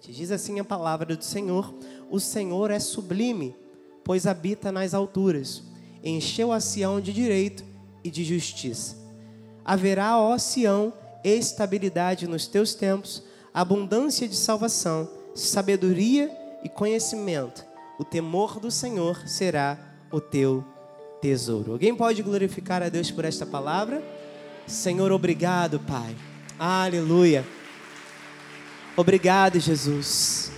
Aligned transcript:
Diz 0.00 0.30
assim 0.30 0.58
a 0.58 0.64
palavra 0.64 1.14
do 1.14 1.22
Senhor: 1.22 1.74
O 2.10 2.18
Senhor 2.18 2.70
é 2.70 2.78
sublime, 2.78 3.54
pois 4.02 4.26
habita 4.26 4.72
nas 4.72 4.94
alturas. 4.94 5.62
Encheu 6.02 6.52
a 6.52 6.60
Sião 6.60 7.00
de 7.00 7.12
direito 7.12 7.64
e 8.02 8.10
de 8.10 8.24
justiça. 8.24 8.96
Haverá, 9.64 10.18
ó 10.18 10.36
Sião, 10.38 10.92
estabilidade 11.22 12.26
nos 12.26 12.46
teus 12.46 12.74
tempos, 12.74 13.22
abundância 13.52 14.28
de 14.28 14.36
salvação, 14.36 15.08
sabedoria 15.34 16.30
e 16.62 16.68
conhecimento. 16.68 17.64
O 17.98 18.04
temor 18.04 18.58
do 18.58 18.70
Senhor 18.70 19.28
será 19.28 19.78
o 20.10 20.20
teu 20.20 20.64
tesouro. 21.20 21.72
Alguém 21.72 21.94
pode 21.94 22.22
glorificar 22.22 22.82
a 22.82 22.88
Deus 22.88 23.10
por 23.10 23.24
esta 23.24 23.46
palavra? 23.46 24.02
Senhor, 24.66 25.12
obrigado, 25.12 25.78
Pai. 25.80 26.14
Aleluia. 26.58 27.44
Obrigado, 28.96 29.58
Jesus, 29.58 30.52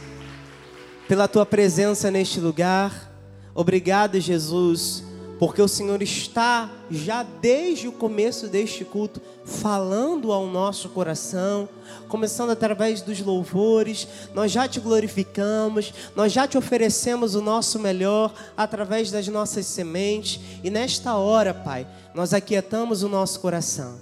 pela 1.08 1.26
tua 1.26 1.46
presença 1.46 2.10
neste 2.10 2.38
lugar. 2.38 3.10
Obrigado, 3.54 4.20
Jesus, 4.20 5.02
porque 5.38 5.62
o 5.62 5.66
Senhor 5.66 6.02
está 6.02 6.70
já 6.90 7.22
desde 7.22 7.88
o 7.88 7.92
começo 7.92 8.46
deste 8.46 8.84
culto 8.84 9.22
falando 9.46 10.32
ao 10.32 10.46
nosso 10.46 10.90
coração, 10.90 11.66
começando 12.08 12.50
através 12.50 13.00
dos 13.00 13.22
louvores. 13.22 14.06
Nós 14.34 14.52
já 14.52 14.68
te 14.68 14.80
glorificamos, 14.80 15.94
nós 16.14 16.30
já 16.30 16.46
te 16.46 16.58
oferecemos 16.58 17.34
o 17.34 17.40
nosso 17.40 17.78
melhor 17.78 18.34
através 18.54 19.10
das 19.10 19.26
nossas 19.28 19.64
sementes, 19.64 20.38
e 20.62 20.68
nesta 20.68 21.16
hora, 21.16 21.54
Pai, 21.54 21.86
nós 22.14 22.34
aquietamos 22.34 23.02
o 23.02 23.08
nosso 23.08 23.40
coração 23.40 23.98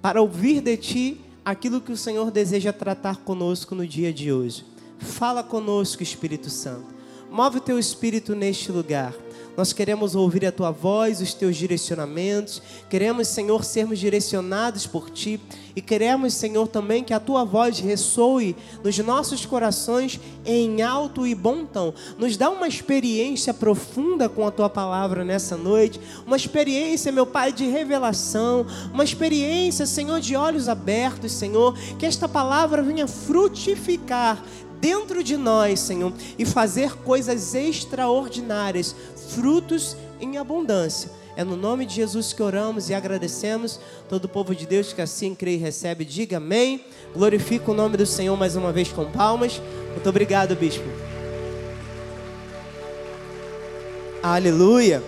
para 0.00 0.22
ouvir 0.22 0.62
de 0.62 0.76
ti 0.78 1.23
aquilo 1.44 1.80
que 1.80 1.92
o 1.92 1.96
Senhor 1.96 2.30
deseja 2.30 2.72
tratar 2.72 3.18
conosco 3.18 3.74
no 3.74 3.86
dia 3.86 4.12
de 4.12 4.32
hoje. 4.32 4.64
Fala 4.98 5.42
conosco, 5.42 6.02
Espírito 6.02 6.48
Santo. 6.48 6.94
Move 7.30 7.58
o 7.58 7.60
teu 7.60 7.78
espírito 7.78 8.34
neste 8.34 8.70
lugar. 8.70 9.12
Nós 9.56 9.72
queremos 9.72 10.14
ouvir 10.14 10.44
a 10.46 10.52
tua 10.52 10.70
voz, 10.70 11.20
os 11.20 11.32
teus 11.32 11.56
direcionamentos. 11.56 12.60
Queremos, 12.90 13.28
Senhor, 13.28 13.64
sermos 13.64 13.98
direcionados 13.98 14.86
por 14.86 15.10
ti. 15.10 15.40
E 15.76 15.80
queremos, 15.80 16.34
Senhor, 16.34 16.68
também 16.68 17.02
que 17.02 17.12
a 17.12 17.20
tua 17.20 17.44
voz 17.44 17.78
ressoe 17.78 18.56
nos 18.82 18.96
nossos 18.98 19.44
corações 19.46 20.20
em 20.44 20.82
alto 20.82 21.26
e 21.26 21.34
bom 21.34 21.64
tom. 21.64 21.92
Nos 22.18 22.36
dá 22.36 22.50
uma 22.50 22.68
experiência 22.68 23.54
profunda 23.54 24.28
com 24.28 24.46
a 24.46 24.50
tua 24.50 24.68
palavra 24.68 25.24
nessa 25.24 25.56
noite. 25.56 26.00
Uma 26.26 26.36
experiência, 26.36 27.12
meu 27.12 27.26
Pai, 27.26 27.52
de 27.52 27.66
revelação. 27.66 28.66
Uma 28.92 29.04
experiência, 29.04 29.86
Senhor, 29.86 30.20
de 30.20 30.36
olhos 30.36 30.68
abertos, 30.68 31.32
Senhor. 31.32 31.76
Que 31.98 32.06
esta 32.06 32.28
palavra 32.28 32.82
venha 32.82 33.06
frutificar 33.06 34.42
dentro 34.84 35.24
de 35.24 35.38
nós, 35.38 35.80
Senhor, 35.80 36.12
e 36.38 36.44
fazer 36.44 36.94
coisas 36.96 37.54
extraordinárias, 37.54 38.94
frutos 39.30 39.96
em 40.20 40.36
abundância. 40.36 41.10
É 41.34 41.42
no 41.42 41.56
nome 41.56 41.86
de 41.86 41.94
Jesus 41.94 42.34
que 42.34 42.42
oramos 42.42 42.90
e 42.90 42.94
agradecemos. 42.94 43.80
Todo 44.10 44.26
o 44.26 44.28
povo 44.28 44.54
de 44.54 44.66
Deus 44.66 44.92
que 44.92 45.00
assim 45.00 45.34
crê 45.34 45.54
e 45.54 45.56
recebe, 45.56 46.04
diga 46.04 46.36
amém. 46.36 46.84
Glorifica 47.14 47.70
o 47.70 47.74
nome 47.74 47.96
do 47.96 48.04
Senhor 48.04 48.36
mais 48.36 48.56
uma 48.56 48.72
vez 48.72 48.92
com 48.92 49.10
palmas. 49.10 49.58
Muito 49.92 50.06
obrigado, 50.06 50.54
bispo. 50.54 50.84
Aleluia. 54.22 55.02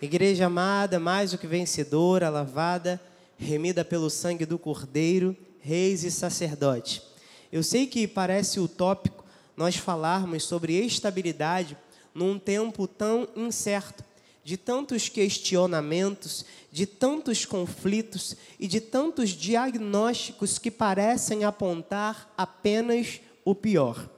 Igreja 0.00 0.46
amada, 0.46 1.00
mais 1.00 1.32
do 1.32 1.38
que 1.38 1.46
vencedora, 1.48 2.30
lavada, 2.30 3.00
remida 3.36 3.84
pelo 3.84 4.08
sangue 4.08 4.46
do 4.46 4.60
Cordeiro, 4.60 5.36
reis 5.58 6.04
e 6.04 6.10
sacerdote. 6.12 7.07
Eu 7.52 7.62
sei 7.62 7.86
que 7.86 8.06
parece 8.06 8.60
utópico 8.60 9.24
nós 9.56 9.76
falarmos 9.76 10.44
sobre 10.44 10.74
estabilidade 10.84 11.76
num 12.14 12.38
tempo 12.38 12.86
tão 12.86 13.28
incerto, 13.34 14.04
de 14.44 14.56
tantos 14.56 15.08
questionamentos, 15.08 16.44
de 16.70 16.86
tantos 16.86 17.44
conflitos 17.44 18.36
e 18.58 18.66
de 18.66 18.80
tantos 18.80 19.30
diagnósticos 19.30 20.58
que 20.58 20.70
parecem 20.70 21.44
apontar 21.44 22.32
apenas 22.36 23.20
o 23.44 23.54
pior. 23.54 24.08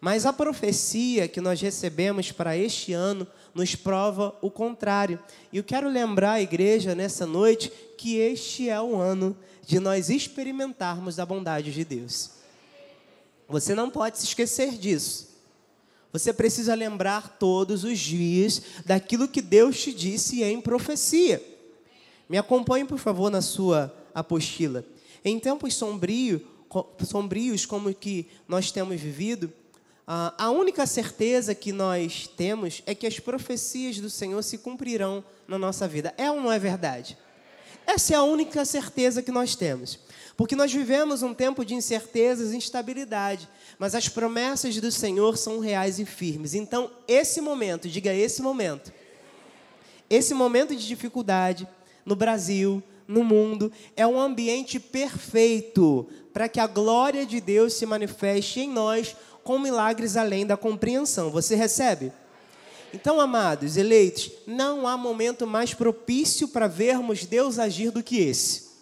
Mas 0.00 0.26
a 0.26 0.32
profecia 0.32 1.26
que 1.26 1.40
nós 1.40 1.60
recebemos 1.60 2.30
para 2.30 2.56
este 2.56 2.92
ano 2.92 3.26
nos 3.54 3.74
prova 3.74 4.34
o 4.42 4.50
contrário. 4.50 5.18
E 5.52 5.56
eu 5.56 5.64
quero 5.64 5.88
lembrar 5.88 6.32
a 6.32 6.42
igreja 6.42 6.94
nessa 6.94 7.24
noite 7.26 7.72
que 7.96 8.16
este 8.16 8.68
é 8.68 8.80
o 8.80 8.96
ano 8.96 9.36
de 9.66 9.80
nós 9.80 10.10
experimentarmos 10.10 11.18
a 11.18 11.24
bondade 11.24 11.72
de 11.72 11.84
Deus. 11.84 12.43
Você 13.54 13.72
não 13.72 13.88
pode 13.88 14.18
se 14.18 14.24
esquecer 14.24 14.76
disso. 14.76 15.28
Você 16.12 16.32
precisa 16.32 16.74
lembrar 16.74 17.36
todos 17.38 17.84
os 17.84 18.00
dias 18.00 18.60
daquilo 18.84 19.28
que 19.28 19.40
Deus 19.40 19.80
te 19.80 19.94
disse 19.94 20.42
em 20.42 20.60
profecia. 20.60 21.40
Me 22.28 22.36
acompanhe, 22.36 22.84
por 22.84 22.98
favor, 22.98 23.30
na 23.30 23.40
sua 23.40 23.94
apostila. 24.12 24.84
Em 25.24 25.38
tempos 25.38 25.72
sombrios, 25.74 26.42
sombrios 27.08 27.64
como 27.64 27.94
que 27.94 28.26
nós 28.48 28.72
temos 28.72 29.00
vivido, 29.00 29.52
a 30.04 30.50
única 30.50 30.84
certeza 30.84 31.54
que 31.54 31.70
nós 31.70 32.28
temos 32.36 32.82
é 32.86 32.92
que 32.92 33.06
as 33.06 33.20
profecias 33.20 34.00
do 34.00 34.10
Senhor 34.10 34.42
se 34.42 34.58
cumprirão 34.58 35.22
na 35.46 35.60
nossa 35.60 35.86
vida. 35.86 36.12
É 36.18 36.28
ou 36.28 36.40
não 36.40 36.50
é 36.50 36.58
verdade? 36.58 37.16
Essa 37.86 38.14
é 38.14 38.16
a 38.16 38.24
única 38.24 38.64
certeza 38.64 39.22
que 39.22 39.30
nós 39.30 39.54
temos. 39.54 40.00
Porque 40.36 40.56
nós 40.56 40.72
vivemos 40.72 41.22
um 41.22 41.32
tempo 41.32 41.64
de 41.64 41.74
incertezas 41.74 42.52
e 42.52 42.56
instabilidade, 42.56 43.48
mas 43.78 43.94
as 43.94 44.08
promessas 44.08 44.80
do 44.80 44.90
Senhor 44.90 45.36
são 45.36 45.60
reais 45.60 45.98
e 45.98 46.04
firmes. 46.04 46.54
Então, 46.54 46.90
esse 47.06 47.40
momento, 47.40 47.88
diga 47.88 48.12
esse 48.12 48.42
momento, 48.42 48.92
esse 50.10 50.34
momento 50.34 50.74
de 50.74 50.86
dificuldade 50.86 51.68
no 52.04 52.16
Brasil, 52.16 52.82
no 53.06 53.22
mundo, 53.22 53.70
é 53.96 54.06
um 54.06 54.18
ambiente 54.18 54.80
perfeito 54.80 56.08
para 56.32 56.48
que 56.48 56.58
a 56.58 56.66
glória 56.66 57.24
de 57.24 57.40
Deus 57.40 57.74
se 57.74 57.86
manifeste 57.86 58.60
em 58.60 58.68
nós 58.68 59.14
com 59.44 59.58
milagres 59.58 60.16
além 60.16 60.44
da 60.44 60.56
compreensão. 60.56 61.30
Você 61.30 61.54
recebe? 61.54 62.10
Então, 62.92 63.20
amados, 63.20 63.76
eleitos, 63.76 64.30
não 64.46 64.86
há 64.86 64.96
momento 64.96 65.46
mais 65.46 65.74
propício 65.74 66.48
para 66.48 66.66
vermos 66.66 67.24
Deus 67.24 67.58
agir 67.58 67.90
do 67.90 68.02
que 68.02 68.18
esse. 68.18 68.73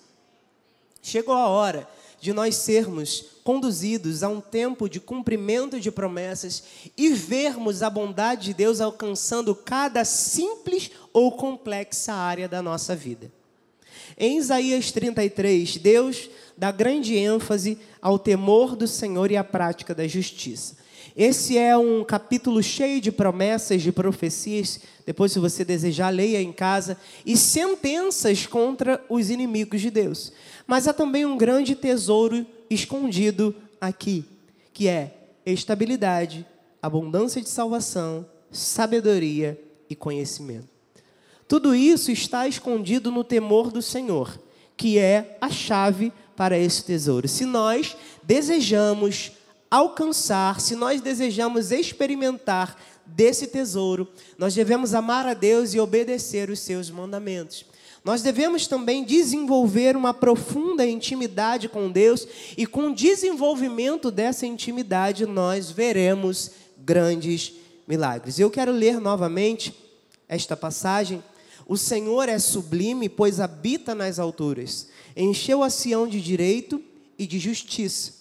Chegou 1.02 1.34
a 1.34 1.48
hora 1.48 1.88
de 2.20 2.32
nós 2.32 2.54
sermos 2.54 3.24
conduzidos 3.42 4.22
a 4.22 4.28
um 4.28 4.40
tempo 4.40 4.88
de 4.88 5.00
cumprimento 5.00 5.80
de 5.80 5.90
promessas 5.90 6.62
e 6.96 7.12
vermos 7.12 7.82
a 7.82 7.90
bondade 7.90 8.44
de 8.44 8.54
Deus 8.54 8.80
alcançando 8.80 9.52
cada 9.52 10.04
simples 10.04 10.92
ou 11.12 11.32
complexa 11.32 12.14
área 12.14 12.48
da 12.48 12.62
nossa 12.62 12.94
vida. 12.94 13.30
Em 14.16 14.38
Isaías 14.38 14.92
33, 14.92 15.78
Deus 15.78 16.30
dá 16.56 16.70
grande 16.70 17.16
ênfase 17.16 17.76
ao 18.00 18.18
temor 18.18 18.76
do 18.76 18.86
Senhor 18.86 19.32
e 19.32 19.36
à 19.36 19.42
prática 19.42 19.92
da 19.92 20.06
justiça. 20.06 20.76
Esse 21.16 21.58
é 21.58 21.76
um 21.76 22.02
capítulo 22.04 22.62
cheio 22.62 23.00
de 23.00 23.12
promessas, 23.12 23.82
de 23.82 23.92
profecias. 23.92 24.80
Depois, 25.04 25.32
se 25.32 25.38
você 25.38 25.62
desejar, 25.62 26.08
leia 26.08 26.40
em 26.40 26.52
casa. 26.52 26.96
E 27.26 27.36
sentenças 27.36 28.46
contra 28.46 29.04
os 29.10 29.28
inimigos 29.28 29.80
de 29.80 29.90
Deus. 29.90 30.32
Mas 30.66 30.86
há 30.86 30.92
também 30.92 31.24
um 31.26 31.36
grande 31.36 31.74
tesouro 31.74 32.46
escondido 32.70 33.54
aqui, 33.80 34.24
que 34.72 34.88
é 34.88 35.14
estabilidade, 35.44 36.46
abundância 36.80 37.40
de 37.40 37.48
salvação, 37.48 38.26
sabedoria 38.50 39.60
e 39.88 39.94
conhecimento. 39.94 40.68
Tudo 41.48 41.74
isso 41.74 42.10
está 42.10 42.48
escondido 42.48 43.10
no 43.10 43.22
temor 43.22 43.70
do 43.70 43.82
Senhor, 43.82 44.40
que 44.76 44.98
é 44.98 45.36
a 45.40 45.50
chave 45.50 46.12
para 46.34 46.56
esse 46.56 46.82
tesouro. 46.84 47.28
Se 47.28 47.44
nós 47.44 47.96
desejamos 48.22 49.32
alcançar, 49.70 50.60
se 50.60 50.74
nós 50.74 51.00
desejamos 51.00 51.70
experimentar 51.70 52.76
desse 53.04 53.46
tesouro, 53.46 54.08
nós 54.38 54.54
devemos 54.54 54.94
amar 54.94 55.26
a 55.26 55.34
Deus 55.34 55.74
e 55.74 55.80
obedecer 55.80 56.50
os 56.50 56.60
seus 56.60 56.90
mandamentos. 56.90 57.64
Nós 58.04 58.20
devemos 58.20 58.66
também 58.66 59.04
desenvolver 59.04 59.96
uma 59.96 60.12
profunda 60.12 60.84
intimidade 60.84 61.68
com 61.68 61.90
Deus, 61.90 62.26
e 62.56 62.66
com 62.66 62.90
o 62.90 62.94
desenvolvimento 62.94 64.10
dessa 64.10 64.44
intimidade 64.44 65.24
nós 65.24 65.70
veremos 65.70 66.50
grandes 66.78 67.52
milagres. 67.86 68.40
Eu 68.40 68.50
quero 68.50 68.72
ler 68.72 69.00
novamente 69.00 69.72
esta 70.28 70.56
passagem. 70.56 71.22
O 71.64 71.76
Senhor 71.76 72.28
é 72.28 72.40
sublime, 72.40 73.08
pois 73.08 73.38
habita 73.38 73.94
nas 73.94 74.18
alturas. 74.18 74.88
Encheu 75.16 75.62
a 75.62 75.70
Sião 75.70 76.08
de 76.08 76.20
direito 76.20 76.82
e 77.16 77.24
de 77.24 77.38
justiça. 77.38 78.14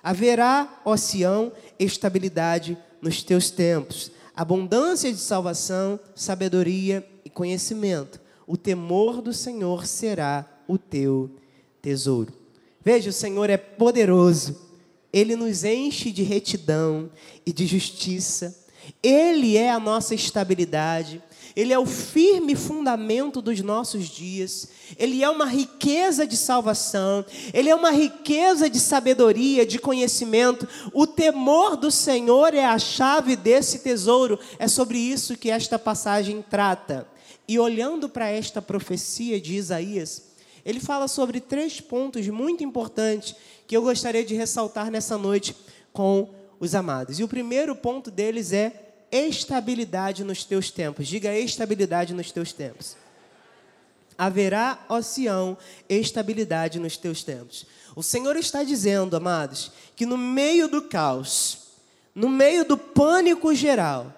Haverá, 0.00 0.80
ó 0.84 0.96
Sião, 0.96 1.50
estabilidade 1.76 2.78
nos 3.02 3.22
teus 3.24 3.50
tempos, 3.50 4.12
abundância 4.36 5.12
de 5.12 5.18
salvação, 5.18 5.98
sabedoria 6.14 7.04
e 7.24 7.30
conhecimento 7.30 8.23
o 8.46 8.56
temor 8.56 9.20
do 9.20 9.32
Senhor 9.32 9.86
será 9.86 10.46
o 10.68 10.78
teu 10.78 11.30
tesouro. 11.80 12.32
Veja, 12.82 13.10
o 13.10 13.12
Senhor 13.12 13.48
é 13.48 13.56
poderoso, 13.56 14.60
ele 15.12 15.36
nos 15.36 15.62
enche 15.62 16.10
de 16.10 16.22
retidão 16.22 17.08
e 17.46 17.52
de 17.52 17.66
justiça. 17.66 18.64
Ele 19.02 19.56
é 19.56 19.70
a 19.70 19.78
nossa 19.78 20.14
estabilidade. 20.14 21.22
Ele 21.54 21.72
é 21.72 21.78
o 21.78 21.86
firme 21.86 22.56
fundamento 22.56 23.40
dos 23.40 23.60
nossos 23.60 24.08
dias. 24.08 24.68
Ele 24.98 25.22
é 25.22 25.30
uma 25.30 25.46
riqueza 25.46 26.26
de 26.26 26.36
salvação. 26.36 27.24
Ele 27.52 27.70
é 27.70 27.74
uma 27.74 27.92
riqueza 27.92 28.68
de 28.68 28.80
sabedoria, 28.80 29.64
de 29.64 29.78
conhecimento. 29.78 30.66
O 30.92 31.06
temor 31.06 31.76
do 31.76 31.92
Senhor 31.92 32.52
é 32.52 32.64
a 32.64 32.78
chave 32.78 33.36
desse 33.36 33.78
tesouro. 33.78 34.36
É 34.58 34.66
sobre 34.66 34.98
isso 34.98 35.38
que 35.38 35.48
esta 35.48 35.78
passagem 35.78 36.44
trata. 36.50 37.06
E 37.46 37.58
olhando 37.58 38.08
para 38.08 38.28
esta 38.28 38.62
profecia 38.62 39.40
de 39.40 39.54
Isaías, 39.54 40.34
ele 40.64 40.80
fala 40.80 41.06
sobre 41.06 41.40
três 41.40 41.80
pontos 41.80 42.26
muito 42.28 42.64
importantes 42.64 43.36
que 43.66 43.76
eu 43.76 43.82
gostaria 43.82 44.24
de 44.24 44.34
ressaltar 44.34 44.90
nessa 44.90 45.18
noite 45.18 45.54
com 45.92 46.30
os 46.58 46.74
amados. 46.74 47.18
E 47.18 47.24
o 47.24 47.28
primeiro 47.28 47.76
ponto 47.76 48.10
deles 48.10 48.52
é 48.52 48.92
estabilidade 49.12 50.24
nos 50.24 50.44
teus 50.44 50.70
tempos. 50.70 51.06
Diga 51.06 51.34
estabilidade 51.34 52.14
nos 52.14 52.32
teus 52.32 52.52
tempos. 52.52 52.96
Haverá, 54.16 54.84
ó 54.88 55.02
Sião, 55.02 55.58
estabilidade 55.88 56.78
nos 56.78 56.96
teus 56.96 57.22
tempos. 57.22 57.66
O 57.94 58.02
Senhor 58.02 58.36
está 58.36 58.64
dizendo, 58.64 59.16
amados, 59.16 59.72
que 59.94 60.06
no 60.06 60.16
meio 60.16 60.68
do 60.68 60.82
caos, 60.82 61.58
no 62.14 62.28
meio 62.28 62.64
do 62.64 62.78
pânico 62.78 63.54
geral, 63.54 64.12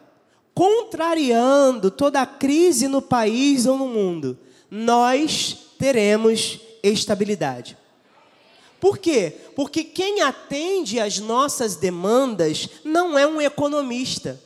contrariando 0.57 1.91
toda 1.91 2.23
a 2.23 2.27
crise 2.27 2.89
no 2.89 3.03
país 3.03 3.67
ou 3.67 3.77
no 3.77 3.87
mundo, 3.87 4.39
nós 4.71 5.55
teremos 5.79 6.59
estabilidade. 6.83 7.77
Por 8.81 8.97
quê? 8.97 9.37
Porque 9.55 9.85
quem 9.85 10.23
atende 10.23 10.99
às 10.99 11.19
nossas 11.19 11.77
demandas 11.77 12.71
não 12.83 13.19
é 13.19 13.27
um 13.27 13.39
economista. 13.39 14.41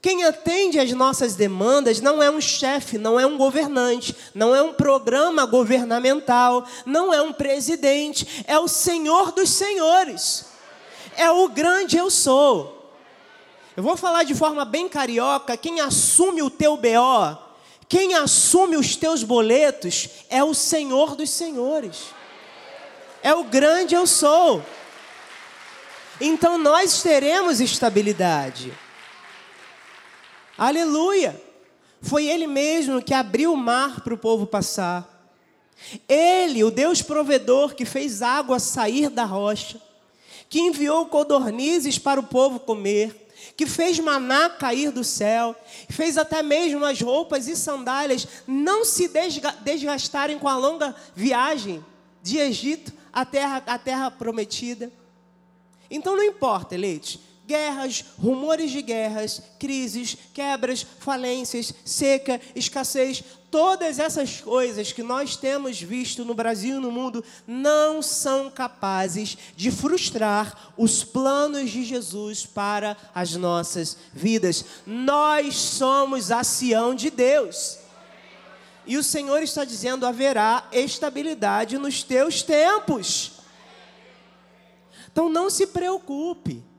Quem 0.00 0.22
atende 0.22 0.78
às 0.78 0.92
nossas 0.92 1.34
demandas 1.34 2.00
não 2.00 2.22
é 2.22 2.30
um 2.30 2.40
chefe, 2.40 2.96
não 2.96 3.18
é 3.18 3.26
um 3.26 3.36
governante, 3.36 4.14
não 4.32 4.54
é 4.54 4.62
um 4.62 4.74
programa 4.74 5.44
governamental, 5.44 6.64
não 6.86 7.12
é 7.12 7.20
um 7.20 7.32
presidente, 7.32 8.44
é 8.46 8.60
o 8.60 8.68
Senhor 8.68 9.32
dos 9.32 9.50
Senhores. 9.50 10.44
É 11.16 11.28
o 11.32 11.48
grande 11.48 11.96
eu 11.96 12.08
sou. 12.12 12.73
Eu 13.76 13.82
vou 13.82 13.96
falar 13.96 14.22
de 14.22 14.34
forma 14.34 14.64
bem 14.64 14.88
carioca: 14.88 15.56
quem 15.56 15.80
assume 15.80 16.42
o 16.42 16.50
teu 16.50 16.76
BO, 16.76 17.38
quem 17.88 18.14
assume 18.14 18.76
os 18.76 18.94
teus 18.94 19.22
boletos, 19.22 20.08
é 20.30 20.42
o 20.44 20.54
Senhor 20.54 21.16
dos 21.16 21.30
Senhores. 21.30 22.06
É 23.22 23.34
o 23.34 23.44
grande 23.44 23.94
eu 23.94 24.06
sou. 24.06 24.62
Então 26.20 26.56
nós 26.56 27.02
teremos 27.02 27.60
estabilidade. 27.60 28.72
Aleluia! 30.56 31.40
Foi 32.00 32.26
Ele 32.26 32.46
mesmo 32.46 33.02
que 33.02 33.14
abriu 33.14 33.52
o 33.52 33.56
mar 33.56 34.02
para 34.02 34.14
o 34.14 34.18
povo 34.18 34.46
passar. 34.46 35.10
Ele, 36.08 36.62
o 36.62 36.70
Deus 36.70 37.02
provedor, 37.02 37.74
que 37.74 37.84
fez 37.84 38.22
água 38.22 38.60
sair 38.60 39.08
da 39.08 39.24
rocha, 39.24 39.80
que 40.48 40.60
enviou 40.60 41.06
codornizes 41.06 41.98
para 41.98 42.20
o 42.20 42.24
povo 42.24 42.60
comer, 42.60 43.23
que 43.56 43.66
fez 43.66 43.98
maná 44.00 44.50
cair 44.50 44.90
do 44.90 45.04
céu, 45.04 45.54
fez 45.88 46.18
até 46.18 46.42
mesmo 46.42 46.84
as 46.84 47.00
roupas 47.00 47.46
e 47.46 47.56
sandálias 47.56 48.26
não 48.46 48.84
se 48.84 49.10
desgastarem 49.62 50.38
com 50.38 50.48
a 50.48 50.56
longa 50.56 50.94
viagem 51.14 51.84
de 52.22 52.38
Egito 52.38 52.92
à 53.12 53.24
terra, 53.24 53.62
à 53.66 53.78
terra 53.78 54.10
prometida. 54.10 54.90
Então 55.90 56.16
não 56.16 56.24
importa, 56.24 56.74
eleite, 56.74 57.20
guerras, 57.46 58.04
rumores 58.18 58.70
de 58.70 58.80
guerras, 58.82 59.42
crises, 59.58 60.16
quebras, 60.32 60.86
falências, 60.98 61.72
seca, 61.84 62.40
escassez, 62.54 63.22
todas 63.50 63.98
essas 63.98 64.40
coisas 64.40 64.92
que 64.92 65.02
nós 65.02 65.36
temos 65.36 65.80
visto 65.80 66.24
no 66.24 66.34
Brasil 66.34 66.76
e 66.76 66.80
no 66.80 66.90
mundo 66.90 67.24
não 67.46 68.02
são 68.02 68.50
capazes 68.50 69.38
de 69.54 69.70
frustrar 69.70 70.72
os 70.76 71.04
planos 71.04 71.70
de 71.70 71.84
Jesus 71.84 72.44
para 72.46 72.96
as 73.14 73.36
nossas 73.36 73.96
vidas. 74.12 74.64
Nós 74.86 75.54
somos 75.54 76.30
a 76.32 76.42
Sião 76.42 76.94
de 76.94 77.10
Deus. 77.10 77.78
E 78.86 78.96
o 78.96 79.04
Senhor 79.04 79.42
está 79.42 79.64
dizendo: 79.64 80.04
haverá 80.06 80.68
estabilidade 80.72 81.78
nos 81.78 82.02
teus 82.02 82.42
tempos. 82.42 83.32
Então 85.12 85.28
não 85.28 85.48
se 85.48 85.68
preocupe. 85.68 86.73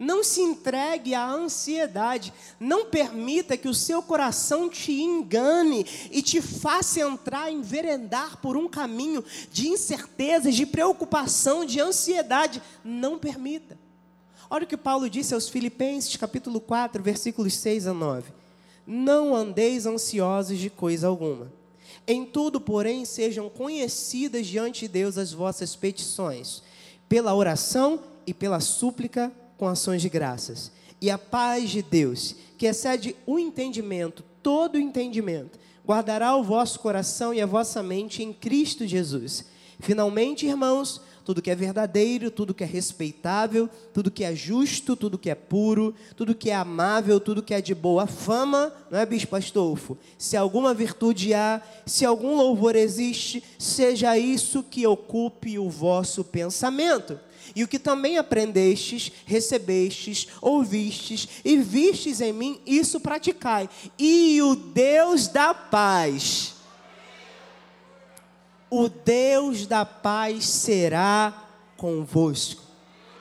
Não 0.00 0.24
se 0.24 0.40
entregue 0.40 1.14
à 1.14 1.30
ansiedade. 1.30 2.32
Não 2.58 2.86
permita 2.86 3.54
que 3.54 3.68
o 3.68 3.74
seu 3.74 4.02
coração 4.02 4.66
te 4.66 4.92
engane 4.92 5.84
e 6.10 6.22
te 6.22 6.40
faça 6.40 7.00
entrar, 7.00 7.52
enverendar 7.52 8.38
por 8.38 8.56
um 8.56 8.66
caminho 8.66 9.22
de 9.52 9.68
incertezas, 9.68 10.54
de 10.54 10.64
preocupação, 10.64 11.66
de 11.66 11.80
ansiedade. 11.80 12.62
Não 12.82 13.18
permita. 13.18 13.78
Olha 14.48 14.64
o 14.64 14.66
que 14.66 14.76
Paulo 14.78 15.10
disse 15.10 15.34
aos 15.34 15.50
Filipenses, 15.50 16.16
capítulo 16.16 16.62
4, 16.62 17.02
versículos 17.02 17.52
6 17.56 17.86
a 17.86 17.92
9. 17.92 18.32
Não 18.86 19.36
andeis 19.36 19.84
ansiosos 19.84 20.58
de 20.58 20.70
coisa 20.70 21.08
alguma. 21.08 21.52
Em 22.06 22.24
tudo, 22.24 22.58
porém, 22.58 23.04
sejam 23.04 23.50
conhecidas 23.50 24.46
diante 24.46 24.86
de 24.86 24.88
Deus 24.88 25.18
as 25.18 25.30
vossas 25.30 25.76
petições, 25.76 26.62
pela 27.06 27.34
oração 27.34 28.00
e 28.26 28.32
pela 28.32 28.60
súplica 28.60 29.30
com 29.60 29.68
ações 29.68 30.00
de 30.00 30.08
graças. 30.08 30.72
E 31.02 31.10
a 31.10 31.18
paz 31.18 31.68
de 31.68 31.82
Deus, 31.82 32.34
que 32.56 32.64
excede 32.64 33.14
o 33.26 33.38
entendimento, 33.38 34.24
todo 34.42 34.76
o 34.76 34.80
entendimento, 34.80 35.58
guardará 35.86 36.34
o 36.34 36.42
vosso 36.42 36.80
coração 36.80 37.34
e 37.34 37.42
a 37.42 37.46
vossa 37.46 37.82
mente 37.82 38.22
em 38.22 38.32
Cristo 38.32 38.86
Jesus. 38.86 39.44
Finalmente, 39.78 40.46
irmãos, 40.46 41.02
tudo 41.26 41.42
que 41.42 41.50
é 41.50 41.54
verdadeiro, 41.54 42.30
tudo 42.30 42.54
que 42.54 42.64
é 42.64 42.66
respeitável, 42.66 43.68
tudo 43.92 44.10
que 44.10 44.24
é 44.24 44.34
justo, 44.34 44.96
tudo 44.96 45.18
que 45.18 45.28
é 45.28 45.34
puro, 45.34 45.94
tudo 46.16 46.34
que 46.34 46.48
é 46.48 46.54
amável, 46.54 47.20
tudo 47.20 47.42
que 47.42 47.52
é 47.52 47.60
de 47.60 47.74
boa 47.74 48.06
fama, 48.06 48.72
não 48.90 48.98
é, 48.98 49.04
Bispo 49.04 49.36
Astolfo? 49.36 49.98
Se 50.16 50.38
alguma 50.38 50.72
virtude 50.72 51.34
há, 51.34 51.60
se 51.84 52.06
algum 52.06 52.34
louvor 52.34 52.76
existe, 52.76 53.44
seja 53.58 54.16
isso 54.16 54.62
que 54.62 54.86
ocupe 54.86 55.58
o 55.58 55.68
vosso 55.68 56.24
pensamento. 56.24 57.20
E 57.54 57.64
o 57.64 57.68
que 57.68 57.78
também 57.78 58.18
aprendestes, 58.18 59.10
recebestes, 59.26 60.28
ouvistes 60.40 61.28
e 61.44 61.56
vistes 61.56 62.20
em 62.20 62.32
mim, 62.32 62.60
isso 62.66 63.00
praticai. 63.00 63.68
E 63.98 64.40
o 64.42 64.54
Deus 64.54 65.28
da 65.28 65.52
paz, 65.52 66.54
o 68.70 68.88
Deus 68.88 69.66
da 69.66 69.84
paz 69.84 70.46
será 70.46 71.48
convosco. 71.76 72.62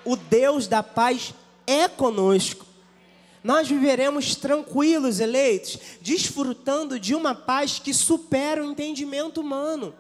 O 0.06 0.16
Deus 0.16 0.68
da 0.68 0.84
paz 0.84 1.34
é 1.66 1.88
conosco. 1.88 2.66
Nós 3.44 3.70
viveremos 3.70 4.36
tranquilos, 4.36 5.20
eleitos, 5.20 5.78
desfrutando 6.02 7.00
de 7.00 7.16
uma 7.16 7.34
paz 7.34 7.80
que 7.80 7.94
supera 7.94 8.64
o 8.64 8.72
entendimento 8.72 9.40
humano. 9.40 9.94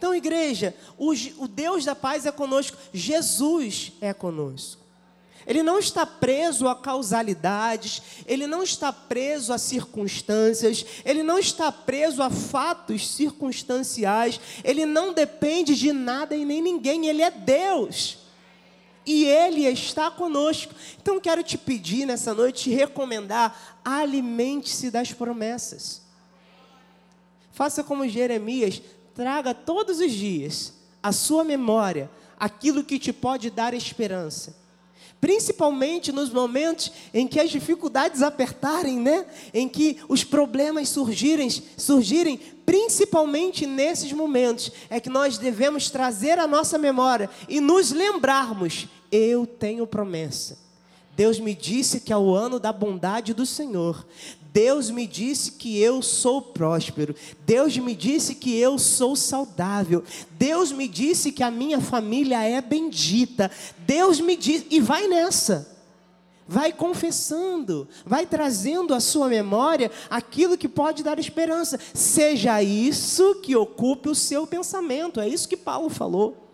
Então, 0.00 0.14
igreja, 0.14 0.74
o, 0.96 1.10
o 1.10 1.46
Deus 1.46 1.84
da 1.84 1.94
paz 1.94 2.24
é 2.24 2.32
conosco, 2.32 2.74
Jesus 2.90 3.92
é 4.00 4.14
conosco. 4.14 4.80
Ele 5.46 5.62
não 5.62 5.78
está 5.78 6.06
preso 6.06 6.66
a 6.66 6.74
causalidades, 6.74 8.00
ele 8.26 8.46
não 8.46 8.62
está 8.62 8.94
preso 8.94 9.52
a 9.52 9.58
circunstâncias, 9.58 10.86
ele 11.04 11.22
não 11.22 11.38
está 11.38 11.70
preso 11.70 12.22
a 12.22 12.30
fatos 12.30 13.10
circunstanciais, 13.10 14.40
ele 14.64 14.86
não 14.86 15.12
depende 15.12 15.74
de 15.74 15.92
nada 15.92 16.34
e 16.34 16.46
nem 16.46 16.62
ninguém, 16.62 17.06
ele 17.06 17.20
é 17.20 17.30
Deus. 17.30 18.20
E 19.04 19.26
ele 19.26 19.66
está 19.66 20.10
conosco. 20.10 20.74
Então 20.98 21.20
quero 21.20 21.42
te 21.42 21.58
pedir 21.58 22.06
nessa 22.06 22.32
noite, 22.32 22.62
te 22.62 22.70
recomendar, 22.70 23.78
alimente-se 23.84 24.90
das 24.90 25.12
promessas. 25.12 26.00
Faça 27.52 27.84
como 27.84 28.08
Jeremias, 28.08 28.80
traga 29.14 29.54
todos 29.54 30.00
os 30.00 30.12
dias 30.12 30.72
à 31.02 31.12
sua 31.12 31.44
memória 31.44 32.10
aquilo 32.38 32.82
que 32.84 32.98
te 32.98 33.12
pode 33.12 33.50
dar 33.50 33.74
esperança. 33.74 34.58
Principalmente 35.20 36.10
nos 36.10 36.30
momentos 36.30 36.90
em 37.12 37.28
que 37.28 37.38
as 37.38 37.50
dificuldades 37.50 38.22
apertarem, 38.22 38.98
né? 38.98 39.26
Em 39.52 39.68
que 39.68 39.98
os 40.08 40.24
problemas 40.24 40.88
surgirem, 40.88 41.50
surgirem, 41.76 42.38
principalmente 42.64 43.66
nesses 43.66 44.12
momentos 44.12 44.72
é 44.88 44.98
que 44.98 45.10
nós 45.10 45.36
devemos 45.36 45.90
trazer 45.90 46.38
a 46.38 46.46
nossa 46.46 46.78
memória 46.78 47.28
e 47.46 47.60
nos 47.60 47.90
lembrarmos: 47.90 48.88
eu 49.12 49.46
tenho 49.46 49.86
promessa. 49.86 50.58
Deus 51.14 51.38
me 51.38 51.54
disse 51.54 52.00
que 52.00 52.14
é 52.14 52.16
o 52.16 52.34
ano 52.34 52.58
da 52.58 52.72
bondade 52.72 53.34
do 53.34 53.44
Senhor. 53.44 54.06
Deus 54.52 54.90
me 54.90 55.06
disse 55.06 55.52
que 55.52 55.80
eu 55.80 56.02
sou 56.02 56.42
próspero. 56.42 57.14
Deus 57.46 57.76
me 57.78 57.94
disse 57.94 58.34
que 58.34 58.56
eu 58.58 58.78
sou 58.78 59.14
saudável. 59.14 60.02
Deus 60.32 60.72
me 60.72 60.88
disse 60.88 61.30
que 61.30 61.42
a 61.42 61.50
minha 61.50 61.80
família 61.80 62.42
é 62.42 62.60
bendita. 62.60 63.50
Deus 63.78 64.20
me 64.20 64.36
disse. 64.36 64.66
E 64.70 64.80
vai 64.80 65.06
nessa. 65.06 65.78
Vai 66.48 66.72
confessando, 66.72 67.86
vai 68.04 68.26
trazendo 68.26 68.92
à 68.92 68.98
sua 68.98 69.28
memória 69.28 69.88
aquilo 70.10 70.58
que 70.58 70.68
pode 70.68 71.04
dar 71.04 71.16
esperança. 71.16 71.78
Seja 71.94 72.60
isso 72.60 73.36
que 73.36 73.54
ocupe 73.54 74.08
o 74.08 74.16
seu 74.16 74.48
pensamento. 74.48 75.20
É 75.20 75.28
isso 75.28 75.48
que 75.48 75.56
Paulo 75.56 75.88
falou. 75.88 76.49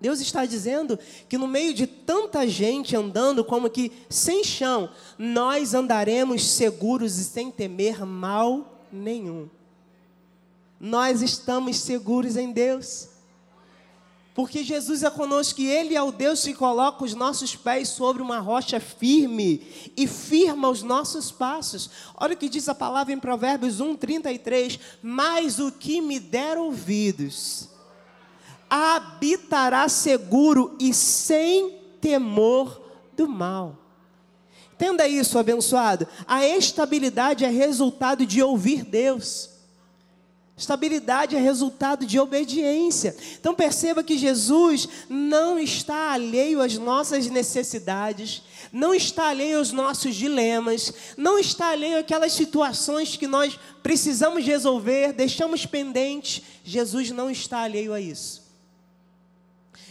Deus 0.00 0.20
está 0.20 0.44
dizendo 0.44 0.98
que 1.28 1.38
no 1.38 1.46
meio 1.46 1.72
de 1.72 1.86
tanta 1.86 2.46
gente 2.46 2.94
andando 2.94 3.44
como 3.44 3.70
que 3.70 3.90
sem 4.10 4.44
chão, 4.44 4.90
nós 5.18 5.72
andaremos 5.72 6.44
seguros 6.44 7.16
e 7.18 7.24
sem 7.24 7.50
temer 7.50 8.04
mal 8.04 8.82
nenhum. 8.92 9.48
Nós 10.78 11.22
estamos 11.22 11.78
seguros 11.78 12.36
em 12.36 12.52
Deus. 12.52 13.08
Porque 14.34 14.62
Jesus 14.62 15.02
é 15.02 15.08
conosco 15.08 15.62
e 15.62 15.66
Ele 15.66 15.94
é 15.94 16.02
o 16.02 16.12
Deus 16.12 16.44
que 16.44 16.52
coloca 16.52 17.02
os 17.02 17.14
nossos 17.14 17.56
pés 17.56 17.88
sobre 17.88 18.20
uma 18.20 18.38
rocha 18.38 18.78
firme 18.78 19.66
e 19.96 20.06
firma 20.06 20.68
os 20.68 20.82
nossos 20.82 21.32
passos. 21.32 21.88
Olha 22.14 22.34
o 22.34 22.36
que 22.36 22.50
diz 22.50 22.68
a 22.68 22.74
palavra 22.74 23.14
em 23.14 23.18
Provérbios 23.18 23.80
1, 23.80 23.96
33. 23.96 24.78
Mas 25.02 25.58
o 25.58 25.72
que 25.72 26.02
me 26.02 26.20
der 26.20 26.58
ouvidos 26.58 27.74
habitará 28.68 29.88
seguro 29.88 30.76
e 30.78 30.92
sem 30.92 31.78
temor 32.00 32.80
do 33.16 33.28
mal. 33.28 33.76
Entenda 34.74 35.08
isso, 35.08 35.38
abençoado. 35.38 36.06
A 36.26 36.46
estabilidade 36.46 37.44
é 37.44 37.48
resultado 37.48 38.26
de 38.26 38.42
ouvir 38.42 38.84
Deus. 38.84 39.56
Estabilidade 40.56 41.36
é 41.36 41.38
resultado 41.38 42.06
de 42.06 42.18
obediência. 42.18 43.14
Então 43.38 43.54
perceba 43.54 44.02
que 44.02 44.16
Jesus 44.16 44.88
não 45.08 45.58
está 45.58 46.12
alheio 46.12 46.62
às 46.62 46.78
nossas 46.78 47.26
necessidades, 47.26 48.42
não 48.72 48.94
está 48.94 49.28
alheio 49.28 49.58
aos 49.58 49.70
nossos 49.70 50.14
dilemas, 50.14 50.92
não 51.16 51.38
está 51.38 51.68
alheio 51.68 51.98
àquelas 51.98 52.32
situações 52.32 53.16
que 53.16 53.26
nós 53.26 53.58
precisamos 53.82 54.46
resolver, 54.46 55.12
deixamos 55.12 55.66
pendentes. 55.66 56.42
Jesus 56.64 57.10
não 57.10 57.30
está 57.30 57.58
alheio 57.60 57.92
a 57.92 58.00
isso. 58.00 58.45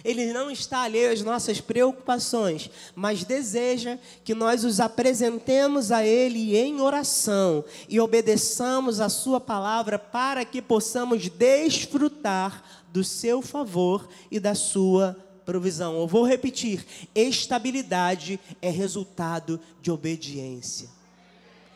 Ele 0.06 0.32
não 0.32 0.52
está 0.52 0.84
alheio 0.84 1.12
às 1.12 1.22
nossas 1.24 1.60
preocupações, 1.60 2.70
mas 2.94 3.24
deseja 3.24 3.98
que 4.24 4.36
nós 4.36 4.64
os 4.64 4.80
apresentemos 4.80 5.92
a 5.92 6.06
Ele 6.06 6.56
em 6.56 6.80
oração 6.80 7.66
e 7.90 8.00
obedeçamos 8.00 9.02
a 9.02 9.10
Sua 9.10 9.42
palavra 9.42 9.98
para 9.98 10.46
que 10.46 10.62
possamos 10.62 11.28
desfrutar 11.28 12.64
do 12.94 13.04
seu 13.04 13.42
favor 13.42 14.08
e 14.30 14.40
da 14.40 14.54
sua 14.54 15.18
provisão. 15.44 16.00
Eu 16.00 16.08
vou 16.08 16.24
repetir: 16.24 16.86
estabilidade 17.16 18.40
é 18.62 18.70
resultado 18.70 19.60
de 19.82 19.90
obediência. 19.90 20.88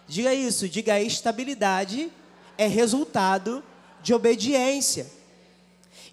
Diga 0.07 0.33
isso, 0.33 0.69
diga 0.69 1.01
estabilidade 1.01 2.12
é 2.59 2.67
resultado 2.67 3.63
de 4.03 4.13
obediência. 4.13 5.18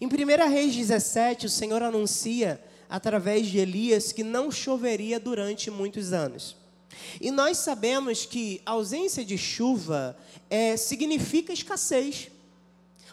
Em 0.00 0.06
1 0.06 0.48
Reis 0.50 0.74
17, 0.74 1.46
o 1.46 1.50
Senhor 1.50 1.82
anuncia, 1.82 2.60
através 2.88 3.46
de 3.46 3.58
Elias, 3.58 4.12
que 4.12 4.22
não 4.22 4.50
choveria 4.50 5.18
durante 5.18 5.70
muitos 5.70 6.12
anos. 6.12 6.56
E 7.20 7.30
nós 7.30 7.58
sabemos 7.58 8.26
que 8.26 8.60
ausência 8.64 9.24
de 9.24 9.38
chuva 9.38 10.16
é, 10.50 10.76
significa 10.76 11.52
escassez. 11.52 12.30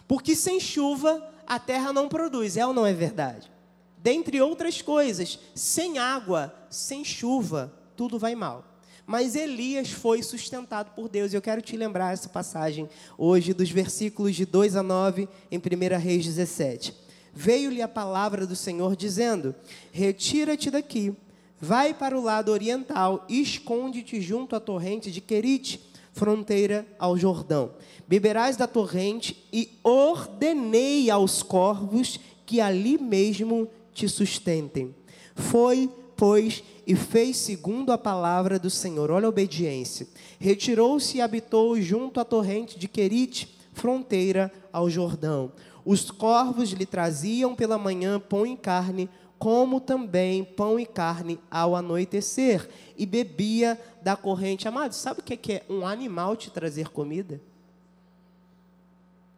Porque 0.06 0.34
sem 0.34 0.60
chuva 0.60 1.32
a 1.46 1.58
terra 1.58 1.92
não 1.92 2.08
produz, 2.08 2.56
é 2.56 2.66
ou 2.66 2.72
não 2.72 2.86
é 2.86 2.92
verdade? 2.92 3.50
Dentre 3.98 4.40
outras 4.40 4.82
coisas, 4.82 5.38
sem 5.54 5.98
água, 5.98 6.54
sem 6.68 7.04
chuva, 7.04 7.72
tudo 7.96 8.18
vai 8.18 8.34
mal. 8.34 8.73
Mas 9.06 9.36
Elias 9.36 9.90
foi 9.90 10.22
sustentado 10.22 10.92
por 10.94 11.08
Deus. 11.08 11.32
E 11.32 11.36
eu 11.36 11.42
quero 11.42 11.60
te 11.60 11.76
lembrar 11.76 12.12
essa 12.12 12.28
passagem 12.28 12.88
hoje, 13.18 13.52
dos 13.52 13.70
versículos 13.70 14.34
de 14.34 14.46
2 14.46 14.76
a 14.76 14.82
9, 14.82 15.28
em 15.50 15.58
1 15.58 15.98
Reis 15.98 16.24
17. 16.24 16.94
Veio-lhe 17.32 17.82
a 17.82 17.88
palavra 17.88 18.46
do 18.46 18.54
Senhor 18.56 18.94
dizendo: 18.96 19.54
Retira-te 19.92 20.70
daqui, 20.70 21.12
vai 21.60 21.92
para 21.92 22.18
o 22.18 22.22
lado 22.22 22.52
oriental 22.52 23.24
e 23.28 23.40
esconde-te 23.40 24.20
junto 24.20 24.54
à 24.54 24.60
torrente 24.60 25.10
de 25.10 25.20
Querite, 25.20 25.80
fronteira 26.12 26.86
ao 26.98 27.18
Jordão. 27.18 27.72
Beberás 28.06 28.56
da 28.56 28.66
torrente 28.66 29.44
e 29.52 29.68
ordenei 29.82 31.10
aos 31.10 31.42
corvos 31.42 32.20
que 32.46 32.60
ali 32.60 32.98
mesmo 32.98 33.68
te 33.92 34.08
sustentem. 34.08 34.94
Foi, 35.34 35.90
pois, 36.16 36.62
e 36.86 36.94
fez 36.94 37.36
segundo 37.36 37.92
a 37.92 37.98
palavra 37.98 38.58
do 38.58 38.70
Senhor. 38.70 39.10
Olha 39.10 39.26
a 39.26 39.28
obediência. 39.28 40.06
Retirou-se 40.38 41.16
e 41.16 41.20
habitou 41.20 41.80
junto 41.80 42.20
à 42.20 42.24
torrente 42.24 42.78
de 42.78 42.88
Querite, 42.88 43.58
fronteira 43.72 44.52
ao 44.72 44.88
Jordão. 44.88 45.52
Os 45.84 46.10
corvos 46.10 46.70
lhe 46.70 46.86
traziam 46.86 47.54
pela 47.54 47.78
manhã 47.78 48.18
pão 48.18 48.46
e 48.46 48.56
carne, 48.56 49.08
como 49.38 49.80
também 49.80 50.44
pão 50.44 50.78
e 50.78 50.86
carne 50.86 51.38
ao 51.50 51.76
anoitecer, 51.76 52.68
e 52.96 53.04
bebia 53.04 53.78
da 54.02 54.16
corrente. 54.16 54.66
Amado, 54.66 54.92
sabe 54.92 55.20
o 55.20 55.22
que 55.22 55.52
é 55.52 55.62
um 55.68 55.86
animal 55.86 56.36
te 56.36 56.50
trazer 56.50 56.88
comida? 56.88 57.40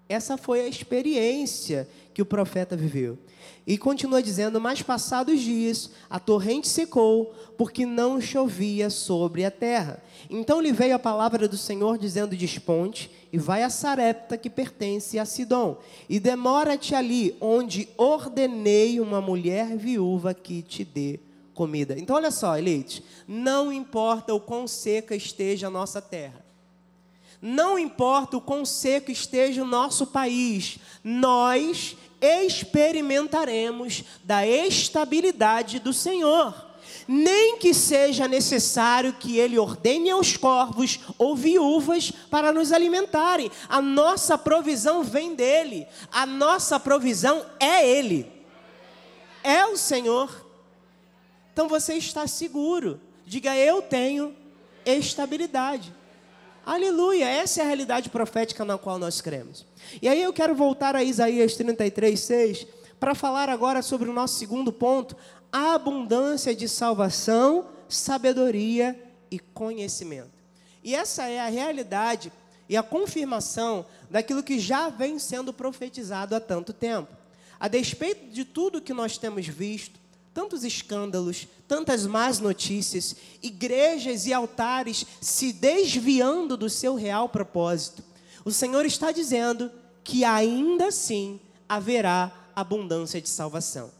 Essa 0.08 0.36
foi 0.36 0.60
a 0.60 0.68
experiência 0.68 1.88
que 2.14 2.22
o 2.22 2.26
profeta 2.26 2.76
viveu. 2.76 3.18
E 3.66 3.76
continua 3.76 4.22
dizendo: 4.22 4.60
Mas 4.60 4.80
passados 4.80 5.40
dias, 5.40 5.90
a 6.08 6.20
torrente 6.20 6.68
secou, 6.68 7.34
porque 7.58 7.84
não 7.84 8.20
chovia 8.20 8.88
sobre 8.88 9.44
a 9.44 9.50
terra. 9.50 10.02
Então 10.30 10.60
lhe 10.60 10.72
veio 10.72 10.94
a 10.94 10.98
palavra 10.98 11.48
do 11.48 11.58
Senhor, 11.58 11.98
dizendo: 11.98 12.36
Desponte 12.36 13.10
e 13.32 13.38
vai 13.38 13.64
a 13.64 13.70
Sarepta, 13.70 14.38
que 14.38 14.48
pertence 14.48 15.18
a 15.18 15.24
Sidom, 15.24 15.78
e 16.08 16.20
demora-te 16.20 16.94
ali, 16.94 17.36
onde 17.40 17.88
ordenei 17.96 19.00
uma 19.00 19.20
mulher 19.20 19.76
viúva 19.76 20.32
que 20.32 20.62
te 20.62 20.84
dê 20.84 21.18
comida. 21.52 21.98
Então, 21.98 22.14
olha 22.14 22.30
só, 22.30 22.56
Elite, 22.56 23.04
não 23.26 23.72
importa 23.72 24.32
o 24.32 24.40
quão 24.40 24.68
seca 24.68 25.16
esteja 25.16 25.66
a 25.66 25.70
nossa 25.70 26.00
terra, 26.00 26.45
não 27.46 27.78
importa 27.78 28.36
o 28.36 28.40
quão 28.40 28.64
seco 28.64 29.08
esteja 29.08 29.62
o 29.62 29.66
nosso 29.66 30.08
país, 30.08 30.78
nós 31.04 31.96
experimentaremos 32.20 34.02
da 34.24 34.44
estabilidade 34.44 35.78
do 35.78 35.92
Senhor. 35.92 36.66
Nem 37.06 37.56
que 37.58 37.72
seja 37.72 38.26
necessário 38.26 39.12
que 39.12 39.38
ele 39.38 39.56
ordene 39.60 40.10
aos 40.10 40.36
corvos 40.36 40.98
ou 41.16 41.36
viúvas 41.36 42.10
para 42.10 42.52
nos 42.52 42.72
alimentarem. 42.72 43.48
A 43.68 43.80
nossa 43.80 44.36
provisão 44.36 45.04
vem 45.04 45.36
dele. 45.36 45.86
A 46.10 46.26
nossa 46.26 46.80
provisão 46.80 47.46
é 47.60 47.88
ele. 47.88 48.28
É 49.44 49.64
o 49.66 49.76
Senhor. 49.76 50.44
Então 51.52 51.68
você 51.68 51.94
está 51.94 52.26
seguro. 52.26 53.00
Diga, 53.24 53.54
eu 53.54 53.82
tenho 53.82 54.34
estabilidade. 54.84 55.94
Aleluia, 56.66 57.28
essa 57.28 57.60
é 57.60 57.62
a 57.62 57.66
realidade 57.68 58.10
profética 58.10 58.64
na 58.64 58.76
qual 58.76 58.98
nós 58.98 59.20
cremos. 59.20 59.64
E 60.02 60.08
aí 60.08 60.20
eu 60.20 60.32
quero 60.32 60.52
voltar 60.52 60.96
a 60.96 61.04
Isaías 61.04 61.54
33, 61.54 62.18
6, 62.18 62.66
para 62.98 63.14
falar 63.14 63.48
agora 63.48 63.82
sobre 63.82 64.10
o 64.10 64.12
nosso 64.12 64.36
segundo 64.36 64.72
ponto, 64.72 65.16
a 65.52 65.74
abundância 65.74 66.56
de 66.56 66.68
salvação, 66.68 67.68
sabedoria 67.88 69.00
e 69.30 69.38
conhecimento. 69.38 70.32
E 70.82 70.92
essa 70.92 71.28
é 71.28 71.38
a 71.38 71.46
realidade 71.46 72.32
e 72.68 72.76
a 72.76 72.82
confirmação 72.82 73.86
daquilo 74.10 74.42
que 74.42 74.58
já 74.58 74.88
vem 74.88 75.20
sendo 75.20 75.52
profetizado 75.52 76.34
há 76.34 76.40
tanto 76.40 76.72
tempo. 76.72 77.14
A 77.60 77.68
despeito 77.68 78.26
de 78.32 78.44
tudo 78.44 78.82
que 78.82 78.92
nós 78.92 79.16
temos 79.16 79.46
visto, 79.46 80.00
tantos 80.36 80.64
escândalos, 80.64 81.48
tantas 81.66 82.04
más 82.04 82.40
notícias, 82.40 83.16
igrejas 83.42 84.26
e 84.26 84.34
altares 84.34 85.06
se 85.18 85.50
desviando 85.50 86.58
do 86.58 86.68
seu 86.68 86.94
real 86.94 87.26
propósito. 87.26 88.04
O 88.44 88.52
Senhor 88.52 88.84
está 88.84 89.10
dizendo 89.12 89.72
que 90.04 90.26
ainda 90.26 90.88
assim 90.88 91.40
haverá 91.66 92.30
abundância 92.54 93.18
de 93.18 93.30
salvação. 93.30 93.90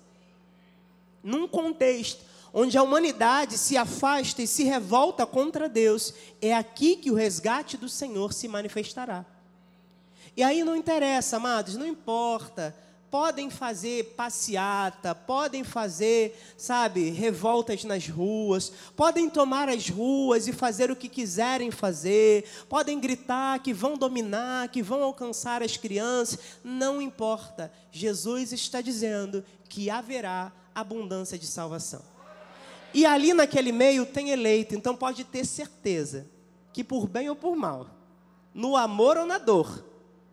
Num 1.24 1.48
contexto 1.48 2.22
onde 2.52 2.76
a 2.76 2.82
humanidade 2.82 3.56
se 3.56 3.78
afasta 3.78 4.42
e 4.42 4.46
se 4.46 4.62
revolta 4.62 5.24
contra 5.24 5.70
Deus, 5.70 6.12
é 6.42 6.54
aqui 6.54 6.96
que 6.96 7.10
o 7.10 7.14
resgate 7.14 7.78
do 7.78 7.88
Senhor 7.88 8.34
se 8.34 8.46
manifestará. 8.46 9.24
E 10.36 10.42
aí 10.42 10.62
não 10.62 10.76
interessa, 10.76 11.38
amados, 11.38 11.76
não 11.76 11.86
importa 11.86 12.76
podem 13.10 13.50
fazer 13.50 14.14
passeata, 14.16 15.14
podem 15.14 15.62
fazer, 15.62 16.38
sabe, 16.56 17.10
revoltas 17.10 17.84
nas 17.84 18.08
ruas, 18.08 18.72
podem 18.96 19.30
tomar 19.30 19.68
as 19.68 19.88
ruas 19.88 20.48
e 20.48 20.52
fazer 20.52 20.90
o 20.90 20.96
que 20.96 21.08
quiserem 21.08 21.70
fazer, 21.70 22.44
podem 22.68 22.98
gritar 22.98 23.60
que 23.60 23.72
vão 23.72 23.96
dominar, 23.96 24.68
que 24.68 24.82
vão 24.82 25.02
alcançar 25.02 25.62
as 25.62 25.76
crianças, 25.76 26.38
não 26.64 27.00
importa. 27.00 27.72
Jesus 27.92 28.52
está 28.52 28.80
dizendo 28.80 29.44
que 29.68 29.88
haverá 29.88 30.52
abundância 30.74 31.38
de 31.38 31.46
salvação. 31.46 32.02
E 32.92 33.04
ali 33.04 33.32
naquele 33.34 33.72
meio 33.72 34.06
tem 34.06 34.30
eleito, 34.30 34.74
então 34.74 34.96
pode 34.96 35.22
ter 35.24 35.44
certeza 35.44 36.26
que 36.72 36.82
por 36.82 37.06
bem 37.06 37.28
ou 37.28 37.36
por 37.36 37.54
mal, 37.56 37.88
no 38.52 38.76
amor 38.76 39.16
ou 39.16 39.26
na 39.26 39.38
dor, 39.38 39.84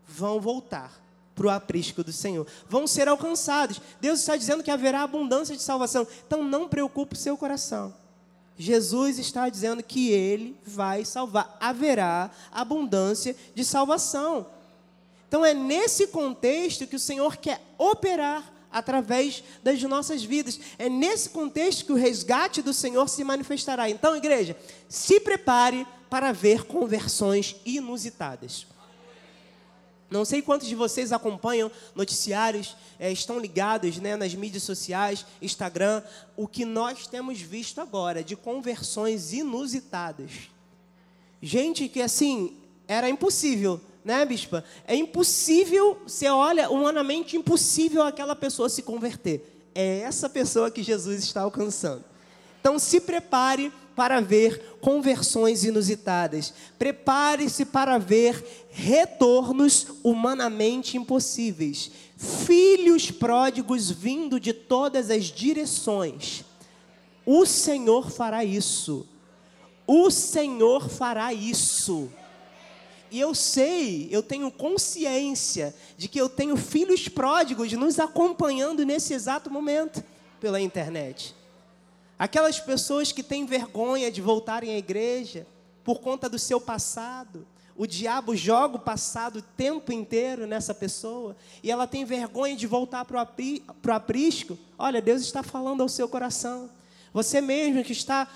vão 0.08 0.40
voltar 0.40 1.03
para 1.36 1.48
o 1.48 1.50
aprisco 1.50 2.04
do 2.04 2.14
Senhor. 2.14 2.46
Vão 2.70 2.86
ser 2.88 3.08
alcançados. 3.08 3.82
Deus 4.00 4.20
está 4.20 4.38
dizendo 4.38 4.64
que 4.64 4.72
haverá 4.72 5.02
abundância 5.02 5.56
de 5.56 5.62
salvação. 5.62 6.08
Então 6.26 6.44
não 6.44 6.68
preocupe 6.68 7.16
o 7.16 7.20
seu 7.20 7.38
coração. 7.38 7.94
Jesus 8.58 9.18
está 9.18 9.50
dizendo 9.50 9.82
que 9.82 10.12
Ele 10.12 10.56
vai 10.66 11.06
salvar. 11.06 11.58
Haverá 11.60 12.30
abundância 12.52 13.36
de 13.56 13.66
salvação. 13.66 14.46
Então 15.28 15.44
é 15.44 15.54
nesse 15.54 16.08
contexto 16.08 16.86
que 16.86 16.96
o 16.96 17.00
Senhor 17.00 17.38
quer 17.38 17.62
operar 17.78 18.54
através 18.72 19.44
das 19.64 19.82
nossas 19.84 20.24
vidas. 20.24 20.60
É 20.78 20.90
nesse 20.90 21.30
contexto 21.30 21.86
que 21.86 21.92
o 21.92 21.98
resgate 21.98 22.62
do 22.62 22.74
Senhor 22.74 23.08
se 23.08 23.24
manifestará. 23.24 23.90
Então, 23.90 24.16
igreja, 24.16 24.58
se 24.90 25.20
prepare 25.20 25.88
para 26.10 26.32
ver 26.32 26.66
conversões 26.66 27.56
inusitadas. 27.66 28.68
Não 30.14 30.24
sei 30.24 30.44
quantos 30.44 30.68
de 30.68 30.76
vocês 30.76 31.12
acompanham 31.12 31.72
noticiários, 31.96 32.78
é, 33.00 33.12
estão 33.12 33.40
ligados 33.40 33.98
né, 33.98 34.16
nas 34.16 34.36
mídias 34.36 34.62
sociais, 34.62 35.26
Instagram. 35.42 36.04
O 36.38 36.48
que 36.48 36.66
nós 36.66 37.08
temos 37.08 37.42
visto 37.42 37.82
agora 37.82 38.24
de 38.24 38.36
conversões 38.36 39.34
inusitadas. 39.34 40.30
Gente 41.42 41.90
que 41.90 42.00
assim, 42.00 42.56
era 42.88 43.10
impossível, 43.10 43.82
né, 44.06 44.24
bispa? 44.24 44.64
É 44.86 44.96
impossível, 44.96 46.00
você 46.06 46.30
olha, 46.30 46.70
humanamente 46.70 47.36
impossível 47.36 48.04
aquela 48.04 48.36
pessoa 48.36 48.70
se 48.70 48.84
converter. 48.84 49.44
É 49.74 50.02
essa 50.02 50.30
pessoa 50.30 50.70
que 50.70 50.84
Jesus 50.84 51.24
está 51.24 51.42
alcançando. 51.42 52.06
Então 52.62 52.78
se 52.78 53.02
prepare 53.02 53.74
para 53.96 54.20
ver 54.20 54.78
conversões 54.82 55.64
inusitadas. 55.64 56.54
Prepare-se 56.78 57.66
para 57.66 57.98
ver 57.98 58.68
retornos 58.70 59.88
humanamente 60.04 60.98
impossíveis. 60.98 61.92
Filhos 62.18 63.12
pródigos 63.12 63.90
vindo 63.90 64.40
de 64.40 64.54
todas 64.54 65.10
as 65.10 65.26
direções. 65.26 66.44
O 67.26 67.46
Senhor 67.46 68.10
fará 68.12 68.44
isso. 68.44 69.08
O 69.86 70.10
Senhor 70.10 70.90
fará 70.90 71.34
isso. 71.34 72.10
E 73.12 73.20
eu 73.20 73.36
sei, 73.36 74.08
eu 74.10 74.24
tenho 74.24 74.50
consciência 74.50 75.76
de 75.96 76.08
que 76.08 76.20
eu 76.20 76.28
tenho 76.28 76.58
filhos 76.58 77.08
pródigos 77.08 77.72
nos 77.74 78.00
acompanhando 78.00 78.84
nesse 78.84 79.14
exato 79.14 79.52
momento 79.52 80.04
pela 80.40 80.60
internet. 80.60 81.36
Aquelas 82.18 82.60
pessoas 82.60 83.12
que 83.12 83.24
têm 83.24 83.46
vergonha 83.46 84.12
de 84.12 84.22
voltarem 84.22 84.74
à 84.74 84.78
igreja 84.78 85.48
por 85.84 86.00
conta 86.00 86.30
do 86.30 86.40
seu 86.40 86.62
passado. 86.62 87.46
O 87.76 87.88
diabo 87.88 88.36
joga 88.36 88.76
o 88.76 88.80
passado 88.80 89.38
o 89.38 89.42
tempo 89.42 89.92
inteiro 89.92 90.46
nessa 90.46 90.76
pessoa 90.76 91.36
e 91.64 91.72
ela 91.72 91.88
tem 91.88 92.06
vergonha 92.06 92.56
de 92.56 92.68
voltar 92.68 93.04
para 93.04 93.18
o 93.18 93.92
aprisco. 93.92 94.58
Olha, 94.78 95.02
Deus 95.02 95.22
está 95.22 95.42
falando 95.42 95.82
ao 95.82 95.90
seu 95.90 96.08
coração. 96.08 96.70
Você 97.12 97.42
mesmo 97.42 97.84
que 97.84 97.92
está 97.92 98.28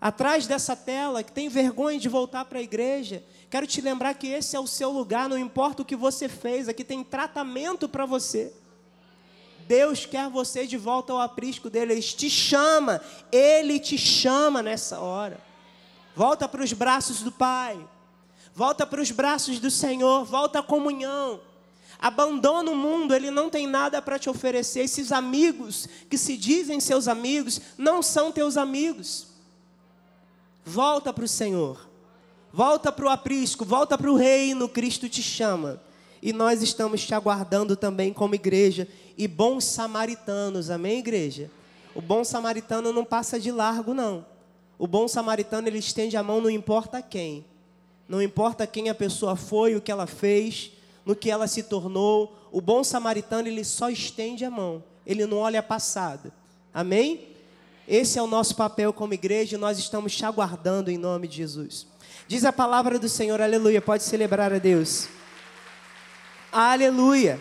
atrás 0.00 0.46
dessa 0.46 0.76
tela, 0.76 1.22
que 1.22 1.32
tem 1.32 1.48
vergonha 1.48 1.98
de 1.98 2.08
voltar 2.08 2.44
para 2.44 2.58
a 2.58 2.62
igreja, 2.62 3.22
quero 3.50 3.66
te 3.66 3.80
lembrar 3.80 4.14
que 4.14 4.28
esse 4.28 4.54
é 4.54 4.60
o 4.60 4.66
seu 4.66 4.90
lugar, 4.90 5.28
não 5.28 5.38
importa 5.38 5.82
o 5.82 5.84
que 5.84 5.96
você 5.96 6.28
fez, 6.28 6.68
aqui 6.68 6.84
tem 6.84 7.02
tratamento 7.02 7.88
para 7.88 8.06
você. 8.06 8.52
Deus 9.66 10.06
quer 10.06 10.28
você 10.28 10.66
de 10.66 10.76
volta 10.76 11.12
ao 11.12 11.20
aprisco 11.20 11.70
dele, 11.70 11.92
ele 11.92 12.02
te 12.02 12.28
chama, 12.30 13.00
ele 13.32 13.78
te 13.78 13.98
chama 13.98 14.62
nessa 14.62 15.00
hora. 15.00 15.40
Volta 16.14 16.48
para 16.48 16.62
os 16.62 16.72
braços 16.72 17.22
do 17.22 17.32
Pai, 17.32 17.78
volta 18.54 18.86
para 18.86 19.00
os 19.00 19.10
braços 19.10 19.58
do 19.58 19.70
Senhor, 19.70 20.24
volta 20.24 20.60
à 20.60 20.62
comunhão. 20.62 21.40
Abandona 21.98 22.70
o 22.70 22.76
mundo, 22.76 23.14
ele 23.14 23.30
não 23.30 23.48
tem 23.48 23.66
nada 23.66 24.02
para 24.02 24.18
te 24.18 24.28
oferecer. 24.28 24.80
Esses 24.80 25.10
amigos 25.10 25.88
que 26.10 26.18
se 26.18 26.36
dizem 26.36 26.78
seus 26.80 27.08
amigos 27.08 27.60
não 27.78 28.02
são 28.02 28.30
teus 28.30 28.56
amigos. 28.56 29.28
Volta 30.64 31.12
para 31.12 31.24
o 31.24 31.28
Senhor, 31.28 31.88
volta 32.52 32.90
para 32.90 33.04
o 33.04 33.08
aprisco, 33.08 33.64
volta 33.64 33.96
para 33.96 34.10
o 34.10 34.16
reino, 34.16 34.68
Cristo 34.68 35.08
te 35.08 35.22
chama. 35.22 35.80
E 36.22 36.32
nós 36.32 36.62
estamos 36.62 37.04
te 37.04 37.14
aguardando 37.14 37.76
também 37.76 38.12
como 38.12 38.34
igreja 38.34 38.88
e 39.16 39.28
bons 39.28 39.64
samaritanos, 39.64 40.70
amém, 40.70 40.98
igreja? 40.98 41.50
O 41.94 42.00
bom 42.00 42.24
samaritano 42.24 42.92
não 42.92 43.04
passa 43.04 43.38
de 43.38 43.52
largo, 43.52 43.94
não. 43.94 44.26
O 44.78 44.86
bom 44.86 45.06
samaritano, 45.06 45.68
ele 45.68 45.78
estende 45.78 46.16
a 46.16 46.22
mão, 46.22 46.40
não 46.40 46.50
importa 46.50 47.00
quem. 47.00 47.44
Não 48.08 48.20
importa 48.20 48.66
quem 48.66 48.88
a 48.88 48.94
pessoa 48.94 49.36
foi, 49.36 49.76
o 49.76 49.80
que 49.80 49.92
ela 49.92 50.06
fez, 50.06 50.72
no 51.06 51.14
que 51.14 51.30
ela 51.30 51.46
se 51.46 51.62
tornou. 51.62 52.36
O 52.50 52.60
bom 52.60 52.82
samaritano, 52.82 53.46
ele 53.46 53.64
só 53.64 53.88
estende 53.88 54.44
a 54.44 54.50
mão. 54.50 54.82
Ele 55.06 55.26
não 55.26 55.38
olha 55.38 55.62
passado. 55.62 56.32
Amém? 56.72 57.28
Esse 57.86 58.18
é 58.18 58.22
o 58.22 58.26
nosso 58.26 58.56
papel 58.56 58.92
como 58.92 59.14
igreja 59.14 59.56
e 59.56 59.58
nós 59.58 59.78
estamos 59.78 60.16
te 60.16 60.24
aguardando 60.24 60.90
em 60.90 60.98
nome 60.98 61.28
de 61.28 61.36
Jesus. 61.36 61.86
Diz 62.26 62.44
a 62.44 62.52
palavra 62.52 62.98
do 62.98 63.08
Senhor, 63.08 63.40
aleluia. 63.40 63.80
Pode 63.80 64.02
celebrar 64.02 64.52
a 64.52 64.58
Deus. 64.58 65.08
Aleluia. 66.50 67.38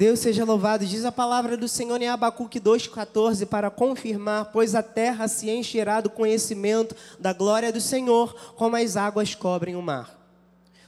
Deus 0.00 0.20
seja 0.20 0.46
louvado. 0.46 0.86
Diz 0.86 1.04
a 1.04 1.12
palavra 1.12 1.58
do 1.58 1.68
Senhor 1.68 2.00
em 2.00 2.08
Abacuque 2.08 2.58
2,14 2.58 3.44
para 3.44 3.70
confirmar, 3.70 4.46
pois 4.46 4.74
a 4.74 4.82
terra 4.82 5.28
se 5.28 5.50
encherá 5.50 6.00
do 6.00 6.08
conhecimento 6.08 6.96
da 7.18 7.34
glória 7.34 7.70
do 7.70 7.82
Senhor, 7.82 8.34
como 8.56 8.76
as 8.76 8.96
águas 8.96 9.34
cobrem 9.34 9.76
o 9.76 9.82
mar. 9.82 10.18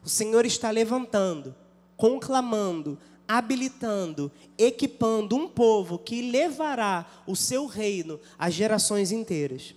O 0.02 0.08
Senhor 0.08 0.46
está 0.46 0.70
levantando, 0.70 1.54
conclamando, 1.94 2.98
habilitando, 3.28 4.32
equipando 4.56 5.36
um 5.36 5.46
povo 5.46 5.98
que 5.98 6.30
levará 6.30 7.04
o 7.26 7.36
seu 7.36 7.66
reino 7.66 8.18
a 8.38 8.48
gerações 8.48 9.12
inteiras. 9.12 9.74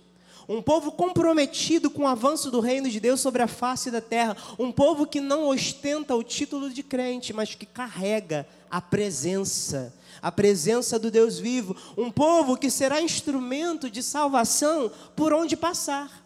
Um 0.48 0.62
povo 0.62 0.92
comprometido 0.92 1.90
com 1.90 2.02
o 2.02 2.06
avanço 2.06 2.50
do 2.50 2.60
reino 2.60 2.88
de 2.88 3.00
Deus 3.00 3.20
sobre 3.20 3.42
a 3.42 3.48
face 3.48 3.90
da 3.90 4.00
terra. 4.00 4.36
Um 4.58 4.70
povo 4.70 5.06
que 5.06 5.20
não 5.20 5.48
ostenta 5.48 6.14
o 6.14 6.22
título 6.22 6.70
de 6.70 6.82
crente, 6.82 7.32
mas 7.32 7.54
que 7.54 7.66
carrega 7.66 8.46
a 8.70 8.80
presença, 8.80 9.94
a 10.22 10.30
presença 10.30 10.98
do 10.98 11.10
Deus 11.10 11.38
vivo. 11.38 11.76
Um 11.96 12.10
povo 12.10 12.56
que 12.56 12.70
será 12.70 13.00
instrumento 13.00 13.90
de 13.90 14.02
salvação 14.02 14.90
por 15.16 15.32
onde 15.32 15.56
passar. 15.56 16.25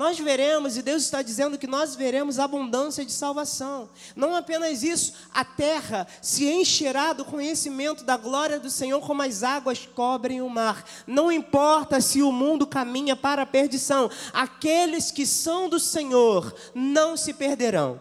Nós 0.00 0.18
veremos, 0.18 0.78
e 0.78 0.82
Deus 0.82 1.02
está 1.02 1.20
dizendo 1.20 1.58
que 1.58 1.66
nós 1.66 1.94
veremos 1.94 2.38
abundância 2.38 3.04
de 3.04 3.12
salvação. 3.12 3.90
Não 4.16 4.34
apenas 4.34 4.82
isso, 4.82 5.12
a 5.30 5.44
terra 5.44 6.06
se 6.22 6.50
encherá 6.50 7.12
do 7.12 7.22
conhecimento 7.22 8.02
da 8.02 8.16
glória 8.16 8.58
do 8.58 8.70
Senhor, 8.70 8.98
como 9.02 9.20
as 9.20 9.42
águas 9.42 9.86
cobrem 9.94 10.40
o 10.40 10.48
mar. 10.48 10.86
Não 11.06 11.30
importa 11.30 12.00
se 12.00 12.22
o 12.22 12.32
mundo 12.32 12.66
caminha 12.66 13.14
para 13.14 13.42
a 13.42 13.46
perdição, 13.46 14.10
aqueles 14.32 15.10
que 15.10 15.26
são 15.26 15.68
do 15.68 15.78
Senhor 15.78 16.54
não 16.74 17.14
se 17.14 17.34
perderão. 17.34 18.00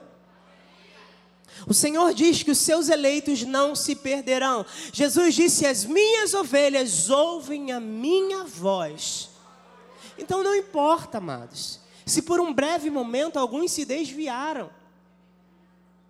O 1.67 1.73
Senhor 1.73 2.13
diz 2.13 2.43
que 2.43 2.51
os 2.51 2.59
seus 2.59 2.88
eleitos 2.88 3.43
não 3.43 3.75
se 3.75 3.93
perderão. 3.93 4.65
Jesus 4.93 5.35
disse: 5.35 5.65
As 5.65 5.83
minhas 5.83 6.33
ovelhas 6.33 7.09
ouvem 7.09 7.73
a 7.73 7.79
minha 7.81 8.45
voz. 8.45 9.31
Então 10.17 10.41
não 10.41 10.55
importa, 10.55 11.17
amados, 11.17 11.79
se 12.10 12.22
por 12.22 12.39
um 12.39 12.54
breve 12.54 12.89
momento 12.89 13.38
alguns 13.38 13.72
se 13.72 13.86
desviaram, 13.86 14.69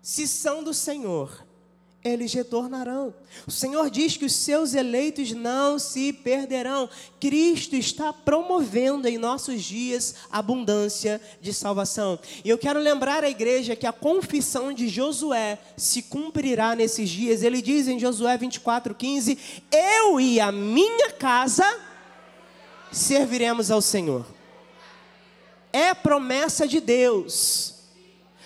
se 0.02 0.26
são 0.26 0.62
do 0.64 0.72
Senhor, 0.72 1.44
eles 2.02 2.32
retornarão. 2.32 3.14
O 3.46 3.50
Senhor 3.50 3.90
diz 3.90 4.16
que 4.16 4.24
os 4.24 4.32
seus 4.32 4.72
eleitos 4.72 5.32
não 5.32 5.78
se 5.78 6.12
perderão. 6.12 6.88
Cristo 7.20 7.76
está 7.76 8.10
promovendo 8.12 9.06
em 9.06 9.18
nossos 9.18 9.62
dias 9.62 10.14
abundância 10.30 11.20
de 11.42 11.52
salvação. 11.52 12.18
E 12.42 12.48
eu 12.48 12.56
quero 12.56 12.80
lembrar 12.80 13.22
à 13.22 13.28
igreja 13.28 13.76
que 13.76 13.86
a 13.86 13.92
confissão 13.92 14.72
de 14.72 14.88
Josué 14.88 15.58
se 15.76 16.02
cumprirá 16.02 16.74
nesses 16.74 17.10
dias. 17.10 17.42
Ele 17.42 17.60
diz 17.60 17.86
em 17.86 17.98
Josué 17.98 18.38
24:15: 18.38 19.36
Eu 19.70 20.18
e 20.18 20.40
a 20.40 20.50
minha 20.50 21.10
casa 21.10 21.66
serviremos 22.90 23.70
ao 23.70 23.82
Senhor. 23.82 24.39
É 25.72 25.94
promessa 25.94 26.66
de 26.66 26.80
Deus. 26.80 27.74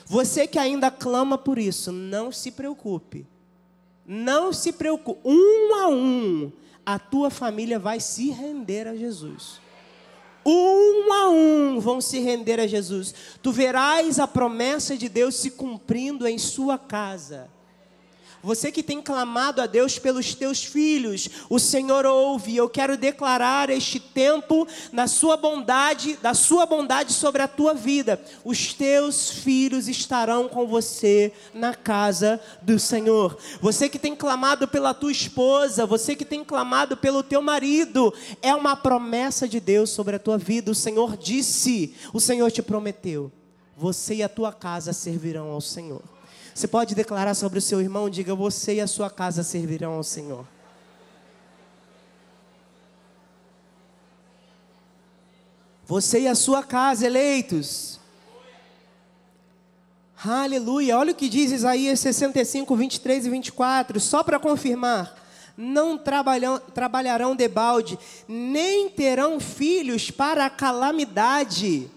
Você 0.06 0.46
que 0.46 0.58
ainda 0.58 0.90
clama 0.90 1.38
por 1.38 1.58
isso, 1.58 1.90
não 1.90 2.30
se 2.30 2.50
preocupe. 2.50 3.26
Não 4.06 4.52
se 4.52 4.72
preocupe. 4.72 5.20
Um 5.24 5.74
a 5.76 5.88
um, 5.88 6.52
a 6.84 6.98
tua 6.98 7.30
família 7.30 7.78
vai 7.78 8.00
se 8.00 8.30
render 8.30 8.86
a 8.86 8.94
Jesus. 8.94 9.60
Um 10.44 11.10
a 11.12 11.30
um 11.30 11.80
vão 11.80 12.00
se 12.00 12.18
render 12.18 12.60
a 12.60 12.66
Jesus. 12.66 13.14
Tu 13.42 13.50
verás 13.50 14.18
a 14.18 14.26
promessa 14.26 14.96
de 14.96 15.08
Deus 15.08 15.36
se 15.36 15.52
cumprindo 15.52 16.26
em 16.26 16.36
sua 16.36 16.76
casa. 16.76 17.48
Você 18.44 18.70
que 18.70 18.82
tem 18.82 19.00
clamado 19.00 19.62
a 19.62 19.66
Deus 19.66 19.98
pelos 19.98 20.34
teus 20.34 20.62
filhos, 20.62 21.30
o 21.48 21.58
Senhor 21.58 22.04
ouve. 22.04 22.54
Eu 22.54 22.68
quero 22.68 22.94
declarar 22.94 23.70
este 23.70 23.98
tempo 23.98 24.68
na 24.92 25.08
sua 25.08 25.34
bondade, 25.34 26.18
da 26.20 26.34
sua 26.34 26.66
bondade 26.66 27.14
sobre 27.14 27.40
a 27.40 27.48
tua 27.48 27.72
vida. 27.72 28.22
Os 28.44 28.74
teus 28.74 29.30
filhos 29.30 29.88
estarão 29.88 30.46
com 30.46 30.66
você 30.66 31.32
na 31.54 31.74
casa 31.74 32.38
do 32.60 32.78
Senhor. 32.78 33.38
Você 33.62 33.88
que 33.88 33.98
tem 33.98 34.14
clamado 34.14 34.68
pela 34.68 34.92
tua 34.92 35.10
esposa, 35.10 35.86
você 35.86 36.14
que 36.14 36.24
tem 36.24 36.44
clamado 36.44 36.98
pelo 36.98 37.22
teu 37.22 37.40
marido, 37.40 38.12
é 38.42 38.54
uma 38.54 38.76
promessa 38.76 39.48
de 39.48 39.58
Deus 39.58 39.88
sobre 39.88 40.16
a 40.16 40.18
tua 40.18 40.36
vida. 40.36 40.70
O 40.70 40.74
Senhor 40.74 41.16
disse, 41.16 41.94
o 42.12 42.20
Senhor 42.20 42.50
te 42.50 42.60
prometeu. 42.60 43.32
Você 43.74 44.16
e 44.16 44.22
a 44.22 44.28
tua 44.28 44.52
casa 44.52 44.92
servirão 44.92 45.48
ao 45.50 45.62
Senhor. 45.62 46.13
Você 46.54 46.68
pode 46.68 46.94
declarar 46.94 47.34
sobre 47.34 47.58
o 47.58 47.62
seu 47.62 47.80
irmão, 47.80 48.08
diga: 48.08 48.32
Você 48.32 48.76
e 48.76 48.80
a 48.80 48.86
sua 48.86 49.10
casa 49.10 49.42
servirão 49.42 49.94
ao 49.94 50.04
Senhor. 50.04 50.46
Você 55.84 56.20
e 56.20 56.28
a 56.28 56.34
sua 56.36 56.62
casa, 56.62 57.06
eleitos. 57.06 57.98
Aleluia. 60.24 60.96
Olha 60.96 61.12
o 61.12 61.14
que 61.14 61.28
diz 61.28 61.50
Isaías 61.50 62.00
65, 62.00 62.74
23 62.74 63.26
e 63.26 63.30
24. 63.30 64.00
Só 64.00 64.22
para 64.22 64.38
confirmar. 64.38 65.22
Não 65.56 65.96
trabalharão 65.96 67.36
debalde, 67.36 67.96
nem 68.26 68.88
terão 68.88 69.38
filhos 69.38 70.10
para 70.10 70.46
a 70.46 70.50
calamidade 70.50 71.88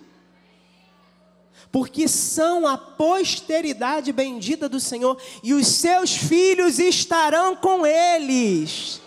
porque 1.72 2.08
são 2.08 2.68
a 2.68 2.78
posteridade 2.78 4.12
bendita 4.12 4.68
do 4.70 4.80
Senhor, 4.80 5.18
e 5.44 5.54
os 5.54 5.68
seus 5.68 6.16
filhos 6.16 6.80
estarão 6.80 7.56
com 7.56 7.86
eles. 7.86 9.02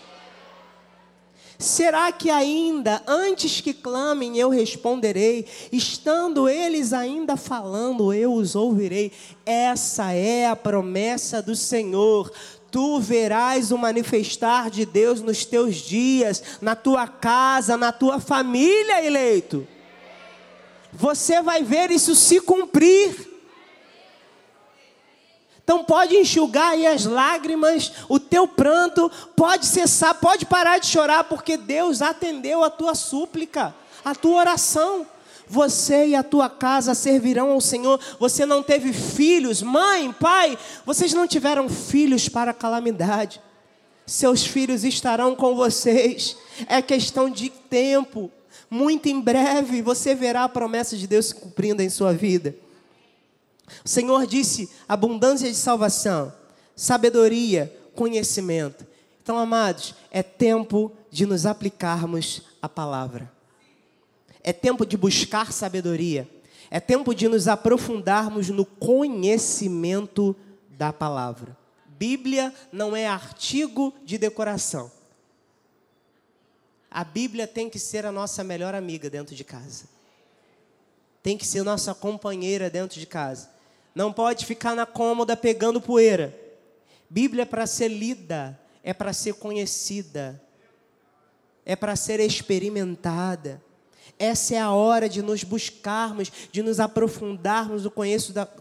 Será 1.61 2.11
que 2.11 2.29
ainda, 2.31 3.03
antes 3.05 3.61
que 3.61 3.71
clamem, 3.71 4.35
eu 4.35 4.49
responderei? 4.49 5.45
Estando 5.71 6.49
eles 6.49 6.91
ainda 6.91 7.37
falando, 7.37 8.11
eu 8.11 8.33
os 8.33 8.55
ouvirei. 8.55 9.11
Essa 9.45 10.11
é 10.11 10.47
a 10.47 10.55
promessa 10.55 11.39
do 11.39 11.55
Senhor. 11.55 12.31
Tu 12.71 12.99
verás 12.99 13.71
o 13.71 13.77
manifestar 13.77 14.71
de 14.71 14.87
Deus 14.87 15.21
nos 15.21 15.45
teus 15.45 15.75
dias, 15.75 16.41
na 16.61 16.75
tua 16.75 17.07
casa, 17.07 17.77
na 17.77 17.91
tua 17.91 18.19
família, 18.19 19.05
eleito 19.05 19.67
você 20.91 21.41
vai 21.41 21.63
ver 21.63 21.91
isso 21.91 22.15
se 22.15 22.41
cumprir. 22.41 23.29
Então 25.63 25.83
pode 25.83 26.15
enxugar 26.17 26.71
aí 26.71 26.85
as 26.85 27.05
lágrimas, 27.05 27.93
o 28.09 28.19
teu 28.19 28.47
pranto, 28.47 29.09
pode 29.35 29.65
cessar, 29.65 30.15
pode 30.15 30.45
parar 30.45 30.79
de 30.79 30.87
chorar, 30.87 31.23
porque 31.25 31.55
Deus 31.55 32.01
atendeu 32.01 32.63
a 32.63 32.69
tua 32.69 32.93
súplica, 32.93 33.73
a 34.03 34.13
tua 34.13 34.37
oração. 34.37 35.07
Você 35.47 36.07
e 36.07 36.15
a 36.15 36.23
tua 36.23 36.49
casa 36.49 36.93
servirão 36.93 37.51
ao 37.51 37.59
Senhor. 37.59 37.99
Você 38.19 38.45
não 38.45 38.63
teve 38.63 38.93
filhos, 38.93 39.61
mãe, 39.61 40.11
pai, 40.13 40.57
vocês 40.85 41.13
não 41.13 41.27
tiveram 41.27 41.67
filhos 41.67 42.29
para 42.29 42.53
calamidade. 42.53 43.41
Seus 44.05 44.45
filhos 44.45 44.83
estarão 44.83 45.35
com 45.35 45.55
vocês. 45.55 46.37
É 46.67 46.81
questão 46.81 47.29
de 47.29 47.49
tempo 47.49 48.31
muito 48.71 49.09
em 49.09 49.19
breve 49.19 49.81
você 49.81 50.15
verá 50.15 50.45
a 50.45 50.49
promessa 50.49 50.95
de 50.95 51.05
Deus 51.05 51.27
se 51.27 51.35
cumprindo 51.35 51.81
em 51.81 51.89
sua 51.89 52.13
vida. 52.13 52.55
O 53.83 53.89
Senhor 53.89 54.25
disse: 54.25 54.69
abundância 54.87 55.49
de 55.49 55.55
salvação, 55.57 56.33
sabedoria, 56.73 57.77
conhecimento. 57.93 58.87
Então, 59.21 59.37
amados, 59.37 59.93
é 60.09 60.23
tempo 60.23 60.89
de 61.11 61.25
nos 61.25 61.45
aplicarmos 61.45 62.43
a 62.61 62.69
palavra. 62.69 63.29
É 64.41 64.53
tempo 64.53 64.85
de 64.85 64.95
buscar 64.95 65.51
sabedoria. 65.51 66.27
É 66.69 66.79
tempo 66.79 67.13
de 67.13 67.27
nos 67.27 67.49
aprofundarmos 67.49 68.47
no 68.47 68.65
conhecimento 68.65 70.33
da 70.69 70.93
palavra. 70.93 71.57
Bíblia 71.85 72.53
não 72.71 72.95
é 72.95 73.05
artigo 73.05 73.93
de 74.05 74.17
decoração. 74.17 74.89
A 76.93 77.05
Bíblia 77.05 77.47
tem 77.47 77.69
que 77.69 77.79
ser 77.79 78.05
a 78.05 78.11
nossa 78.11 78.43
melhor 78.43 78.75
amiga 78.75 79.09
dentro 79.09 79.33
de 79.33 79.45
casa. 79.45 79.85
Tem 81.23 81.37
que 81.37 81.47
ser 81.47 81.63
nossa 81.63 81.95
companheira 81.95 82.69
dentro 82.69 82.99
de 82.99 83.05
casa. 83.05 83.49
Não 83.95 84.11
pode 84.11 84.45
ficar 84.45 84.75
na 84.75 84.85
cômoda 84.85 85.37
pegando 85.37 85.79
poeira. 85.79 86.37
Bíblia 87.09 87.43
é 87.43 87.45
para 87.45 87.65
ser 87.65 87.87
lida, 87.87 88.59
é 88.83 88.93
para 88.93 89.13
ser 89.13 89.35
conhecida, 89.35 90.41
é 91.65 91.77
para 91.77 91.95
ser 91.95 92.19
experimentada. 92.19 93.61
Essa 94.21 94.53
é 94.53 94.59
a 94.59 94.69
hora 94.69 95.09
de 95.09 95.23
nos 95.23 95.43
buscarmos, 95.43 96.31
de 96.51 96.61
nos 96.61 96.79
aprofundarmos 96.79 97.85
no 97.85 97.93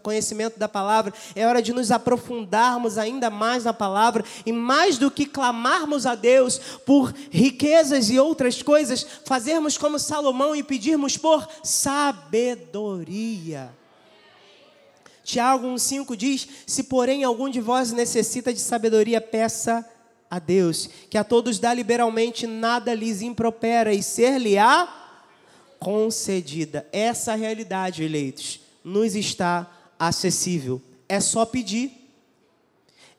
conhecimento 0.02 0.58
da 0.58 0.66
palavra. 0.66 1.12
É 1.34 1.46
hora 1.46 1.60
de 1.60 1.74
nos 1.74 1.90
aprofundarmos 1.90 2.96
ainda 2.96 3.28
mais 3.28 3.64
na 3.64 3.74
palavra. 3.74 4.24
E 4.46 4.52
mais 4.52 4.96
do 4.96 5.10
que 5.10 5.26
clamarmos 5.26 6.06
a 6.06 6.14
Deus 6.14 6.58
por 6.86 7.12
riquezas 7.30 8.08
e 8.08 8.18
outras 8.18 8.62
coisas, 8.62 9.06
fazermos 9.26 9.76
como 9.76 9.98
Salomão 9.98 10.56
e 10.56 10.62
pedirmos 10.62 11.18
por 11.18 11.46
sabedoria. 11.62 13.70
Tiago 15.22 15.66
1,5 15.66 16.16
diz: 16.16 16.48
Se 16.66 16.84
porém 16.84 17.22
algum 17.22 17.50
de 17.50 17.60
vós 17.60 17.92
necessita 17.92 18.50
de 18.50 18.60
sabedoria, 18.60 19.20
peça 19.20 19.86
a 20.30 20.38
Deus, 20.38 20.88
que 21.10 21.18
a 21.18 21.24
todos 21.24 21.58
dá 21.58 21.74
liberalmente, 21.74 22.46
nada 22.46 22.94
lhes 22.94 23.20
impropera, 23.20 23.92
e 23.92 24.02
ser-lhe-á 24.02 24.99
concedida. 25.80 26.86
Essa 26.92 27.34
realidade, 27.34 28.04
eleitos, 28.04 28.60
nos 28.84 29.16
está 29.16 29.68
acessível. 29.98 30.80
É 31.08 31.18
só 31.18 31.44
pedir. 31.44 31.90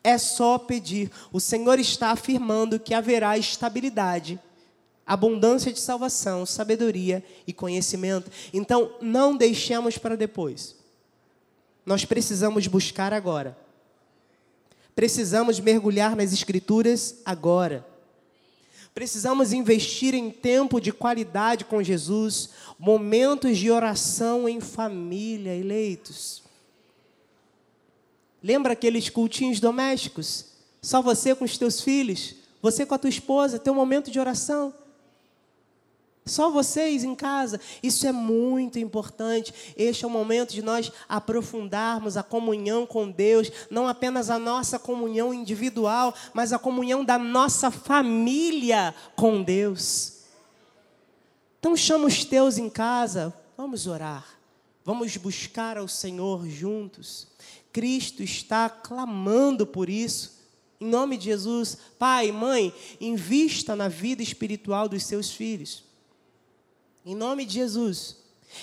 É 0.04 0.18
só 0.18 0.58
pedir. 0.58 1.12
O 1.34 1.40
Senhor 1.40 1.80
está 1.80 2.12
afirmando 2.12 2.80
que 2.80 2.94
haverá 2.94 3.38
estabilidade, 3.38 4.40
abundância 5.06 5.74
de 5.74 5.80
salvação, 5.80 6.46
sabedoria 6.46 7.24
e 7.46 7.52
conhecimento. 7.52 8.32
Então, 8.54 8.94
não 9.02 9.36
deixemos 9.36 9.98
para 9.98 10.16
depois. 10.16 10.76
Nós 11.86 12.06
precisamos 12.06 12.68
buscar 12.68 13.12
agora. 13.12 13.58
Precisamos 14.96 15.60
mergulhar 15.60 16.16
nas 16.16 16.32
Escrituras 16.32 17.18
agora. 17.26 17.91
Precisamos 18.94 19.54
investir 19.54 20.14
em 20.14 20.30
tempo 20.30 20.80
de 20.82 20.92
qualidade 20.92 21.64
com 21.64 21.82
Jesus, 21.82 22.50
momentos 22.78 23.58
de 23.58 23.72
oração 23.72 24.50
em 24.50 24.60
família, 24.60 25.56
eleitos. 25.56 26.44
Lembra 28.44 28.74
aqueles 28.74 29.10
cultinhos 29.10 29.60
domésticos? 29.60 30.46
Só 30.82 31.02
você 31.02 31.34
com 31.34 31.46
os 31.46 31.58
teus 31.58 31.80
filhos, 31.80 32.36
você 32.62 32.86
com 32.86 32.96
a 32.96 32.98
tua 32.98 33.10
esposa, 33.10 33.60
teu 33.60 33.74
momento 33.74 34.12
de 34.12 34.20
oração. 34.20 34.74
Só 36.26 36.52
vocês 36.52 37.04
em 37.04 37.16
casa. 37.16 37.60
Isso 37.82 38.06
é 38.06 38.12
muito 38.12 38.78
importante. 38.78 39.54
Este 39.76 40.06
é 40.06 40.08
o 40.08 40.12
momento 40.12 40.54
de 40.54 40.62
nós 40.62 40.92
aprofundarmos 41.10 42.16
a 42.16 42.24
comunhão 42.24 42.86
com 42.86 43.10
Deus, 43.10 43.52
não 43.70 43.88
apenas 43.88 44.30
a 44.30 44.38
nossa 44.38 44.78
comunhão 44.78 45.34
individual, 45.34 46.14
mas 46.34 46.54
a 46.54 46.60
comunhão 46.60 47.04
da 47.04 47.18
nossa 47.18 47.72
família 47.72 48.94
com 49.16 49.42
Deus. 49.42 50.22
Então 51.60 51.76
chama 51.76 52.08
os 52.08 52.24
teus 52.24 52.58
em 52.58 52.70
casa, 52.70 53.34
vamos 53.58 53.88
orar. 53.88 54.26
Vamos 54.84 55.16
buscar 55.18 55.78
ao 55.78 55.88
Senhor 55.88 56.48
juntos. 56.48 57.28
Cristo 57.72 58.24
está 58.24 58.70
clamando 58.70 59.66
por 59.66 59.90
isso. 59.90 60.40
Em 60.80 60.88
nome 60.88 61.18
de 61.18 61.26
Jesus, 61.26 61.78
pai, 62.00 62.32
mãe, 62.32 62.74
invista 63.00 63.76
na 63.76 63.88
vida 63.88 64.24
espiritual 64.24 64.90
dos 64.90 65.04
seus 65.04 65.30
filhos. 65.30 65.84
Em 67.06 67.16
nome 67.16 67.46
de 67.46 67.54
Jesus. 67.54 68.18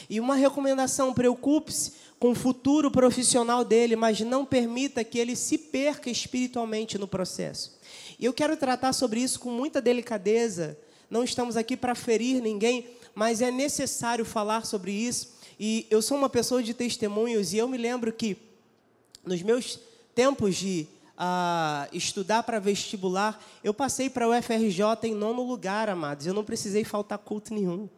E 0.08 0.20
uma 0.20 0.36
recomendação: 0.36 1.12
preocupe-se 1.12 1.92
com 2.18 2.30
o 2.30 2.34
futuro 2.34 2.90
profissional 2.90 3.64
dele, 3.64 3.96
mas 3.96 4.20
não 4.20 4.44
permita 4.44 5.04
que 5.04 5.18
ele 5.18 5.36
se 5.36 5.56
perca 5.56 6.10
espiritualmente 6.10 6.98
no 6.98 7.06
processo. 7.06 7.78
E 8.18 8.24
eu 8.24 8.32
quero 8.32 8.56
tratar 8.56 8.92
sobre 8.92 9.20
isso 9.20 9.38
com 9.40 9.50
muita 9.50 9.80
delicadeza. 9.80 10.78
Não 11.10 11.24
estamos 11.24 11.56
aqui 11.56 11.76
para 11.76 11.94
ferir 11.94 12.42
ninguém, 12.42 12.86
mas 13.14 13.40
é 13.40 13.50
necessário 13.50 14.24
falar 14.24 14.66
sobre 14.66 14.92
isso. 14.92 15.38
E 15.58 15.86
eu 15.90 16.02
sou 16.02 16.18
uma 16.18 16.28
pessoa 16.28 16.62
de 16.62 16.74
testemunhos 16.74 17.52
e 17.52 17.58
eu 17.58 17.68
me 17.68 17.78
lembro 17.78 18.12
que 18.12 18.36
nos 19.24 19.42
meus 19.42 19.78
tempos 20.14 20.56
de 20.56 20.86
uh, 21.18 21.88
estudar 21.92 22.42
para 22.42 22.58
vestibular, 22.58 23.42
eu 23.62 23.74
passei 23.74 24.08
para 24.08 24.28
o 24.28 24.36
UFRJ 24.36 24.82
em 25.04 25.14
nono 25.14 25.42
lugar, 25.42 25.88
amados. 25.88 26.26
Eu 26.26 26.34
não 26.34 26.44
precisei 26.44 26.84
faltar 26.84 27.18
culto 27.18 27.52
nenhum. 27.52 27.88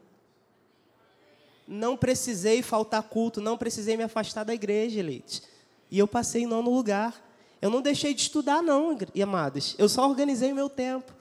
Não 1.72 1.96
precisei 1.96 2.62
faltar 2.62 3.00
culto, 3.04 3.40
não 3.40 3.56
precisei 3.56 3.96
me 3.96 4.02
afastar 4.02 4.42
da 4.42 4.52
igreja, 4.52 5.00
Leite. 5.00 5.40
E 5.88 6.00
eu 6.00 6.08
passei 6.08 6.42
em 6.42 6.46
nono 6.46 6.68
lugar. 6.68 7.24
Eu 7.62 7.70
não 7.70 7.80
deixei 7.80 8.12
de 8.12 8.22
estudar, 8.22 8.60
não, 8.60 8.98
amados. 9.22 9.76
Eu 9.78 9.88
só 9.88 10.08
organizei 10.08 10.50
o 10.50 10.54
meu 10.56 10.68
tempo. 10.68 11.12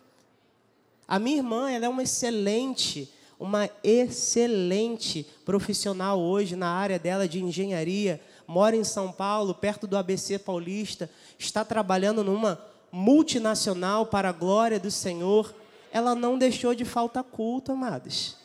A 1.08 1.20
minha 1.20 1.38
irmã, 1.38 1.70
ela 1.70 1.86
é 1.86 1.90
uma 1.90 2.02
excelente, 2.02 3.14
uma 3.40 3.70
excelente 3.84 5.24
profissional 5.46 6.20
hoje 6.20 6.56
na 6.56 6.72
área 6.72 6.98
dela 6.98 7.28
de 7.28 7.44
engenharia. 7.44 8.20
Mora 8.48 8.76
em 8.76 8.84
São 8.84 9.12
Paulo, 9.12 9.54
perto 9.54 9.86
do 9.86 9.96
ABC 9.96 10.40
Paulista. 10.40 11.12
Está 11.38 11.64
trabalhando 11.64 12.24
numa 12.24 12.60
multinacional 12.92 14.08
para 14.08 14.30
a 14.30 14.34
glória 14.34 14.80
do 14.80 14.90
Senhor. 14.90 15.54
Ela 15.92 16.16
não 16.16 16.40
deixou 16.40 16.74
de 16.74 16.86
faltar 16.86 17.24
culto, 17.24 17.72
amados. 17.72 18.40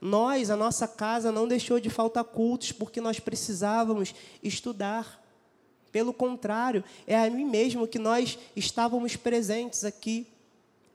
Nós, 0.00 0.50
a 0.50 0.56
nossa 0.56 0.86
casa, 0.86 1.32
não 1.32 1.48
deixou 1.48 1.80
de 1.80 1.90
faltar 1.90 2.24
cultos 2.24 2.72
porque 2.72 3.00
nós 3.00 3.18
precisávamos 3.18 4.14
estudar. 4.42 5.24
Pelo 5.90 6.12
contrário, 6.12 6.84
é 7.06 7.16
aí 7.16 7.44
mesmo 7.44 7.88
que 7.88 7.98
nós 7.98 8.38
estávamos 8.54 9.16
presentes 9.16 9.84
aqui. 9.84 10.26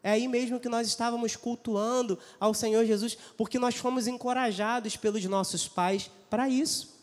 É 0.01 0.11
aí 0.11 0.27
mesmo 0.27 0.59
que 0.59 0.69
nós 0.69 0.87
estávamos 0.87 1.35
cultuando 1.35 2.19
ao 2.39 2.53
Senhor 2.53 2.85
Jesus, 2.85 3.17
porque 3.37 3.57
nós 3.57 3.75
fomos 3.75 4.05
encorajados 4.05 4.97
pelos 4.97 5.23
nossos 5.25 5.67
pais 5.67 6.11
para 6.29 6.49
isso. 6.49 6.93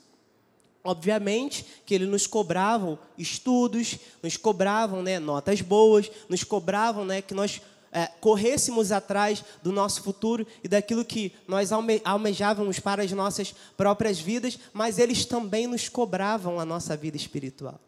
Obviamente 0.82 1.66
que 1.84 1.94
eles 1.94 2.08
nos 2.08 2.26
cobravam 2.26 2.98
estudos, 3.18 3.98
nos 4.22 4.36
cobravam 4.36 5.02
né, 5.02 5.18
notas 5.18 5.60
boas, 5.60 6.10
nos 6.28 6.42
cobravam 6.42 7.04
né, 7.04 7.20
que 7.20 7.34
nós 7.34 7.60
é, 7.92 8.07
corrêssemos 8.20 8.92
atrás 8.92 9.44
do 9.62 9.72
nosso 9.72 10.03
futuro 10.03 10.46
e 10.62 10.68
daquilo 10.68 11.05
que 11.05 11.33
nós 11.46 11.72
alme 11.72 12.00
almejávamos 12.05 12.79
para 12.79 13.03
as 13.03 13.11
nossas 13.12 13.55
próprias 13.76 14.18
vidas, 14.20 14.59
mas 14.72 14.98
eles 14.98 15.24
também 15.24 15.66
nos 15.66 15.88
cobravam 15.88 16.61
a 16.61 16.64
nossa 16.64 16.96
vida 16.96 17.16
espiritual. 17.16 17.81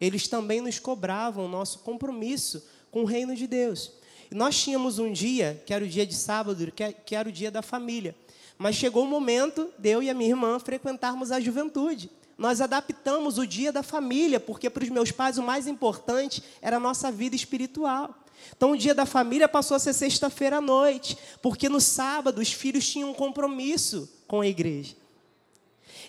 Eles 0.00 0.28
também 0.28 0.60
nos 0.60 0.78
cobravam 0.78 1.46
o 1.46 1.48
nosso 1.48 1.78
compromisso 1.78 2.62
com 2.90 3.02
o 3.02 3.06
reino 3.06 3.34
de 3.34 3.46
Deus. 3.46 3.92
E 4.30 4.34
nós 4.34 4.60
tínhamos 4.60 4.98
um 4.98 5.10
dia, 5.10 5.62
que 5.64 5.72
era 5.72 5.84
o 5.84 5.88
dia 5.88 6.06
de 6.06 6.14
sábado, 6.14 6.70
que 6.72 6.84
é, 6.84 6.94
era 7.12 7.28
o 7.28 7.32
dia 7.32 7.50
da 7.50 7.62
família. 7.62 8.14
Mas 8.58 8.76
chegou 8.76 9.04
o 9.04 9.08
momento 9.08 9.70
de 9.78 9.90
eu 9.90 10.02
e 10.02 10.10
a 10.10 10.14
minha 10.14 10.30
irmã 10.30 10.58
frequentarmos 10.58 11.30
a 11.30 11.40
juventude. 11.40 12.10
Nós 12.36 12.60
adaptamos 12.60 13.38
o 13.38 13.46
dia 13.46 13.72
da 13.72 13.82
família, 13.82 14.38
porque 14.38 14.68
para 14.68 14.84
os 14.84 14.90
meus 14.90 15.10
pais 15.10 15.38
o 15.38 15.42
mais 15.42 15.66
importante 15.66 16.42
era 16.60 16.76
a 16.76 16.80
nossa 16.80 17.10
vida 17.10 17.34
espiritual. 17.34 18.14
Então, 18.56 18.72
o 18.72 18.76
dia 18.76 18.94
da 18.94 19.06
família 19.06 19.48
passou 19.48 19.74
a 19.74 19.78
ser 19.78 19.92
sexta-feira 19.92 20.58
à 20.58 20.60
noite, 20.60 21.16
porque 21.42 21.68
no 21.68 21.80
sábado 21.80 22.40
os 22.40 22.52
filhos 22.52 22.88
tinham 22.88 23.10
um 23.10 23.14
compromisso 23.14 24.08
com 24.26 24.40
a 24.40 24.46
igreja. 24.46 24.94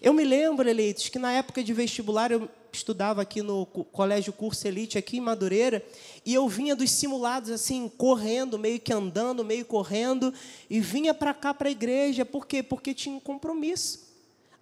Eu 0.02 0.14
me 0.14 0.24
lembro, 0.24 0.70
eleitos, 0.70 1.10
que 1.10 1.18
na 1.18 1.32
época 1.32 1.64
de 1.64 1.74
vestibular 1.74 2.32
eu 2.32 2.48
estudava 2.72 3.22
aqui 3.22 3.42
no 3.42 3.66
Colégio 3.66 4.32
Curso 4.32 4.68
Elite, 4.68 4.98
aqui 4.98 5.18
em 5.18 5.22
Madureira, 5.22 5.84
e 6.26 6.34
eu 6.34 6.48
vinha 6.48 6.76
dos 6.76 6.92
simulados 6.92 7.50
assim, 7.50 7.90
correndo, 7.98 8.60
meio 8.60 8.80
que 8.80 8.94
andando, 8.94 9.44
meio 9.44 9.66
correndo, 9.66 10.34
e 10.70 10.80
vinha 10.80 11.14
para 11.14 11.34
cá, 11.34 11.54
para 11.54 11.70
a 11.70 11.72
igreja. 11.72 12.24
Por 12.24 12.46
quê? 12.46 12.62
Porque 12.62 12.94
tinha 12.94 13.16
um 13.16 13.20
compromisso. 13.20 14.08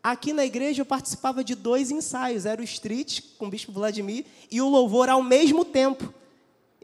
Aqui 0.02 0.32
na 0.32 0.46
igreja 0.46 0.82
eu 0.82 0.86
participava 0.86 1.44
de 1.44 1.56
dois 1.56 1.92
ensaios, 1.92 2.46
era 2.46 2.62
o 2.62 2.64
street 2.64 3.22
com 3.38 3.48
o 3.48 3.50
bispo 3.50 3.72
Vladimir 3.72 4.24
e 4.52 4.62
o 4.62 4.70
louvor 4.70 5.10
ao 5.10 5.24
mesmo 5.24 5.66
tempo. 5.66 6.14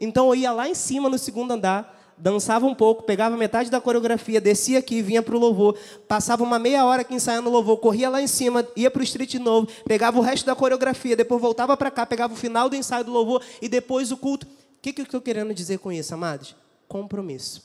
Então 0.02 0.26
eu 0.26 0.34
ia 0.34 0.50
lá 0.50 0.68
em 0.68 0.74
cima 0.74 1.08
no 1.08 1.16
segundo 1.16 1.52
andar, 1.52 2.12
dançava 2.18 2.66
um 2.66 2.74
pouco, 2.74 3.04
pegava 3.04 3.36
metade 3.36 3.70
da 3.70 3.80
coreografia, 3.80 4.40
descia 4.40 4.80
aqui, 4.80 5.00
vinha 5.00 5.22
para 5.22 5.36
o 5.36 5.38
louvor, 5.38 5.78
passava 6.08 6.42
uma 6.42 6.58
meia 6.58 6.84
hora 6.84 7.02
aqui 7.02 7.14
ensaiando 7.14 7.48
o 7.48 7.52
louvor, 7.52 7.76
corria 7.78 8.10
lá 8.10 8.20
em 8.20 8.26
cima, 8.26 8.66
ia 8.74 8.90
para 8.90 8.98
o 8.98 9.04
street 9.04 9.30
de 9.30 9.38
novo, 9.38 9.68
pegava 9.86 10.18
o 10.18 10.20
resto 10.20 10.44
da 10.44 10.56
coreografia, 10.56 11.14
depois 11.14 11.40
voltava 11.40 11.76
para 11.76 11.88
cá, 11.88 12.04
pegava 12.04 12.34
o 12.34 12.36
final 12.36 12.68
do 12.68 12.74
ensaio 12.74 13.04
do 13.04 13.12
louvor 13.12 13.44
e 13.62 13.68
depois 13.68 14.10
o 14.10 14.16
culto. 14.16 14.44
O 14.44 14.82
que, 14.82 14.92
que 14.92 15.00
eu 15.00 15.04
estou 15.04 15.20
querendo 15.20 15.54
dizer 15.54 15.78
com 15.78 15.92
isso, 15.92 16.12
amados? 16.12 16.56
Compromisso. 16.88 17.62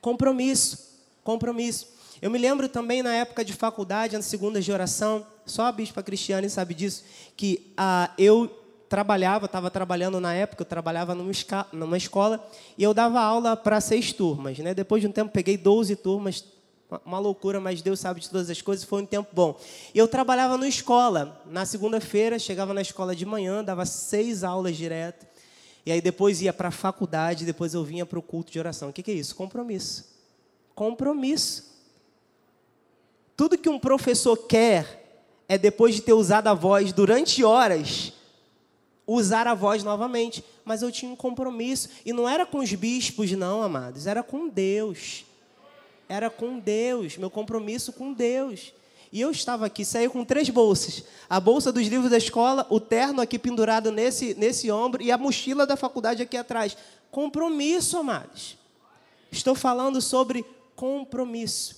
Compromisso. 0.00 1.00
Compromisso. 1.24 1.88
Eu 2.22 2.30
me 2.30 2.38
lembro 2.38 2.68
também 2.68 3.02
na 3.02 3.12
época 3.12 3.44
de 3.44 3.54
faculdade, 3.54 4.16
na 4.16 4.22
segunda 4.22 4.60
de 4.60 4.70
oração, 4.70 5.26
só 5.44 5.64
a 5.64 5.72
bispa 5.72 6.00
Cristiane 6.00 6.48
sabe 6.48 6.74
disso, 6.74 7.02
que 7.36 7.72
ah, 7.76 8.10
eu 8.16 8.59
trabalhava, 8.90 9.46
estava 9.46 9.70
trabalhando 9.70 10.18
na 10.18 10.34
época, 10.34 10.62
eu 10.62 10.66
trabalhava 10.66 11.14
numa, 11.14 11.30
numa 11.72 11.96
escola 11.96 12.44
e 12.76 12.82
eu 12.82 12.92
dava 12.92 13.20
aula 13.20 13.56
para 13.56 13.80
seis 13.80 14.12
turmas. 14.12 14.58
Né? 14.58 14.74
Depois 14.74 15.00
de 15.00 15.06
um 15.06 15.12
tempo, 15.12 15.30
peguei 15.30 15.56
12 15.56 15.94
turmas, 15.94 16.44
uma 17.06 17.20
loucura, 17.20 17.60
mas 17.60 17.80
Deus 17.80 18.00
sabe 18.00 18.18
de 18.18 18.28
todas 18.28 18.50
as 18.50 18.60
coisas, 18.60 18.84
foi 18.84 19.00
um 19.00 19.06
tempo 19.06 19.30
bom. 19.32 19.56
Eu 19.94 20.08
trabalhava 20.08 20.58
na 20.58 20.66
escola. 20.66 21.40
Na 21.46 21.64
segunda-feira, 21.64 22.36
chegava 22.36 22.74
na 22.74 22.82
escola 22.82 23.14
de 23.14 23.24
manhã, 23.24 23.62
dava 23.62 23.86
seis 23.86 24.42
aulas 24.42 24.76
direto. 24.76 25.24
E 25.86 25.92
aí 25.92 26.00
depois 26.00 26.42
ia 26.42 26.52
para 26.52 26.68
a 26.68 26.72
faculdade, 26.72 27.46
depois 27.46 27.74
eu 27.74 27.84
vinha 27.84 28.04
para 28.04 28.18
o 28.18 28.22
culto 28.22 28.50
de 28.50 28.58
oração. 28.58 28.88
O 28.88 28.92
que, 28.92 29.04
que 29.04 29.12
é 29.12 29.14
isso? 29.14 29.36
Compromisso. 29.36 30.04
Compromisso. 30.74 31.70
Tudo 33.36 33.56
que 33.56 33.68
um 33.68 33.78
professor 33.78 34.36
quer 34.36 35.22
é 35.48 35.56
depois 35.56 35.94
de 35.94 36.02
ter 36.02 36.12
usado 36.12 36.48
a 36.48 36.54
voz 36.54 36.92
durante 36.92 37.44
horas, 37.44 38.12
usar 39.14 39.46
a 39.46 39.54
voz 39.54 39.82
novamente. 39.82 40.44
Mas 40.64 40.82
eu 40.82 40.92
tinha 40.92 41.10
um 41.10 41.16
compromisso. 41.16 41.88
E 42.04 42.12
não 42.12 42.28
era 42.28 42.46
com 42.46 42.58
os 42.58 42.72
bispos, 42.72 43.30
não, 43.32 43.62
amados. 43.62 44.06
Era 44.06 44.22
com 44.22 44.48
Deus. 44.48 45.24
Era 46.08 46.30
com 46.30 46.58
Deus. 46.58 47.16
Meu 47.16 47.30
compromisso 47.30 47.92
com 47.92 48.12
Deus. 48.12 48.72
E 49.12 49.20
eu 49.20 49.30
estava 49.30 49.66
aqui, 49.66 49.84
saí 49.84 50.08
com 50.08 50.24
três 50.24 50.48
bolsas. 50.50 51.02
A 51.28 51.40
bolsa 51.40 51.72
dos 51.72 51.86
livros 51.88 52.10
da 52.10 52.18
escola, 52.18 52.64
o 52.70 52.78
terno 52.78 53.20
aqui 53.20 53.38
pendurado 53.38 53.90
nesse, 53.90 54.34
nesse 54.34 54.70
ombro 54.70 55.02
e 55.02 55.10
a 55.10 55.18
mochila 55.18 55.66
da 55.66 55.76
faculdade 55.76 56.22
aqui 56.22 56.36
atrás. 56.36 56.76
Compromisso, 57.10 57.98
amados. 57.98 58.56
Estou 59.32 59.54
falando 59.56 60.00
sobre 60.00 60.44
compromisso. 60.76 61.76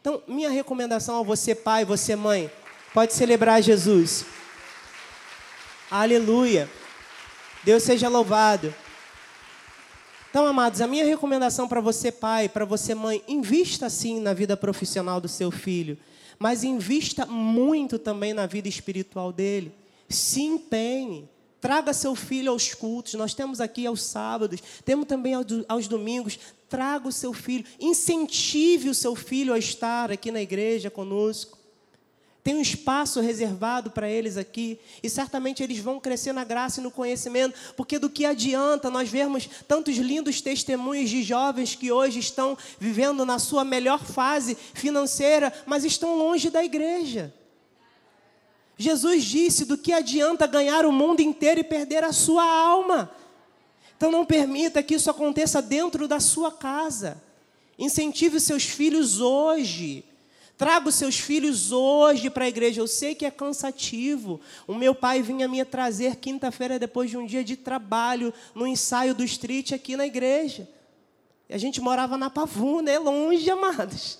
Então, 0.00 0.22
minha 0.26 0.50
recomendação 0.50 1.20
a 1.20 1.22
você, 1.22 1.54
pai, 1.54 1.84
você, 1.84 2.16
mãe, 2.16 2.50
pode 2.94 3.12
celebrar 3.12 3.62
Jesus. 3.62 4.24
Aleluia. 5.96 6.68
Deus 7.62 7.84
seja 7.84 8.08
louvado. 8.08 8.74
Então, 10.28 10.44
amados, 10.44 10.80
a 10.80 10.88
minha 10.88 11.04
recomendação 11.04 11.68
para 11.68 11.80
você, 11.80 12.10
pai, 12.10 12.48
para 12.48 12.64
você, 12.64 12.96
mãe, 12.96 13.22
invista 13.28 13.88
sim 13.88 14.18
na 14.18 14.34
vida 14.34 14.56
profissional 14.56 15.20
do 15.20 15.28
seu 15.28 15.52
filho, 15.52 15.96
mas 16.36 16.64
invista 16.64 17.24
muito 17.26 17.96
também 17.96 18.34
na 18.34 18.44
vida 18.44 18.66
espiritual 18.66 19.30
dele. 19.30 19.72
Se 20.08 20.42
empenhe. 20.42 21.28
Traga 21.60 21.92
seu 21.92 22.16
filho 22.16 22.50
aos 22.50 22.74
cultos. 22.74 23.14
Nós 23.14 23.32
temos 23.32 23.60
aqui 23.60 23.86
aos 23.86 24.02
sábados, 24.02 24.60
temos 24.84 25.06
também 25.06 25.34
aos 25.68 25.86
domingos. 25.86 26.40
Traga 26.68 27.06
o 27.06 27.12
seu 27.12 27.32
filho. 27.32 27.64
Incentive 27.78 28.88
o 28.88 28.94
seu 28.94 29.14
filho 29.14 29.54
a 29.54 29.58
estar 29.60 30.10
aqui 30.10 30.32
na 30.32 30.42
igreja 30.42 30.90
conosco. 30.90 31.63
Tem 32.44 32.54
um 32.54 32.60
espaço 32.60 33.22
reservado 33.22 33.90
para 33.90 34.06
eles 34.06 34.36
aqui, 34.36 34.78
e 35.02 35.08
certamente 35.08 35.62
eles 35.62 35.78
vão 35.78 35.98
crescer 35.98 36.34
na 36.34 36.44
graça 36.44 36.78
e 36.78 36.82
no 36.82 36.90
conhecimento, 36.90 37.58
porque 37.74 37.98
do 37.98 38.10
que 38.10 38.26
adianta 38.26 38.90
nós 38.90 39.08
vermos 39.08 39.48
tantos 39.66 39.96
lindos 39.96 40.42
testemunhos 40.42 41.08
de 41.08 41.22
jovens 41.22 41.74
que 41.74 41.90
hoje 41.90 42.18
estão 42.18 42.56
vivendo 42.78 43.24
na 43.24 43.38
sua 43.38 43.64
melhor 43.64 44.04
fase 44.04 44.58
financeira, 44.74 45.50
mas 45.64 45.84
estão 45.84 46.18
longe 46.18 46.50
da 46.50 46.62
igreja. 46.62 47.32
Jesus 48.76 49.24
disse: 49.24 49.64
do 49.64 49.78
que 49.78 49.94
adianta 49.94 50.46
ganhar 50.46 50.84
o 50.84 50.92
mundo 50.92 51.20
inteiro 51.20 51.60
e 51.60 51.64
perder 51.64 52.04
a 52.04 52.12
sua 52.12 52.44
alma? 52.44 53.10
Então 53.96 54.10
não 54.10 54.26
permita 54.26 54.82
que 54.82 54.96
isso 54.96 55.08
aconteça 55.08 55.62
dentro 55.62 56.06
da 56.06 56.20
sua 56.20 56.52
casa. 56.52 57.22
Incentive 57.78 58.38
seus 58.38 58.64
filhos 58.64 59.18
hoje 59.18 60.04
Traga 60.56 60.88
os 60.88 60.94
seus 60.94 61.18
filhos 61.18 61.72
hoje 61.72 62.30
para 62.30 62.44
a 62.44 62.48
igreja. 62.48 62.80
Eu 62.80 62.86
sei 62.86 63.14
que 63.14 63.26
é 63.26 63.30
cansativo. 63.30 64.40
O 64.66 64.74
meu 64.74 64.94
pai 64.94 65.20
vinha 65.20 65.48
me 65.48 65.64
trazer 65.64 66.16
quinta-feira, 66.16 66.78
depois 66.78 67.10
de 67.10 67.16
um 67.16 67.26
dia 67.26 67.42
de 67.42 67.56
trabalho, 67.56 68.32
no 68.54 68.66
ensaio 68.66 69.14
do 69.14 69.24
street 69.24 69.72
aqui 69.72 69.96
na 69.96 70.06
igreja. 70.06 70.68
E 71.48 71.54
a 71.54 71.58
gente 71.58 71.80
morava 71.80 72.16
na 72.16 72.30
Pavuna, 72.30 72.90
é 72.90 72.98
longe, 72.98 73.50
amados. 73.50 74.18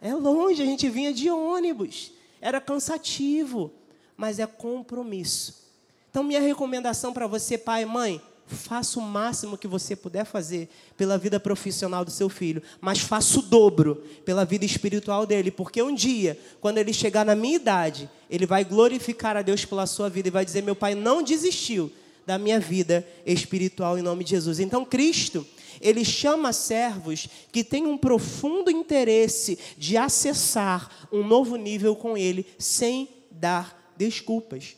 É 0.00 0.14
longe, 0.14 0.62
a 0.62 0.66
gente 0.66 0.88
vinha 0.88 1.12
de 1.12 1.30
ônibus. 1.30 2.12
Era 2.40 2.60
cansativo, 2.60 3.70
mas 4.16 4.38
é 4.38 4.46
compromisso. 4.46 5.70
Então, 6.10 6.24
minha 6.24 6.40
recomendação 6.40 7.12
para 7.12 7.26
você, 7.26 7.56
pai 7.56 7.82
e 7.82 7.86
mãe, 7.86 8.20
faça 8.52 8.98
o 8.98 9.02
máximo 9.02 9.58
que 9.58 9.66
você 9.66 9.96
puder 9.96 10.24
fazer 10.24 10.68
pela 10.96 11.18
vida 11.18 11.40
profissional 11.40 12.04
do 12.04 12.10
seu 12.10 12.28
filho, 12.28 12.62
mas 12.80 13.00
faça 13.00 13.38
o 13.38 13.42
dobro 13.42 14.02
pela 14.24 14.44
vida 14.44 14.64
espiritual 14.64 15.26
dele, 15.26 15.50
porque 15.50 15.82
um 15.82 15.94
dia, 15.94 16.38
quando 16.60 16.78
ele 16.78 16.92
chegar 16.92 17.24
na 17.24 17.34
minha 17.34 17.56
idade, 17.56 18.08
ele 18.30 18.46
vai 18.46 18.64
glorificar 18.64 19.36
a 19.36 19.42
Deus 19.42 19.64
pela 19.64 19.86
sua 19.86 20.08
vida 20.08 20.28
e 20.28 20.30
vai 20.30 20.44
dizer: 20.44 20.62
Meu 20.62 20.76
pai 20.76 20.94
não 20.94 21.22
desistiu 21.22 21.90
da 22.26 22.38
minha 22.38 22.60
vida 22.60 23.06
espiritual 23.26 23.98
em 23.98 24.02
nome 24.02 24.24
de 24.24 24.30
Jesus. 24.30 24.60
Então, 24.60 24.84
Cristo, 24.84 25.46
ele 25.80 26.04
chama 26.04 26.52
servos 26.52 27.28
que 27.50 27.64
têm 27.64 27.86
um 27.86 27.98
profundo 27.98 28.70
interesse 28.70 29.58
de 29.76 29.96
acessar 29.96 31.08
um 31.10 31.26
novo 31.26 31.56
nível 31.56 31.96
com 31.96 32.16
ele, 32.16 32.46
sem 32.58 33.08
dar 33.30 33.92
desculpas. 33.96 34.76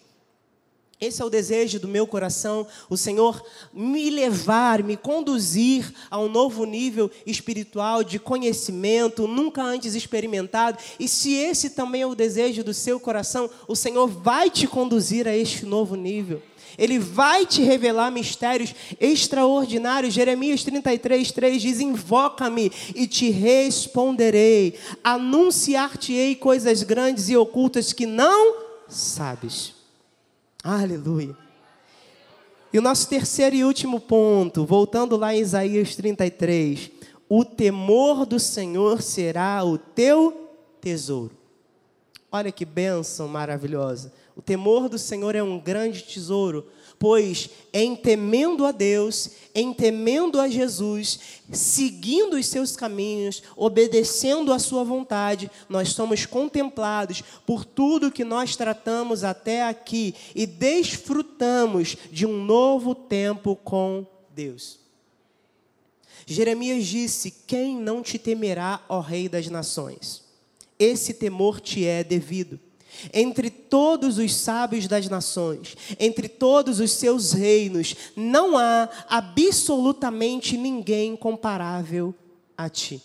Esse 1.04 1.20
é 1.20 1.24
o 1.24 1.30
desejo 1.30 1.78
do 1.78 1.86
meu 1.86 2.06
coração, 2.06 2.66
o 2.88 2.96
Senhor 2.96 3.44
me 3.72 4.08
levar, 4.08 4.82
me 4.82 4.96
conduzir 4.96 5.92
a 6.10 6.18
um 6.18 6.28
novo 6.28 6.64
nível 6.64 7.10
espiritual 7.26 8.02
de 8.02 8.18
conhecimento, 8.18 9.28
nunca 9.28 9.62
antes 9.62 9.94
experimentado. 9.94 10.78
E 10.98 11.06
se 11.06 11.34
esse 11.34 11.70
também 11.70 12.02
é 12.02 12.06
o 12.06 12.14
desejo 12.14 12.64
do 12.64 12.72
seu 12.72 12.98
coração, 12.98 13.50
o 13.68 13.76
Senhor 13.76 14.06
vai 14.06 14.48
te 14.48 14.66
conduzir 14.66 15.28
a 15.28 15.36
este 15.36 15.66
novo 15.66 15.94
nível. 15.94 16.40
Ele 16.78 16.98
vai 16.98 17.46
te 17.46 17.62
revelar 17.62 18.10
mistérios 18.10 18.74
extraordinários. 19.00 20.14
Jeremias 20.14 20.64
33, 20.64 21.30
3 21.30 21.62
diz: 21.62 21.80
Invoca-me 21.80 22.72
e 22.94 23.06
te 23.06 23.30
responderei, 23.30 24.74
anunciar-te-ei 25.04 26.34
coisas 26.34 26.82
grandes 26.82 27.28
e 27.28 27.36
ocultas 27.36 27.92
que 27.92 28.06
não 28.06 28.56
sabes. 28.88 29.83
Aleluia. 30.64 31.36
E 32.72 32.78
o 32.78 32.82
nosso 32.82 33.06
terceiro 33.06 33.54
e 33.54 33.62
último 33.62 34.00
ponto, 34.00 34.64
voltando 34.64 35.14
lá 35.14 35.34
em 35.34 35.40
Isaías 35.40 35.94
33, 35.94 36.90
o 37.28 37.44
temor 37.44 38.24
do 38.24 38.40
Senhor 38.40 39.02
será 39.02 39.62
o 39.62 39.76
teu 39.76 40.50
tesouro. 40.80 41.36
Olha 42.32 42.50
que 42.50 42.64
bênção 42.64 43.28
maravilhosa. 43.28 44.10
O 44.36 44.42
temor 44.42 44.88
do 44.88 44.98
Senhor 44.98 45.36
é 45.36 45.42
um 45.42 45.60
grande 45.60 46.02
tesouro, 46.02 46.66
pois 46.98 47.48
em 47.72 47.94
temendo 47.94 48.66
a 48.66 48.72
Deus, 48.72 49.30
em 49.54 49.72
temendo 49.72 50.40
a 50.40 50.48
Jesus, 50.48 51.20
seguindo 51.52 52.34
os 52.34 52.46
seus 52.46 52.74
caminhos, 52.74 53.44
obedecendo 53.56 54.52
a 54.52 54.58
sua 54.58 54.82
vontade, 54.82 55.48
nós 55.68 55.90
somos 55.90 56.26
contemplados 56.26 57.22
por 57.46 57.64
tudo 57.64 58.10
que 58.10 58.24
nós 58.24 58.56
tratamos 58.56 59.22
até 59.22 59.62
aqui 59.62 60.14
e 60.34 60.46
desfrutamos 60.46 61.96
de 62.10 62.26
um 62.26 62.44
novo 62.44 62.92
tempo 62.92 63.54
com 63.54 64.04
Deus. 64.34 64.80
Jeremias 66.26 66.86
disse: 66.86 67.30
Quem 67.46 67.76
não 67.76 68.02
te 68.02 68.18
temerá, 68.18 68.82
ó 68.88 68.98
Rei 68.98 69.28
das 69.28 69.46
Nações? 69.46 70.24
Esse 70.76 71.14
temor 71.14 71.60
te 71.60 71.84
é 71.86 72.02
devido 72.02 72.58
entre 73.12 73.50
todos 73.50 74.18
os 74.18 74.34
sábios 74.34 74.86
das 74.86 75.08
nações, 75.08 75.76
entre 75.98 76.28
todos 76.28 76.80
os 76.80 76.92
seus 76.92 77.32
reinos, 77.32 77.94
não 78.16 78.56
há 78.56 78.88
absolutamente 79.08 80.56
ninguém 80.56 81.16
comparável 81.16 82.14
a 82.56 82.68
ti. 82.68 83.02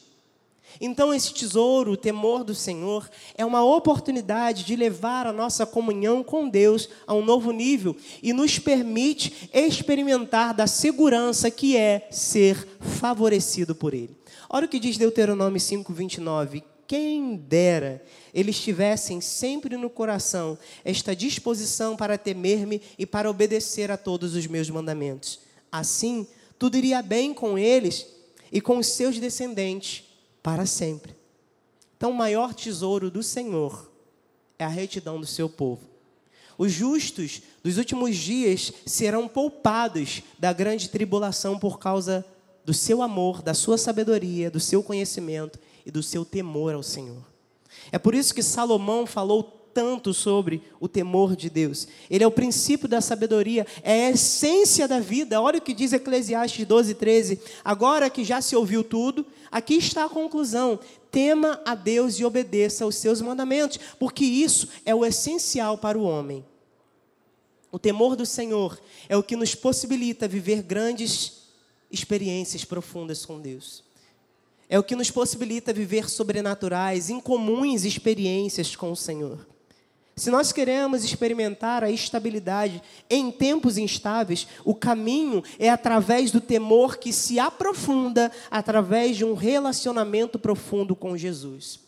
Então, 0.80 1.14
esse 1.14 1.34
tesouro, 1.34 1.94
o 1.94 1.98
temor 1.98 2.44
do 2.44 2.56
Senhor, 2.56 3.10
é 3.36 3.46
uma 3.46 3.64
oportunidade 3.64 4.64
de 4.64 4.76
levar 4.76 5.28
a 5.28 5.34
nossa 5.34 5.66
comunhão 5.66 6.24
com 6.24 6.48
Deus 6.48 6.88
a 7.06 7.14
um 7.14 7.24
novo 7.24 7.52
nível 7.52 7.96
e 8.22 8.32
nos 8.32 8.60
permite 8.60 9.50
experimentar 9.54 10.54
da 10.54 10.68
segurança 10.68 11.50
que 11.52 11.76
é 11.76 12.08
ser 12.12 12.68
favorecido 12.80 13.76
por 13.76 13.94
Ele. 13.94 14.16
Olha 14.50 14.66
o 14.66 14.70
que 14.70 14.80
diz 14.80 14.98
Deuteronômio 14.98 15.60
5, 15.60 15.92
29. 15.92 16.64
Quem 16.88 17.36
dera 17.36 18.04
eles 18.34 18.60
tivessem 18.60 19.22
sempre 19.22 19.76
no 19.78 19.90
coração 19.90 20.58
esta 20.84 21.16
disposição 21.16 21.96
para 21.96 22.18
temer-me 22.18 22.82
e 22.98 23.06
para 23.06 23.30
obedecer 23.30 23.92
a 23.92 23.98
todos 23.98 24.36
os 24.36 24.48
meus 24.48 24.70
mandamentos. 24.70 25.40
Assim, 25.72 26.28
tudo 26.58 26.78
iria 26.78 27.02
bem 27.02 27.34
com 27.34 27.58
eles 27.58 28.08
e 28.52 28.60
com 28.60 28.78
os 28.78 28.88
seus 28.88 29.20
descendentes 29.20 30.04
para 30.42 30.66
sempre. 30.66 31.16
Então, 31.98 32.12
o 32.12 32.16
maior 32.16 32.54
tesouro 32.54 33.12
do 33.12 33.22
Senhor 33.22 33.92
é 34.58 34.64
a 34.64 34.70
retidão 34.70 35.20
do 35.20 35.26
seu 35.26 35.50
povo. 35.50 35.82
Os 36.58 36.74
justos 36.74 37.42
dos 37.64 37.78
últimos 37.78 38.18
dias 38.18 38.74
serão 38.86 39.28
poupados 39.28 40.24
da 40.38 40.52
grande 40.52 40.90
tribulação 40.90 41.58
por 41.58 41.80
causa 41.80 42.26
do 42.66 42.74
seu 42.74 43.02
amor, 43.02 43.42
da 43.42 43.54
sua 43.54 43.78
sabedoria, 43.78 44.52
do 44.52 44.60
seu 44.60 44.84
conhecimento 44.84 45.58
e 45.86 45.92
do 45.92 46.04
seu 46.04 46.26
temor 46.26 46.74
ao 46.74 46.84
Senhor. 46.84 47.29
É 47.92 47.98
por 47.98 48.14
isso 48.16 48.34
que 48.34 48.44
Salomão 48.44 49.06
falou 49.06 49.60
tanto 49.74 50.14
sobre 50.14 50.64
o 50.80 50.88
temor 50.88 51.36
de 51.36 51.50
Deus. 51.50 51.88
Ele 52.10 52.24
é 52.24 52.28
o 52.28 52.32
princípio 52.32 52.88
da 52.88 53.02
sabedoria, 53.02 53.66
é 53.84 54.08
a 54.08 54.12
essência 54.12 54.88
da 54.88 55.00
vida. 55.00 55.42
Olha 55.42 55.60
o 55.60 55.62
que 55.62 55.74
diz 55.74 55.94
Eclesiastes 55.94 56.66
12, 56.66 56.96
13. 56.96 57.42
Agora 57.64 58.10
que 58.10 58.24
já 58.24 58.42
se 58.42 58.56
ouviu 58.56 58.84
tudo, 58.84 59.26
aqui 59.52 59.76
está 59.76 60.06
a 60.06 60.10
conclusão: 60.10 60.80
tema 61.12 61.62
a 61.66 61.76
Deus 61.76 62.20
e 62.20 62.26
obedeça 62.26 62.84
aos 62.84 62.96
seus 62.96 63.22
mandamentos, 63.22 63.80
porque 64.00 64.26
isso 64.26 64.68
é 64.86 64.94
o 64.94 65.06
essencial 65.06 65.78
para 65.78 65.98
o 65.98 66.04
homem. 66.04 66.46
O 67.72 67.78
temor 67.78 68.16
do 68.16 68.26
Senhor 68.26 68.80
é 69.08 69.16
o 69.16 69.24
que 69.24 69.36
nos 69.36 69.54
possibilita 69.54 70.28
viver 70.28 70.64
grandes 70.64 71.44
experiências 71.92 72.66
profundas 72.66 73.26
com 73.26 73.40
Deus 73.40 73.89
é 74.70 74.78
o 74.78 74.84
que 74.84 74.96
nos 74.96 75.10
possibilita 75.10 75.74
viver 75.74 76.08
sobrenaturais, 76.08 77.10
incomuns 77.10 77.84
experiências 77.84 78.76
com 78.76 78.92
o 78.92 78.96
Senhor. 78.96 79.48
Se 80.16 80.30
nós 80.30 80.52
queremos 80.52 81.04
experimentar 81.04 81.82
a 81.82 81.90
estabilidade 81.90 82.84
em 83.10 83.32
tempos 83.32 83.78
instáveis, 83.78 84.46
o 84.66 84.76
caminho 84.76 85.42
é 85.58 85.70
através 85.70 86.30
do 86.30 86.42
temor 86.42 86.98
que 86.98 87.14
se 87.14 87.40
aprofunda 87.40 88.30
através 88.52 89.16
de 89.16 89.24
um 89.24 89.34
relacionamento 89.34 90.38
profundo 90.38 90.94
com 90.94 91.18
Jesus. 91.18 91.80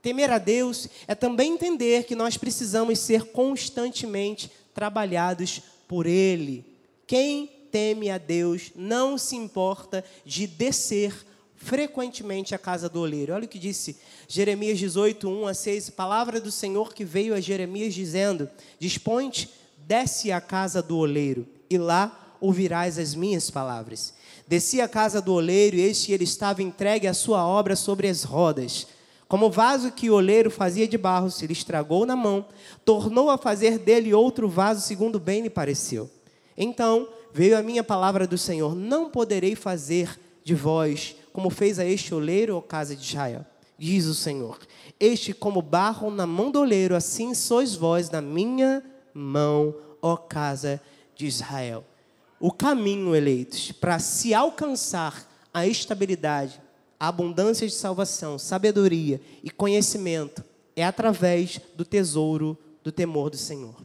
Temer 0.00 0.32
a 0.32 0.38
Deus 0.38 0.88
é 1.06 1.14
também 1.14 1.52
entender 1.52 2.04
que 2.04 2.14
nós 2.14 2.38
precisamos 2.38 2.98
ser 3.00 3.26
constantemente 3.26 4.50
trabalhados 4.72 5.60
por 5.86 6.06
Ele. 6.06 6.64
Quem 7.06 7.50
teme 7.70 8.10
a 8.10 8.16
Deus 8.16 8.72
não 8.74 9.18
se 9.18 9.36
importa 9.36 10.02
de 10.24 10.46
descer 10.46 11.27
frequentemente 11.58 12.54
à 12.54 12.58
casa 12.58 12.88
do 12.88 13.00
oleiro. 13.00 13.34
Olha 13.34 13.44
o 13.44 13.48
que 13.48 13.58
disse 13.58 13.96
Jeremias 14.26 14.78
18, 14.78 15.28
1 15.28 15.46
a 15.46 15.54
6, 15.54 15.90
palavra 15.90 16.40
do 16.40 16.50
Senhor 16.50 16.94
que 16.94 17.04
veio 17.04 17.34
a 17.34 17.40
Jeremias 17.40 17.92
dizendo: 17.92 18.48
Dispõe-te, 18.78 19.50
desce 19.86 20.32
à 20.32 20.40
casa 20.40 20.80
do 20.80 20.96
oleiro, 20.96 21.46
e 21.68 21.76
lá 21.76 22.36
ouvirás 22.40 22.98
as 22.98 23.14
minhas 23.14 23.50
palavras. 23.50 24.14
Desci 24.46 24.80
à 24.80 24.88
casa 24.88 25.20
do 25.20 25.34
oleiro, 25.34 25.76
e 25.76 25.80
este 25.82 26.12
ele 26.12 26.24
estava 26.24 26.62
entregue 26.62 27.06
à 27.06 27.12
sua 27.12 27.46
obra 27.46 27.76
sobre 27.76 28.08
as 28.08 28.22
rodas. 28.22 28.86
Como 29.26 29.46
o 29.46 29.50
vaso 29.50 29.92
que 29.92 30.08
o 30.08 30.14
oleiro 30.14 30.50
fazia 30.50 30.88
de 30.88 30.96
barro 30.96 31.30
se 31.30 31.46
lhe 31.46 31.52
estragou 31.52 32.06
na 32.06 32.16
mão, 32.16 32.46
tornou 32.82 33.28
a 33.28 33.36
fazer 33.36 33.78
dele 33.78 34.14
outro 34.14 34.48
vaso 34.48 34.80
segundo 34.80 35.20
bem 35.20 35.42
lhe 35.42 35.50
pareceu. 35.50 36.08
Então 36.56 37.08
veio 37.34 37.58
a 37.58 37.62
minha 37.62 37.84
palavra 37.84 38.26
do 38.26 38.38
Senhor: 38.38 38.74
Não 38.74 39.10
poderei 39.10 39.54
fazer 39.54 40.18
de 40.42 40.54
vós 40.54 41.14
como 41.38 41.50
fez 41.50 41.78
a 41.78 41.84
este 41.84 42.12
oleiro, 42.12 42.56
ó 42.56 42.60
casa 42.60 42.96
de 42.96 43.06
Israel. 43.06 43.46
Diz 43.78 44.06
o 44.06 44.14
Senhor: 44.14 44.58
Este 44.98 45.32
como 45.32 45.62
barro 45.62 46.10
na 46.10 46.26
mão 46.26 46.50
do 46.50 46.58
oleiro, 46.58 46.96
assim 46.96 47.32
sois 47.32 47.76
vós 47.76 48.10
na 48.10 48.20
minha 48.20 48.82
mão, 49.14 49.72
ó 50.02 50.16
casa 50.16 50.82
de 51.14 51.26
Israel. 51.26 51.84
O 52.40 52.50
caminho, 52.50 53.14
eleitos, 53.14 53.70
para 53.70 54.00
se 54.00 54.34
alcançar 54.34 55.30
a 55.54 55.64
estabilidade, 55.64 56.60
a 56.98 57.06
abundância 57.06 57.68
de 57.68 57.72
salvação, 57.72 58.36
sabedoria 58.36 59.20
e 59.40 59.48
conhecimento 59.48 60.44
é 60.74 60.84
através 60.84 61.60
do 61.76 61.84
tesouro 61.84 62.58
do 62.82 62.90
temor 62.90 63.30
do 63.30 63.36
Senhor. 63.36 63.76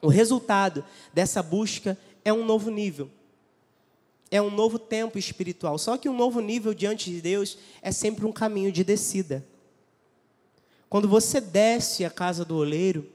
O 0.00 0.06
resultado 0.06 0.84
dessa 1.12 1.42
busca 1.42 1.98
é 2.24 2.32
um 2.32 2.44
novo 2.44 2.70
nível 2.70 3.10
é 4.30 4.40
um 4.40 4.50
novo 4.50 4.78
tempo 4.78 5.18
espiritual. 5.18 5.76
Só 5.76 5.96
que 5.96 6.08
um 6.08 6.16
novo 6.16 6.40
nível 6.40 6.72
diante 6.72 7.10
de 7.10 7.20
Deus 7.20 7.58
é 7.82 7.90
sempre 7.90 8.24
um 8.24 8.32
caminho 8.32 8.70
de 8.70 8.84
descida. 8.84 9.44
Quando 10.88 11.08
você 11.08 11.40
desce 11.40 12.04
à 12.04 12.10
casa 12.10 12.44
do 12.44 12.56
oleiro, 12.56 13.06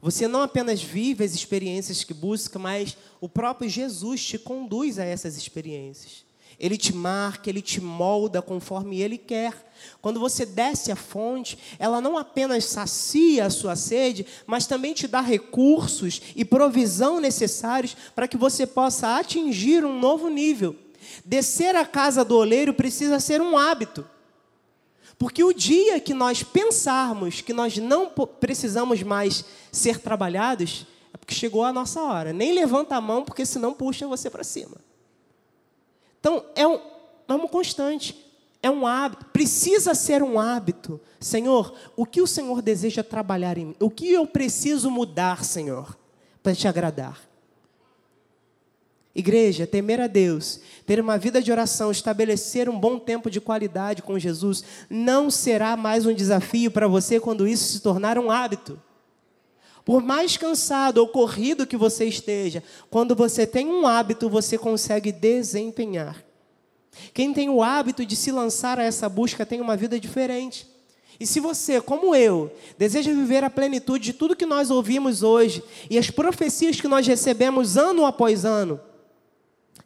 você 0.00 0.28
não 0.28 0.42
apenas 0.42 0.82
vive 0.82 1.24
as 1.24 1.34
experiências 1.34 2.04
que 2.04 2.12
busca, 2.12 2.58
mas 2.58 2.96
o 3.20 3.28
próprio 3.28 3.68
Jesus 3.70 4.24
te 4.24 4.38
conduz 4.38 4.98
a 4.98 5.04
essas 5.04 5.36
experiências. 5.36 6.25
Ele 6.58 6.76
te 6.76 6.94
marca, 6.94 7.50
ele 7.50 7.60
te 7.60 7.80
molda 7.80 8.40
conforme 8.40 9.00
ele 9.00 9.18
quer. 9.18 9.52
Quando 10.00 10.18
você 10.18 10.46
desce 10.46 10.90
a 10.90 10.96
fonte, 10.96 11.58
ela 11.78 12.00
não 12.00 12.16
apenas 12.16 12.64
sacia 12.64 13.44
a 13.44 13.50
sua 13.50 13.76
sede, 13.76 14.26
mas 14.46 14.66
também 14.66 14.94
te 14.94 15.06
dá 15.06 15.20
recursos 15.20 16.22
e 16.34 16.44
provisão 16.44 17.20
necessários 17.20 17.96
para 18.14 18.26
que 18.26 18.38
você 18.38 18.66
possa 18.66 19.18
atingir 19.18 19.84
um 19.84 19.98
novo 19.98 20.28
nível. 20.28 20.74
Descer 21.24 21.76
a 21.76 21.84
casa 21.84 22.24
do 22.24 22.36
oleiro 22.36 22.72
precisa 22.72 23.20
ser 23.20 23.40
um 23.40 23.56
hábito. 23.58 24.08
Porque 25.18 25.42
o 25.42 25.52
dia 25.52 26.00
que 26.00 26.12
nós 26.12 26.42
pensarmos 26.42 27.40
que 27.40 27.52
nós 27.52 27.76
não 27.78 28.10
precisamos 28.40 29.02
mais 29.02 29.44
ser 29.72 29.98
trabalhados, 29.98 30.86
é 31.12 31.16
porque 31.16 31.34
chegou 31.34 31.64
a 31.64 31.72
nossa 31.72 32.02
hora. 32.02 32.32
Nem 32.32 32.52
levanta 32.52 32.96
a 32.96 33.00
mão, 33.00 33.24
porque 33.24 33.46
senão 33.46 33.72
puxa 33.72 34.06
você 34.06 34.28
para 34.28 34.44
cima. 34.44 34.76
Então, 36.26 36.44
é, 36.56 36.66
um, 36.66 36.80
é 37.28 37.34
uma 37.34 37.46
constante, 37.46 38.16
é 38.60 38.68
um 38.68 38.84
hábito, 38.84 39.26
precisa 39.26 39.94
ser 39.94 40.24
um 40.24 40.40
hábito. 40.40 41.00
Senhor, 41.20 41.72
o 41.94 42.04
que 42.04 42.20
o 42.20 42.26
Senhor 42.26 42.60
deseja 42.60 43.04
trabalhar 43.04 43.56
em 43.56 43.66
mim? 43.66 43.76
O 43.78 43.88
que 43.88 44.10
eu 44.10 44.26
preciso 44.26 44.90
mudar, 44.90 45.44
Senhor, 45.44 45.96
para 46.42 46.52
te 46.52 46.66
agradar? 46.66 47.20
Igreja, 49.14 49.68
temer 49.68 50.00
a 50.00 50.08
Deus, 50.08 50.58
ter 50.84 50.98
uma 50.98 51.16
vida 51.16 51.40
de 51.40 51.52
oração, 51.52 51.92
estabelecer 51.92 52.68
um 52.68 52.76
bom 52.76 52.98
tempo 52.98 53.30
de 53.30 53.40
qualidade 53.40 54.02
com 54.02 54.18
Jesus, 54.18 54.64
não 54.90 55.30
será 55.30 55.76
mais 55.76 56.06
um 56.06 56.12
desafio 56.12 56.72
para 56.72 56.88
você 56.88 57.20
quando 57.20 57.46
isso 57.46 57.72
se 57.72 57.78
tornar 57.78 58.18
um 58.18 58.32
hábito. 58.32 58.82
Por 59.86 60.02
mais 60.02 60.36
cansado 60.36 60.98
ou 60.98 61.06
corrido 61.06 61.64
que 61.64 61.76
você 61.76 62.06
esteja, 62.06 62.60
quando 62.90 63.14
você 63.14 63.46
tem 63.46 63.68
um 63.68 63.86
hábito, 63.86 64.28
você 64.28 64.58
consegue 64.58 65.12
desempenhar. 65.12 66.24
Quem 67.14 67.32
tem 67.32 67.48
o 67.48 67.62
hábito 67.62 68.04
de 68.04 68.16
se 68.16 68.32
lançar 68.32 68.80
a 68.80 68.82
essa 68.82 69.08
busca 69.08 69.46
tem 69.46 69.60
uma 69.60 69.76
vida 69.76 70.00
diferente. 70.00 70.66
E 71.20 71.24
se 71.24 71.38
você, 71.38 71.80
como 71.80 72.16
eu, 72.16 72.52
deseja 72.76 73.12
viver 73.12 73.44
a 73.44 73.48
plenitude 73.48 74.06
de 74.06 74.12
tudo 74.12 74.34
que 74.34 74.44
nós 74.44 74.72
ouvimos 74.72 75.22
hoje 75.22 75.62
e 75.88 75.96
as 75.96 76.10
profecias 76.10 76.80
que 76.80 76.88
nós 76.88 77.06
recebemos 77.06 77.76
ano 77.76 78.04
após 78.04 78.44
ano, 78.44 78.80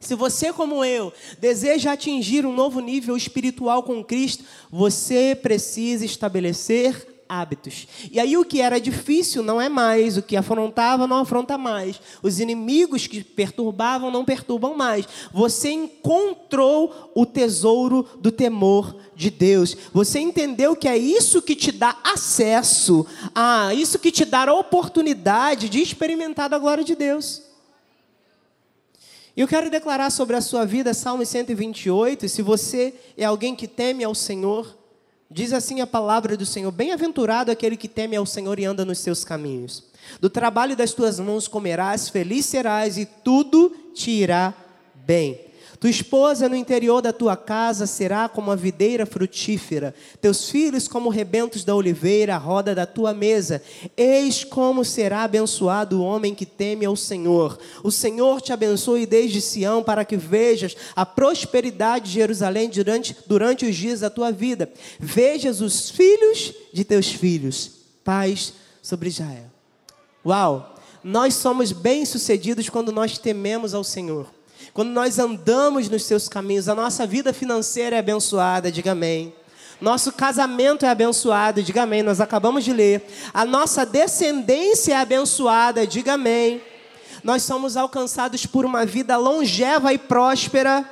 se 0.00 0.14
você, 0.14 0.50
como 0.50 0.82
eu, 0.82 1.12
deseja 1.38 1.92
atingir 1.92 2.46
um 2.46 2.54
novo 2.54 2.80
nível 2.80 3.18
espiritual 3.18 3.82
com 3.82 4.02
Cristo, 4.02 4.44
você 4.70 5.38
precisa 5.40 6.06
estabelecer 6.06 7.09
hábitos. 7.30 7.86
E 8.10 8.18
aí 8.18 8.36
o 8.36 8.44
que 8.44 8.60
era 8.60 8.80
difícil 8.80 9.40
não 9.40 9.60
é 9.60 9.68
mais, 9.68 10.16
o 10.16 10.22
que 10.22 10.36
afrontava 10.36 11.06
não 11.06 11.18
afronta 11.18 11.56
mais. 11.56 12.00
Os 12.20 12.40
inimigos 12.40 13.06
que 13.06 13.22
perturbavam 13.22 14.10
não 14.10 14.24
perturbam 14.24 14.74
mais. 14.74 15.06
Você 15.32 15.70
encontrou 15.70 17.12
o 17.14 17.24
tesouro 17.24 18.04
do 18.18 18.32
temor 18.32 18.96
de 19.14 19.30
Deus. 19.30 19.76
Você 19.92 20.18
entendeu 20.18 20.74
que 20.74 20.88
é 20.88 20.98
isso 20.98 21.40
que 21.40 21.54
te 21.54 21.70
dá 21.70 21.96
acesso, 22.02 23.06
a 23.32 23.72
isso 23.72 23.98
que 24.00 24.10
te 24.10 24.24
dá 24.24 24.48
a 24.48 24.54
oportunidade 24.54 25.68
de 25.68 25.80
experimentar 25.80 26.52
a 26.52 26.58
glória 26.58 26.82
de 26.82 26.96
Deus. 26.96 27.42
E 29.36 29.40
eu 29.40 29.46
quero 29.46 29.70
declarar 29.70 30.10
sobre 30.10 30.34
a 30.34 30.40
sua 30.40 30.64
vida 30.66 30.92
Salmo 30.92 31.24
128, 31.24 32.28
se 32.28 32.42
você 32.42 32.92
é 33.16 33.24
alguém 33.24 33.54
que 33.54 33.68
teme 33.68 34.02
ao 34.02 34.14
Senhor, 34.14 34.79
Diz 35.30 35.52
assim 35.52 35.80
a 35.80 35.86
palavra 35.86 36.36
do 36.36 36.44
Senhor: 36.44 36.72
Bem-aventurado 36.72 37.52
aquele 37.52 37.76
que 37.76 37.86
teme 37.86 38.16
ao 38.16 38.26
Senhor 38.26 38.58
e 38.58 38.64
anda 38.64 38.84
nos 38.84 38.98
seus 38.98 39.22
caminhos. 39.22 39.84
Do 40.20 40.28
trabalho 40.28 40.74
das 40.74 40.92
tuas 40.92 41.20
mãos 41.20 41.46
comerás, 41.46 42.08
feliz 42.08 42.46
serás 42.46 42.98
e 42.98 43.06
tudo 43.06 43.70
te 43.94 44.10
irá 44.10 44.52
bem. 45.06 45.49
Tua 45.80 45.88
esposa 45.88 46.46
no 46.46 46.54
interior 46.54 47.00
da 47.00 47.10
tua 47.10 47.34
casa 47.34 47.86
será 47.86 48.28
como 48.28 48.50
a 48.50 48.54
videira 48.54 49.06
frutífera, 49.06 49.94
teus 50.20 50.50
filhos 50.50 50.86
como 50.86 51.08
rebentos 51.08 51.64
da 51.64 51.74
oliveira, 51.74 52.34
a 52.34 52.38
roda 52.38 52.74
da 52.74 52.84
tua 52.84 53.14
mesa. 53.14 53.62
Eis 53.96 54.44
como 54.44 54.84
será 54.84 55.22
abençoado 55.22 55.98
o 55.98 56.04
homem 56.04 56.34
que 56.34 56.44
teme 56.44 56.84
ao 56.84 56.94
Senhor. 56.94 57.58
O 57.82 57.90
Senhor 57.90 58.42
te 58.42 58.52
abençoe 58.52 59.06
desde 59.06 59.40
Sião, 59.40 59.82
para 59.82 60.04
que 60.04 60.18
vejas 60.18 60.76
a 60.94 61.06
prosperidade 61.06 62.08
de 62.08 62.12
Jerusalém 62.12 62.68
durante, 62.68 63.16
durante 63.26 63.64
os 63.64 63.74
dias 63.74 64.00
da 64.00 64.10
tua 64.10 64.30
vida. 64.30 64.70
Vejas 64.98 65.62
os 65.62 65.88
filhos 65.88 66.52
de 66.74 66.84
teus 66.84 67.10
filhos. 67.10 67.70
Paz 68.04 68.52
sobre 68.82 69.08
Israel. 69.08 69.50
Uau! 70.26 70.76
Nós 71.02 71.36
somos 71.36 71.72
bem-sucedidos 71.72 72.68
quando 72.68 72.92
nós 72.92 73.16
tememos 73.16 73.72
ao 73.72 73.82
Senhor. 73.82 74.39
Quando 74.72 74.90
nós 74.90 75.18
andamos 75.18 75.88
nos 75.88 76.04
seus 76.04 76.28
caminhos, 76.28 76.68
a 76.68 76.74
nossa 76.74 77.06
vida 77.06 77.32
financeira 77.32 77.96
é 77.96 77.98
abençoada, 77.98 78.70
diga 78.70 78.92
amém. 78.92 79.34
Nosso 79.80 80.12
casamento 80.12 80.84
é 80.84 80.88
abençoado, 80.88 81.62
diga 81.62 81.82
amém. 81.82 82.02
Nós 82.02 82.20
acabamos 82.20 82.64
de 82.64 82.72
ler. 82.72 83.02
A 83.32 83.44
nossa 83.44 83.84
descendência 83.84 84.92
é 84.92 84.96
abençoada, 84.96 85.86
diga 85.86 86.14
amém. 86.14 86.62
Nós 87.24 87.42
somos 87.42 87.76
alcançados 87.76 88.46
por 88.46 88.64
uma 88.64 88.86
vida 88.86 89.16
longeva 89.16 89.92
e 89.92 89.98
próspera. 89.98 90.88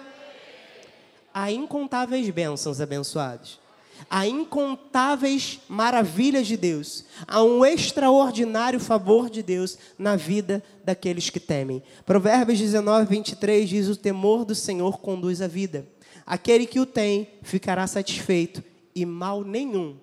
Há 1.33 1.53
incontáveis 1.53 2.29
bênçãos 2.31 2.81
abençoados 2.81 3.68
há 4.11 4.27
incontáveis 4.27 5.61
maravilhas 5.69 6.47
de 6.47 6.57
Deus, 6.57 7.05
há 7.27 7.43
um 7.43 7.65
extraordinário 7.65 8.79
favor 8.79 9.31
de 9.31 9.43
Deus 9.43 9.79
na 9.99 10.17
vida 10.17 10.63
daqueles 10.85 11.31
que 11.31 11.41
temem. 11.41 11.83
Provérbios 12.05 12.59
19, 12.59 13.07
23 13.07 13.69
diz: 13.69 13.89
O 13.89 13.97
temor 13.97 14.45
do 14.45 14.55
Senhor 14.55 14.99
conduz 14.99 15.43
a 15.43 15.47
vida. 15.47 15.87
Aquele 16.27 16.67
que 16.67 16.81
o 16.81 16.87
tem 16.87 17.29
ficará 17.43 17.87
satisfeito, 17.87 18.63
e 18.95 19.07
mal 19.07 19.43
nenhum, 19.43 19.97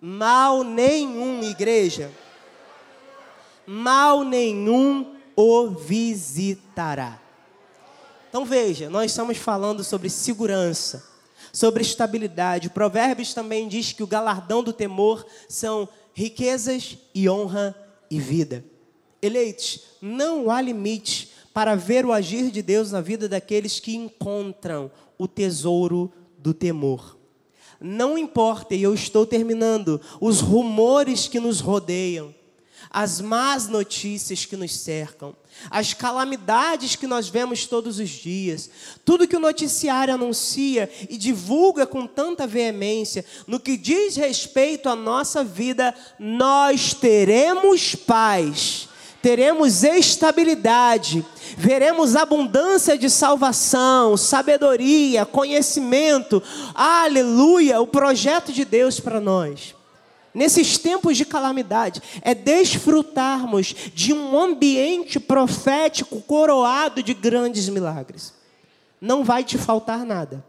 mal 0.00 0.62
nenhum, 0.62 1.42
igreja, 1.42 2.10
mal 3.66 4.24
nenhum 4.24 5.14
o 5.36 5.70
visitará. 5.70 7.20
Então 8.28 8.44
veja, 8.44 8.88
nós 8.90 9.10
estamos 9.10 9.38
falando 9.38 9.82
sobre 9.82 10.08
segurança 10.08 11.09
sobre 11.52 11.82
estabilidade. 11.82 12.70
Provérbios 12.70 13.34
também 13.34 13.68
diz 13.68 13.92
que 13.92 14.02
o 14.02 14.06
galardão 14.06 14.62
do 14.62 14.72
temor 14.72 15.24
são 15.48 15.88
riquezas 16.12 16.98
e 17.14 17.28
honra 17.28 17.74
e 18.10 18.18
vida. 18.18 18.64
Eleitos, 19.22 19.80
não 20.00 20.50
há 20.50 20.60
limite 20.60 21.30
para 21.52 21.74
ver 21.74 22.06
o 22.06 22.12
agir 22.12 22.50
de 22.50 22.62
Deus 22.62 22.90
na 22.90 23.00
vida 23.00 23.28
daqueles 23.28 23.80
que 23.80 23.94
encontram 23.94 24.90
o 25.18 25.28
tesouro 25.28 26.12
do 26.38 26.54
temor. 26.54 27.18
Não 27.80 28.16
importa, 28.18 28.74
e 28.74 28.82
eu 28.82 28.94
estou 28.94 29.26
terminando, 29.26 30.00
os 30.20 30.40
rumores 30.40 31.26
que 31.26 31.40
nos 31.40 31.60
rodeiam, 31.60 32.34
as 32.90 33.20
más 33.20 33.68
notícias 33.68 34.44
que 34.44 34.56
nos 34.56 34.74
cercam, 34.76 35.34
as 35.70 35.94
calamidades 35.94 36.96
que 36.96 37.06
nós 37.06 37.28
vemos 37.28 37.66
todos 37.66 38.00
os 38.00 38.10
dias, 38.10 38.68
tudo 39.04 39.28
que 39.28 39.36
o 39.36 39.40
noticiário 39.40 40.14
anuncia 40.14 40.90
e 41.08 41.16
divulga 41.16 41.86
com 41.86 42.04
tanta 42.04 42.48
veemência, 42.48 43.24
no 43.46 43.60
que 43.60 43.76
diz 43.76 44.16
respeito 44.16 44.88
à 44.88 44.96
nossa 44.96 45.44
vida, 45.44 45.94
nós 46.18 46.92
teremos 46.92 47.94
paz, 47.94 48.88
teremos 49.22 49.84
estabilidade, 49.84 51.24
veremos 51.56 52.16
abundância 52.16 52.98
de 52.98 53.08
salvação, 53.08 54.16
sabedoria, 54.16 55.24
conhecimento, 55.24 56.42
aleluia, 56.74 57.80
o 57.80 57.86
projeto 57.86 58.52
de 58.52 58.64
Deus 58.64 58.98
para 58.98 59.20
nós 59.20 59.78
nesses 60.34 60.78
tempos 60.78 61.16
de 61.16 61.24
calamidade, 61.24 62.02
é 62.22 62.34
desfrutarmos 62.34 63.74
de 63.94 64.12
um 64.12 64.38
ambiente 64.38 65.18
profético 65.18 66.20
coroado 66.22 67.02
de 67.02 67.14
grandes 67.14 67.68
milagres. 67.68 68.32
Não 69.00 69.24
vai 69.24 69.44
te 69.44 69.56
faltar 69.56 70.04
nada. 70.04 70.44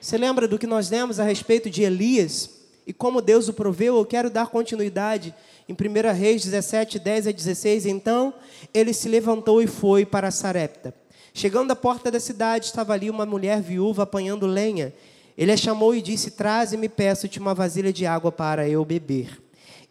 Você 0.00 0.18
lembra 0.18 0.46
do 0.46 0.58
que 0.58 0.66
nós 0.66 0.90
lemos 0.90 1.18
a 1.18 1.24
respeito 1.24 1.70
de 1.70 1.82
Elias 1.82 2.50
e 2.86 2.92
como 2.92 3.20
Deus 3.20 3.48
o 3.48 3.52
proveu? 3.52 3.96
Eu 3.96 4.04
quero 4.04 4.30
dar 4.30 4.46
continuidade 4.46 5.34
em 5.68 5.72
1 5.72 6.14
Reis 6.14 6.44
17, 6.44 6.98
10 6.98 7.26
a 7.26 7.32
16. 7.32 7.86
Então 7.86 8.32
ele 8.72 8.92
se 8.92 9.08
levantou 9.08 9.60
e 9.60 9.66
foi 9.66 10.06
para 10.06 10.30
Sarepta. 10.30 10.94
Chegando 11.34 11.70
à 11.72 11.76
porta 11.76 12.10
da 12.10 12.20
cidade, 12.20 12.66
estava 12.66 12.92
ali 12.92 13.10
uma 13.10 13.26
mulher 13.26 13.60
viúva 13.60 14.04
apanhando 14.04 14.46
lenha. 14.46 14.94
Ele 15.36 15.52
a 15.52 15.56
chamou 15.56 15.94
e 15.94 16.00
disse: 16.00 16.30
Traze-me, 16.30 16.88
peço-te 16.88 17.38
uma 17.38 17.54
vasilha 17.54 17.92
de 17.92 18.06
água 18.06 18.32
para 18.32 18.68
eu 18.68 18.84
beber. 18.84 19.42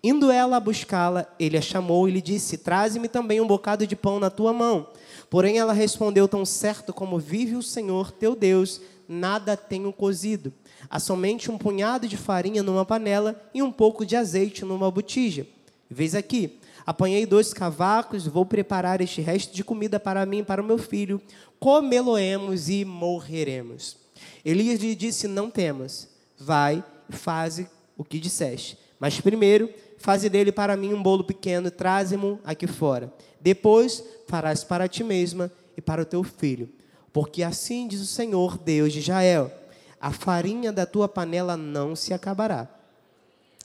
Indo 0.04 0.32
ela 0.32 0.58
a 0.58 0.60
buscá-la, 0.60 1.28
ele 1.40 1.58
a 1.58 1.62
chamou 1.62 2.08
e 2.08 2.12
lhe 2.12 2.22
disse: 2.22 2.58
Traze-me 2.58 3.08
também 3.08 3.40
um 3.40 3.48
bocado 3.48 3.86
de 3.86 3.96
pão 3.96 4.20
na 4.20 4.30
tua 4.30 4.54
mão. 4.54 4.88
Porém 5.30 5.58
ela 5.58 5.74
respondeu: 5.74 6.28
Tão 6.28 6.46
certo 6.46 6.94
como 6.94 7.20
vive 7.20 7.56
o 7.56 7.64
Senhor 7.64 8.12
teu 8.12 8.36
Deus, 8.36 8.82
nada 9.08 9.56
tenho 9.56 9.94
cozido. 9.94 10.52
Há 10.90 11.00
somente 11.00 11.52
um 11.52 11.58
punhado 11.58 12.08
de 12.08 12.18
farinha 12.18 12.64
numa 12.64 12.86
panela 12.86 13.40
e 13.54 13.62
um 13.62 13.72
pouco 13.72 14.06
de 14.06 14.16
azeite 14.16 14.64
numa 14.64 14.90
botija. 14.90 15.48
Vês 15.90 16.16
aqui, 16.16 16.60
Apanhei 16.86 17.26
dois 17.26 17.52
cavacos, 17.52 18.28
vou 18.28 18.46
preparar 18.46 19.02
este 19.02 19.20
resto 19.20 19.56
de 19.56 19.64
comida 19.64 20.00
para 20.00 20.24
mim 20.24 20.40
e 20.40 20.44
para 20.44 20.62
o 20.62 20.66
meu 20.66 20.78
filho. 20.78 21.20
Comê-lo-emos 21.60 22.70
e 22.70 22.86
morreremos. 22.86 24.05
Elias 24.46 24.80
lhe 24.80 24.94
disse: 24.94 25.28
Não 25.28 25.50
temas, 25.50 26.08
vai 26.38 26.84
e 27.10 27.16
faze 27.16 27.68
o 27.98 28.04
que 28.04 28.20
disseste. 28.20 28.78
Mas 29.00 29.20
primeiro, 29.20 29.70
faze 29.98 30.30
dele 30.30 30.52
para 30.52 30.78
mim 30.78 30.94
um 30.94 31.02
bolo 31.02 31.24
pequeno 31.24 31.68
e 31.68 31.72
traze-mo 31.72 32.40
aqui 32.46 32.68
fora. 32.68 33.12
Depois, 33.42 34.04
farás 34.28 34.64
para 34.64 34.88
ti 34.88 35.04
mesma 35.04 35.52
e 35.76 35.82
para 35.82 36.04
o 36.04 36.06
teu 36.06 36.24
filho. 36.24 36.70
Porque 37.12 37.42
assim 37.42 37.88
diz 37.88 38.02
o 38.02 38.06
Senhor, 38.06 38.58
Deus 38.58 38.94
de 38.94 39.00
Israel: 39.00 39.52
a 40.00 40.12
farinha 40.12 40.72
da 40.72 40.86
tua 40.86 41.08
panela 41.08 41.58
não 41.58 41.96
se 41.96 42.14
acabará. 42.14 42.68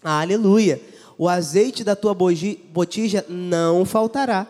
Aleluia! 0.02 0.80
O 1.18 1.28
azeite 1.28 1.84
da 1.84 1.94
tua 1.94 2.14
botija 2.14 3.26
não 3.28 3.84
faltará, 3.84 4.46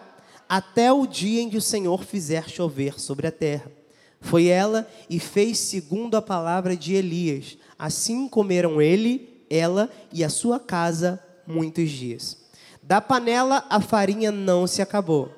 até 0.48 0.92
o 0.92 1.04
dia 1.04 1.42
em 1.42 1.50
que 1.50 1.56
o 1.56 1.62
Senhor 1.62 2.04
fizer 2.04 2.48
chover 2.48 3.00
sobre 3.00 3.26
a 3.26 3.32
terra. 3.32 3.72
Foi 4.20 4.46
ela 4.46 4.86
e 5.08 5.18
fez 5.18 5.58
segundo 5.58 6.16
a 6.16 6.22
palavra 6.22 6.76
de 6.76 6.94
Elias. 6.94 7.56
Assim 7.78 8.28
comeram 8.28 8.80
ele, 8.80 9.44
ela 9.48 9.90
e 10.12 10.22
a 10.22 10.28
sua 10.28 10.60
casa 10.60 11.22
muitos 11.46 11.90
dias. 11.90 12.36
Da 12.82 13.00
panela 13.00 13.64
a 13.70 13.80
farinha 13.80 14.30
não 14.30 14.66
se 14.66 14.82
acabou, 14.82 15.30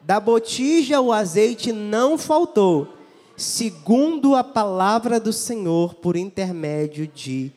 da 0.00 0.18
botija 0.20 1.00
o 1.00 1.12
azeite 1.12 1.72
não 1.72 2.16
faltou, 2.16 2.94
segundo 3.36 4.34
a 4.34 4.44
palavra 4.44 5.18
do 5.18 5.32
Senhor 5.32 5.94
por 5.94 6.16
intermédio 6.16 7.06
de 7.06 7.52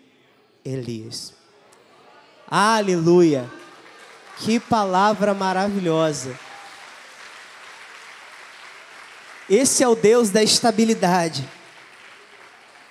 Elias. 0.64 1.34
Aleluia! 2.48 3.50
Que 4.40 4.60
palavra 4.60 5.34
maravilhosa. 5.34 6.38
Esse 9.50 9.84
é 9.84 9.88
o 9.88 9.96
Deus 9.96 10.30
da 10.30 10.42
estabilidade. 10.42 11.48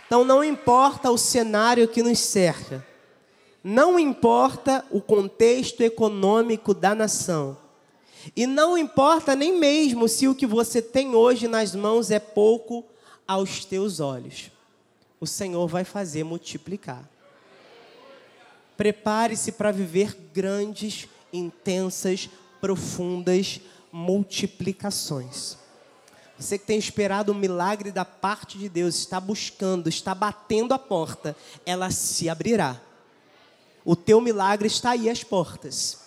Então 0.06 0.24
não 0.24 0.44
importa 0.44 1.10
o 1.10 1.16
cenário 1.16 1.88
que 1.88 2.02
nos 2.02 2.18
cerca, 2.18 2.86
não 3.64 3.98
importa 3.98 4.84
o 4.90 5.00
contexto 5.00 5.80
econômico 5.80 6.74
da 6.74 6.94
nação, 6.94 7.56
e 8.36 8.46
não 8.46 8.76
importa 8.76 9.34
nem 9.34 9.58
mesmo 9.58 10.06
se 10.08 10.28
o 10.28 10.34
que 10.34 10.46
você 10.46 10.82
tem 10.82 11.14
hoje 11.14 11.48
nas 11.48 11.74
mãos 11.74 12.10
é 12.10 12.18
pouco 12.18 12.84
aos 13.26 13.64
teus 13.64 14.00
olhos, 14.00 14.50
o 15.18 15.26
Senhor 15.26 15.66
vai 15.66 15.82
fazer 15.82 16.24
multiplicar. 16.24 17.08
Prepare-se 18.76 19.52
para 19.52 19.72
viver 19.72 20.14
grandes, 20.34 21.08
intensas, 21.32 22.28
profundas 22.60 23.60
multiplicações. 23.90 25.61
Você 26.42 26.58
que 26.58 26.66
tem 26.66 26.76
esperado 26.76 27.30
o 27.30 27.34
um 27.36 27.38
milagre 27.38 27.92
da 27.92 28.04
parte 28.04 28.58
de 28.58 28.68
Deus, 28.68 28.96
está 28.96 29.20
buscando, 29.20 29.88
está 29.88 30.12
batendo 30.12 30.74
a 30.74 30.78
porta, 30.78 31.36
ela 31.64 31.88
se 31.92 32.28
abrirá. 32.28 32.80
O 33.84 33.94
teu 33.94 34.20
milagre 34.20 34.66
está 34.66 34.90
aí 34.90 35.08
às 35.08 35.22
portas. 35.22 35.98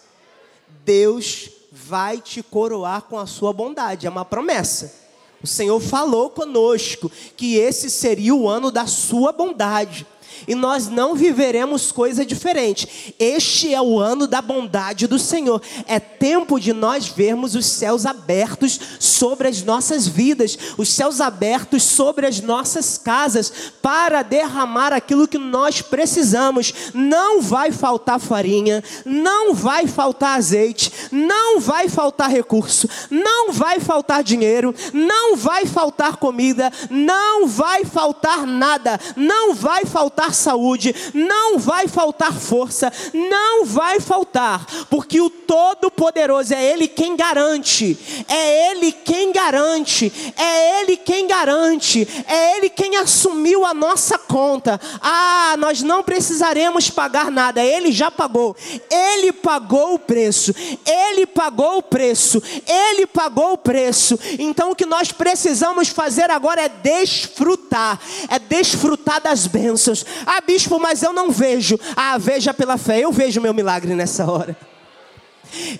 Deus 0.83 1.49
vai 1.71 2.19
te 2.19 2.43
coroar 2.43 3.03
com 3.03 3.17
a 3.17 3.25
sua 3.25 3.53
bondade, 3.53 4.07
é 4.07 4.09
uma 4.09 4.25
promessa. 4.25 4.93
O 5.41 5.47
Senhor 5.47 5.79
falou 5.79 6.29
conosco 6.29 7.09
que 7.37 7.55
esse 7.55 7.89
seria 7.89 8.35
o 8.35 8.47
ano 8.49 8.71
da 8.71 8.87
sua 8.87 9.31
bondade 9.31 10.05
e 10.47 10.55
nós 10.55 10.87
não 10.87 11.15
viveremos 11.15 11.91
coisa 11.91 12.25
diferente. 12.25 13.15
Este 13.19 13.73
é 13.73 13.81
o 13.81 13.99
ano 13.99 14.27
da 14.27 14.41
bondade 14.41 15.07
do 15.07 15.17
Senhor. 15.17 15.61
É 15.87 15.99
tempo 15.99 16.59
de 16.59 16.73
nós 16.73 17.07
vermos 17.07 17.55
os 17.55 17.65
céus 17.65 18.05
abertos 18.05 18.79
sobre 18.99 19.47
as 19.47 19.61
nossas 19.63 20.07
vidas, 20.07 20.57
os 20.77 20.89
céus 20.89 21.19
abertos 21.21 21.83
sobre 21.83 22.27
as 22.27 22.41
nossas 22.41 22.97
casas, 22.97 23.51
para 23.81 24.21
derramar 24.21 24.93
aquilo 24.93 25.27
que 25.27 25.37
nós 25.37 25.81
precisamos. 25.81 26.73
Não 26.93 27.41
vai 27.41 27.71
faltar 27.71 28.19
farinha, 28.19 28.83
não 29.05 29.53
vai 29.53 29.87
faltar 29.87 30.37
azeite, 30.37 30.91
não 31.11 31.59
vai 31.59 31.89
faltar 31.89 32.29
recurso, 32.29 32.89
não 33.09 33.51
vai 33.51 33.79
faltar 33.79 34.23
dinheiro, 34.23 34.73
não 34.93 35.35
vai 35.35 35.65
faltar 35.65 36.17
comida, 36.17 36.71
não 36.89 37.47
vai 37.47 37.85
faltar 37.85 38.45
nada, 38.45 38.99
não 39.15 39.53
vai 39.53 39.85
faltar 39.85 40.33
saúde, 40.35 40.93
não 41.13 41.57
vai 41.57 41.87
faltar 41.87 42.33
força, 42.33 42.91
não 43.13 43.65
vai 43.65 43.99
faltar, 43.99 44.65
porque 44.89 45.19
o 45.19 45.29
Todo-Poderoso 45.29 46.53
é 46.53 46.63
Ele 46.63 46.87
quem 46.87 47.15
garante, 47.15 47.97
é 48.27 48.71
Ele 48.71 48.91
quem 48.91 49.31
garante, 49.31 50.11
é 50.37 50.81
Ele 50.81 50.97
quem 50.97 51.27
garante, 51.27 52.07
é 52.27 52.57
Ele 52.57 52.69
quem 52.69 52.97
assumiu 52.97 53.65
a 53.65 53.73
nossa 53.73 54.17
conta. 54.17 54.79
Ah, 55.01 55.55
nós 55.57 55.81
não 55.81 56.03
precisaremos 56.03 56.89
pagar 56.89 57.31
nada, 57.31 57.63
Ele 57.63 57.91
já 57.91 58.11
pagou, 58.11 58.55
Ele 58.89 59.31
pagou 59.31 59.95
o 59.95 59.99
preço, 59.99 60.53
Ele 60.85 61.25
pagou 61.25 61.77
o 61.77 61.83
preço, 61.83 62.41
Ele 62.67 63.05
pagou 63.05 63.53
o 63.53 63.57
preço. 63.57 64.19
Então 64.37 64.71
o 64.71 64.75
que 64.75 64.85
nós 64.85 65.11
precisamos 65.11 65.89
fazer 65.89 66.29
agora 66.29 66.61
é 66.61 66.69
desfrutar, 66.69 67.99
é 68.29 68.39
desfrutar 68.39 69.21
das 69.21 69.47
bênçãos. 69.47 70.05
Ah, 70.25 70.41
bispo, 70.41 70.79
mas 70.79 71.03
eu 71.03 71.13
não 71.13 71.31
vejo. 71.31 71.79
Ah, 71.95 72.17
veja 72.17 72.53
pela 72.53 72.77
fé, 72.77 72.99
eu 72.99 73.11
vejo 73.11 73.41
meu 73.41 73.53
milagre 73.53 73.93
nessa 73.95 74.29
hora. 74.29 74.57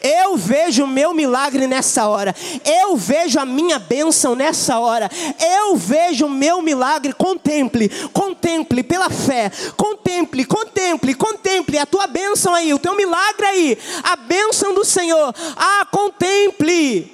Eu 0.02 0.38
vejo 0.38 0.84
o 0.84 0.88
meu 0.88 1.14
milagre 1.14 1.68
nessa 1.68 2.08
hora. 2.08 2.36
Eu 2.64 2.96
vejo 2.96 3.40
a 3.40 3.46
minha 3.46 3.80
bênção 3.80 4.36
nessa 4.36 4.80
hora. 4.80 5.10
Eu 5.40 5.76
vejo 5.76 6.28
o 6.28 6.30
meu 6.30 6.62
milagre. 6.62 7.14
Contemple, 7.14 7.90
contemple 8.14 8.84
pela 8.84 9.10
fé. 9.10 9.52
Contemple, 9.76 10.46
contemple, 10.46 11.14
contemple 11.14 11.78
a 11.78 11.86
tua 11.86 12.08
bênção 12.08 12.54
aí, 12.54 12.74
o 12.74 12.80
teu 12.80 12.96
milagre 12.96 13.46
aí, 13.46 13.78
a 14.04 14.16
bênção 14.16 14.74
do 14.74 14.86
Senhor. 14.86 15.34
Ah, 15.56 15.86
contemple. 15.92 17.12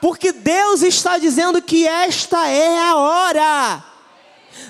Porque 0.00 0.32
Deus 0.32 0.82
está 0.82 1.18
dizendo 1.18 1.60
que 1.60 1.86
esta 1.86 2.48
é 2.48 2.78
a 2.78 2.96
hora 2.96 3.89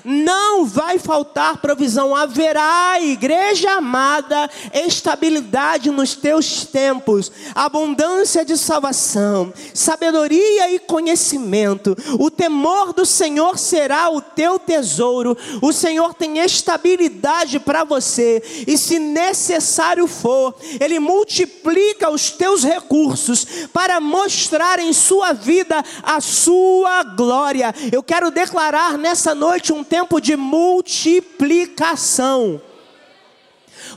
não 0.03 0.65
vai 0.65 0.97
faltar 0.97 1.57
provisão, 1.57 2.15
haverá, 2.15 2.99
igreja 3.01 3.71
amada, 3.73 4.49
estabilidade 4.73 5.89
nos 5.91 6.15
teus 6.15 6.65
tempos, 6.65 7.31
abundância 7.53 8.43
de 8.43 8.57
salvação, 8.57 9.53
sabedoria 9.73 10.71
e 10.71 10.79
conhecimento. 10.79 11.95
O 12.19 12.29
temor 12.29 12.93
do 12.93 13.05
Senhor 13.05 13.57
será 13.57 14.09
o 14.09 14.21
teu 14.21 14.57
tesouro. 14.57 15.37
O 15.61 15.71
Senhor 15.71 16.13
tem 16.13 16.39
estabilidade 16.39 17.59
para 17.59 17.83
você, 17.83 18.41
e 18.67 18.77
se 18.77 18.99
necessário 18.99 20.07
for, 20.07 20.55
Ele 20.79 20.99
multiplica 20.99 22.09
os 22.09 22.31
teus 22.31 22.63
recursos 22.63 23.45
para 23.73 23.99
mostrar 23.99 24.79
em 24.79 24.93
sua 24.93 25.33
vida 25.33 25.83
a 26.03 26.19
sua 26.19 27.03
glória. 27.03 27.73
Eu 27.91 28.03
quero 28.03 28.31
declarar 28.31 28.97
nessa 28.97 29.33
noite 29.33 29.73
um 29.73 29.80
tempo 29.83 30.19
de 30.19 30.35
multiplicação. 30.35 32.59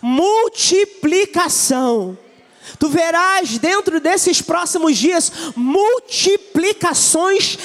Multiplicação. 0.03 2.19
Tu 2.79 2.89
verás 2.89 3.59
dentro 3.59 4.01
desses 4.01 4.41
próximos 4.43 4.97
dias 4.97 5.31
multiplicações 5.55 7.59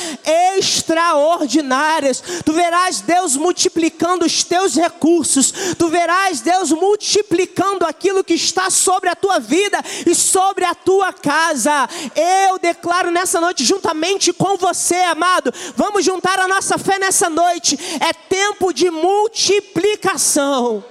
extraordinárias. 0.57 2.21
Tu 2.45 2.53
verás 2.53 3.01
Deus 3.01 3.35
multiplicando 3.35 4.25
os 4.25 4.43
teus 4.43 4.75
recursos. 4.75 5.51
Tu 5.77 5.87
verás 5.87 6.41
Deus 6.41 6.71
multiplicando 6.71 7.85
aquilo 7.85 8.23
que 8.23 8.33
está 8.33 8.69
sobre 8.69 9.09
a 9.09 9.15
tua 9.15 9.39
vida 9.39 9.83
e 10.05 10.13
sobre 10.13 10.65
a 10.65 10.75
tua 10.75 11.13
casa. 11.13 11.89
Eu 12.15 12.59
declaro 12.59 13.09
nessa 13.11 13.41
noite, 13.41 13.65
juntamente 13.65 14.31
com 14.33 14.57
você, 14.57 14.95
amado, 14.95 15.53
vamos 15.75 16.05
juntar 16.05 16.37
a 16.39 16.47
nossa 16.47 16.77
fé 16.77 16.99
nessa 16.99 17.29
noite. 17.29 17.77
É 17.99 18.13
tempo 18.13 18.71
de 18.73 18.91
multiplicação. 18.91 20.83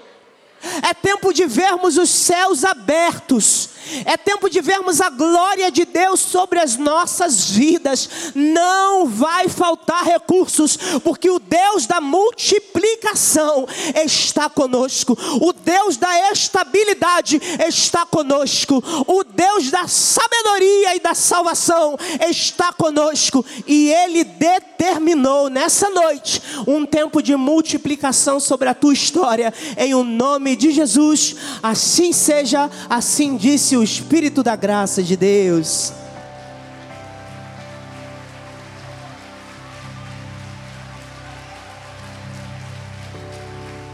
É 0.83 0.93
tempo 0.93 1.33
de 1.33 1.47
vermos 1.47 1.97
os 1.97 2.11
céus 2.11 2.65
abertos. 2.65 3.78
É 4.05 4.17
tempo 4.17 4.49
de 4.49 4.61
vermos 4.61 5.01
a 5.01 5.11
glória 5.11 5.71
de 5.71 5.85
Deus 5.85 6.21
sobre 6.21 6.59
as 6.59 6.77
nossas 6.77 7.51
vidas. 7.51 8.33
Não 8.35 9.07
vai 9.07 9.49
faltar 9.49 10.05
recursos, 10.05 10.77
porque 11.03 11.31
o 11.31 11.39
Deus 11.39 11.87
da 11.87 12.01
multiplicação 12.01 13.67
está 14.05 14.49
conosco. 14.49 15.17
O 15.41 15.53
Deus 15.53 15.97
da 15.97 16.31
estabilidade 16.31 17.41
está 17.67 18.05
conosco. 18.05 18.83
O 19.07 19.25
Deus 19.25 19.71
da 19.71 19.89
sabedoria 19.89 20.95
e 20.97 21.01
da 21.01 21.15
salvação 21.15 21.97
está 22.29 22.73
conosco. 22.73 23.45
E 23.67 23.91
Ele 23.91 24.25
determinou 24.25 25.49
nessa 25.49 25.89
noite 25.91 26.43
um 26.67 26.85
tempo 26.85 27.23
de 27.23 27.35
multiplicação 27.37 28.39
sobre 28.41 28.69
a 28.69 28.75
tua 28.75 28.93
história. 28.93 29.53
Em 29.77 29.95
o 29.95 30.05
nome 30.05 30.57
de 30.57 30.71
Jesus, 30.71 31.37
assim 31.63 32.13
seja, 32.13 32.71
assim 32.89 33.37
disse 33.37 33.77
o 33.79 33.83
Espírito 33.83 34.43
da 34.43 34.57
graça 34.57 35.03
de 35.03 35.17
Deus. 35.17 35.93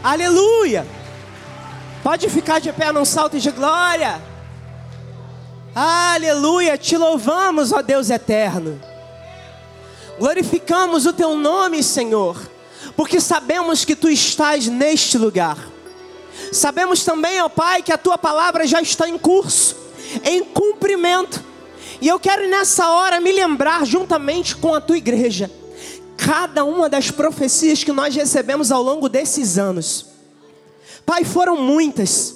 Aleluia! 0.03 0.85
Pode 2.03 2.29
ficar 2.29 2.59
de 2.59 2.71
pé 2.71 2.91
num 2.91 3.05
salto 3.05 3.39
de 3.39 3.49
glória. 3.49 4.21
Aleluia! 5.73 6.77
Te 6.77 6.97
louvamos, 6.97 7.71
ó 7.71 7.81
Deus 7.81 8.09
eterno. 8.09 8.79
Glorificamos 10.19 11.05
o 11.05 11.13
teu 11.13 11.35
nome, 11.35 11.83
Senhor, 11.83 12.39
porque 12.95 13.19
sabemos 13.19 13.83
que 13.83 13.95
tu 13.95 14.07
estás 14.07 14.67
neste 14.67 15.17
lugar. 15.17 15.74
Sabemos 16.51 17.03
também, 17.03 17.41
ó 17.41 17.49
Pai, 17.49 17.81
que 17.81 17.91
a 17.91 17.97
tua 17.97 18.17
palavra 18.17 18.65
já 18.65 18.81
está 18.81 19.07
em 19.07 19.17
curso, 19.17 19.75
em 20.23 20.43
cumprimento. 20.43 21.43
E 22.01 22.07
eu 22.07 22.19
quero 22.19 22.47
nessa 22.47 22.89
hora 22.89 23.19
me 23.19 23.31
lembrar, 23.31 23.85
juntamente 23.85 24.55
com 24.55 24.73
a 24.73 24.81
tua 24.81 24.97
igreja, 24.97 25.49
cada 26.17 26.63
uma 26.63 26.89
das 26.89 27.11
profecias 27.11 27.83
que 27.83 27.91
nós 27.91 28.15
recebemos 28.15 28.71
ao 28.71 28.81
longo 28.81 29.09
desses 29.09 29.57
anos. 29.57 30.05
Pai, 31.05 31.23
foram 31.23 31.57
muitas, 31.57 32.35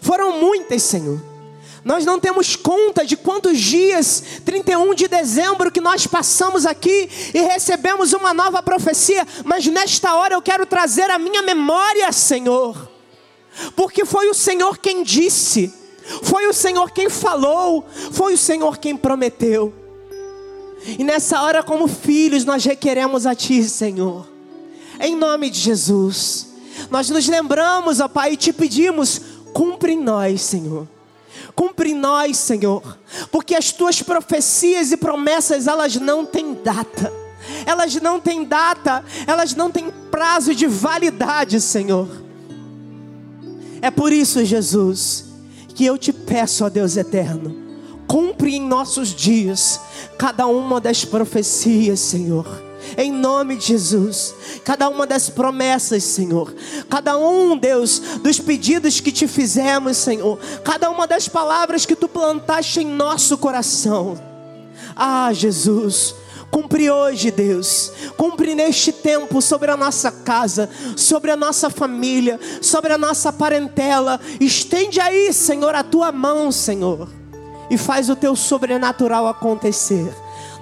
foram 0.00 0.40
muitas, 0.40 0.82
Senhor. 0.82 1.20
Nós 1.84 2.04
não 2.06 2.18
temos 2.18 2.56
conta 2.56 3.04
de 3.04 3.14
quantos 3.14 3.58
dias, 3.58 4.22
31 4.44 4.94
de 4.94 5.06
dezembro, 5.06 5.70
que 5.70 5.82
nós 5.82 6.06
passamos 6.06 6.64
aqui 6.64 7.10
e 7.34 7.40
recebemos 7.42 8.14
uma 8.14 8.32
nova 8.32 8.62
profecia, 8.62 9.26
mas 9.44 9.66
nesta 9.66 10.14
hora 10.14 10.34
eu 10.34 10.40
quero 10.40 10.64
trazer 10.64 11.10
a 11.10 11.18
minha 11.18 11.42
memória, 11.42 12.10
Senhor, 12.10 12.90
porque 13.76 14.04
foi 14.04 14.28
o 14.28 14.34
Senhor 14.34 14.78
quem 14.78 15.02
disse, 15.02 15.72
foi 16.22 16.46
o 16.46 16.52
Senhor 16.52 16.90
quem 16.90 17.08
falou, 17.08 17.86
foi 18.12 18.34
o 18.34 18.38
Senhor 18.38 18.78
quem 18.78 18.96
prometeu. 18.96 19.72
E 20.98 21.02
nessa 21.02 21.40
hora, 21.40 21.62
como 21.62 21.88
filhos, 21.88 22.44
nós 22.44 22.64
requeremos 22.64 23.26
a 23.26 23.34
Ti, 23.34 23.64
Senhor, 23.64 24.26
em 25.00 25.16
nome 25.16 25.48
de 25.48 25.58
Jesus. 25.58 26.48
Nós 26.90 27.08
nos 27.08 27.26
lembramos, 27.26 28.00
ó 28.00 28.08
Pai, 28.08 28.32
e 28.32 28.36
te 28.36 28.52
pedimos, 28.52 29.20
cumpre 29.52 29.92
em 29.92 30.00
nós, 30.00 30.42
Senhor. 30.42 30.86
Cumpre 31.54 31.90
em 31.90 31.94
nós, 31.94 32.36
Senhor, 32.36 32.98
porque 33.30 33.54
as 33.54 33.70
tuas 33.70 34.02
profecias 34.02 34.90
e 34.90 34.96
promessas, 34.96 35.66
elas 35.66 35.96
não 35.96 36.26
têm 36.26 36.54
data. 36.54 37.12
Elas 37.66 37.94
não 37.96 38.18
têm 38.18 38.44
data, 38.44 39.04
elas 39.26 39.54
não 39.54 39.70
têm 39.70 39.90
prazo 40.10 40.54
de 40.54 40.66
validade, 40.66 41.60
Senhor. 41.60 42.23
É 43.84 43.90
por 43.90 44.14
isso, 44.14 44.42
Jesus, 44.42 45.26
que 45.74 45.84
eu 45.84 45.98
te 45.98 46.10
peço, 46.10 46.64
ó 46.64 46.70
Deus 46.70 46.96
eterno, 46.96 47.54
cumpre 48.06 48.56
em 48.56 48.66
nossos 48.66 49.14
dias 49.14 49.78
cada 50.16 50.46
uma 50.46 50.80
das 50.80 51.04
profecias, 51.04 52.00
Senhor 52.00 52.64
em 52.96 53.10
nome 53.10 53.56
de 53.56 53.66
Jesus. 53.66 54.34
Cada 54.64 54.88
uma 54.88 55.06
das 55.06 55.28
promessas, 55.28 56.02
Senhor, 56.02 56.54
cada 56.88 57.18
um, 57.18 57.56
Deus, 57.58 57.98
dos 58.22 58.38
pedidos 58.38 59.00
que 59.00 59.12
te 59.12 59.26
fizemos, 59.26 59.98
Senhor, 59.98 60.38
cada 60.62 60.90
uma 60.90 61.06
das 61.06 61.28
palavras 61.28 61.84
que 61.84 61.96
tu 61.96 62.08
plantaste 62.08 62.80
em 62.80 62.86
nosso 62.86 63.36
coração. 63.36 64.18
Ah, 64.96 65.30
Jesus, 65.32 66.14
Cumpre 66.54 66.88
hoje, 66.88 67.32
Deus. 67.32 67.90
Cumpre 68.16 68.54
neste 68.54 68.92
tempo 68.92 69.42
sobre 69.42 69.72
a 69.72 69.76
nossa 69.76 70.12
casa, 70.12 70.70
sobre 70.94 71.32
a 71.32 71.36
nossa 71.36 71.68
família, 71.68 72.38
sobre 72.62 72.92
a 72.92 72.96
nossa 72.96 73.32
parentela. 73.32 74.20
Estende 74.38 75.00
aí, 75.00 75.32
Senhor, 75.32 75.74
a 75.74 75.82
tua 75.82 76.12
mão, 76.12 76.52
Senhor, 76.52 77.08
e 77.68 77.76
faz 77.76 78.08
o 78.08 78.14
teu 78.14 78.36
sobrenatural 78.36 79.26
acontecer. 79.26 80.14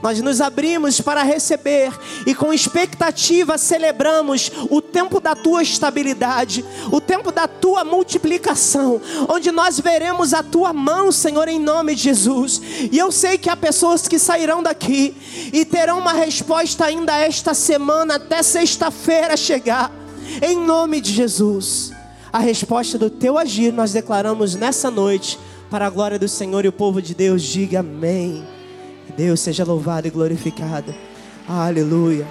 Nós 0.03 0.21
nos 0.21 0.41
abrimos 0.41 1.01
para 1.01 1.23
receber 1.23 1.93
e 2.27 2.35
com 2.35 2.53
expectativa 2.53 3.57
celebramos 3.57 4.51
o 4.69 4.81
tempo 4.81 5.21
da 5.21 5.37
tua 5.37 5.63
estabilidade, 5.63 6.65
o 6.91 7.01
tempo 7.01 7.31
da 7.31 7.47
tua 7.47 7.85
multiplicação, 7.85 9.01
onde 9.29 9.53
nós 9.53 9.79
veremos 9.79 10.35
a 10.35 10.43
tua 10.43 10.73
mão, 10.73 11.13
Senhor, 11.13 11.47
em 11.49 11.61
nome 11.61 11.95
de 11.95 12.03
Jesus. 12.03 12.61
E 12.91 12.99
eu 12.99 13.13
sei 13.13 13.39
que 13.39 13.49
há 13.49 13.57
pessoas 13.57 14.09
que 14.09 14.19
sairão 14.19 14.61
daqui 14.61 15.15
e 15.53 15.65
terão 15.65 16.01
uma 16.01 16.13
resposta 16.13 16.85
ainda 16.85 17.17
esta 17.17 17.55
semana, 17.55 18.17
até 18.17 18.43
sexta-feira 18.43 19.37
chegar, 19.37 19.93
em 20.43 20.59
nome 20.59 21.01
de 21.01 21.13
Jesus. 21.13 21.93
A 22.33 22.41
resposta 22.41 22.99
do 22.99 23.09
teu 23.09 23.39
agir 23.39 23.73
nós 23.73 23.93
declaramos 23.93 24.57
nessa 24.57 24.91
noite, 24.91 25.39
para 25.71 25.87
a 25.87 25.91
glória 25.91 26.19
do 26.19 26.29
Senhor 26.29 26.65
e 26.65 26.69
o 26.69 26.73
povo 26.73 27.01
de 27.01 27.15
Deus, 27.15 27.43
diga 27.43 27.81
amém. 27.81 28.52
Deus 29.17 29.41
seja 29.41 29.65
louvado 29.65 30.07
e 30.07 30.11
glorificado. 30.11 30.95
Aleluia. 31.49 32.27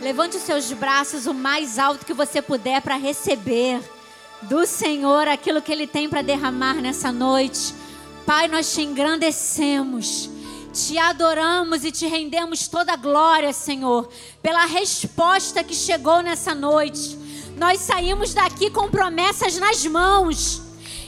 Levante 0.00 0.36
os 0.36 0.42
seus 0.42 0.72
braços 0.72 1.26
o 1.26 1.34
mais 1.34 1.78
alto 1.78 2.06
que 2.06 2.14
você 2.14 2.40
puder 2.40 2.80
para 2.82 2.96
receber 2.96 3.80
do 4.42 4.66
Senhor 4.66 5.26
aquilo 5.26 5.62
que 5.62 5.72
Ele 5.72 5.86
tem 5.86 6.08
para 6.08 6.22
derramar 6.22 6.74
nessa 6.74 7.10
noite. 7.10 7.74
Pai, 8.24 8.48
nós 8.48 8.72
te 8.72 8.82
engrandecemos, 8.82 10.28
te 10.72 10.98
adoramos 10.98 11.84
e 11.84 11.90
te 11.90 12.06
rendemos 12.06 12.68
toda 12.68 12.92
a 12.92 12.96
glória, 12.96 13.52
Senhor, 13.52 14.08
pela 14.42 14.66
resposta 14.66 15.64
que 15.64 15.74
chegou 15.74 16.22
nessa 16.22 16.54
noite. 16.54 17.18
Nós 17.56 17.80
saímos 17.80 18.34
daqui 18.34 18.70
com 18.70 18.90
promessas 18.90 19.58
nas 19.58 19.84
mãos 19.86 20.60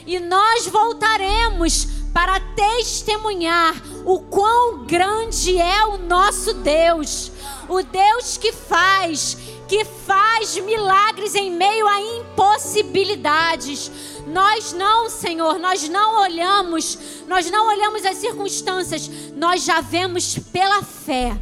e 0.07 0.19
nós 0.19 0.65
voltaremos 0.65 1.98
para 2.13 2.39
testemunhar 2.39 3.75
o 4.05 4.19
quão 4.19 4.85
grande 4.85 5.57
é 5.57 5.85
o 5.85 5.97
nosso 5.97 6.53
Deus, 6.55 7.31
o 7.67 7.81
Deus 7.83 8.37
que 8.37 8.51
faz, 8.51 9.37
que 9.67 9.85
faz 9.85 10.57
milagres 10.57 11.35
em 11.35 11.51
meio 11.51 11.87
a 11.87 12.01
impossibilidades. 12.01 13.91
Nós 14.27 14.73
não, 14.73 15.09
Senhor, 15.09 15.59
nós 15.59 15.87
não 15.87 16.21
olhamos, 16.21 16.97
nós 17.27 17.49
não 17.49 17.67
olhamos 17.67 18.05
as 18.05 18.17
circunstâncias, 18.17 19.09
nós 19.35 19.63
já 19.63 19.81
vemos 19.81 20.37
pela 20.51 20.81
fé 20.81 21.37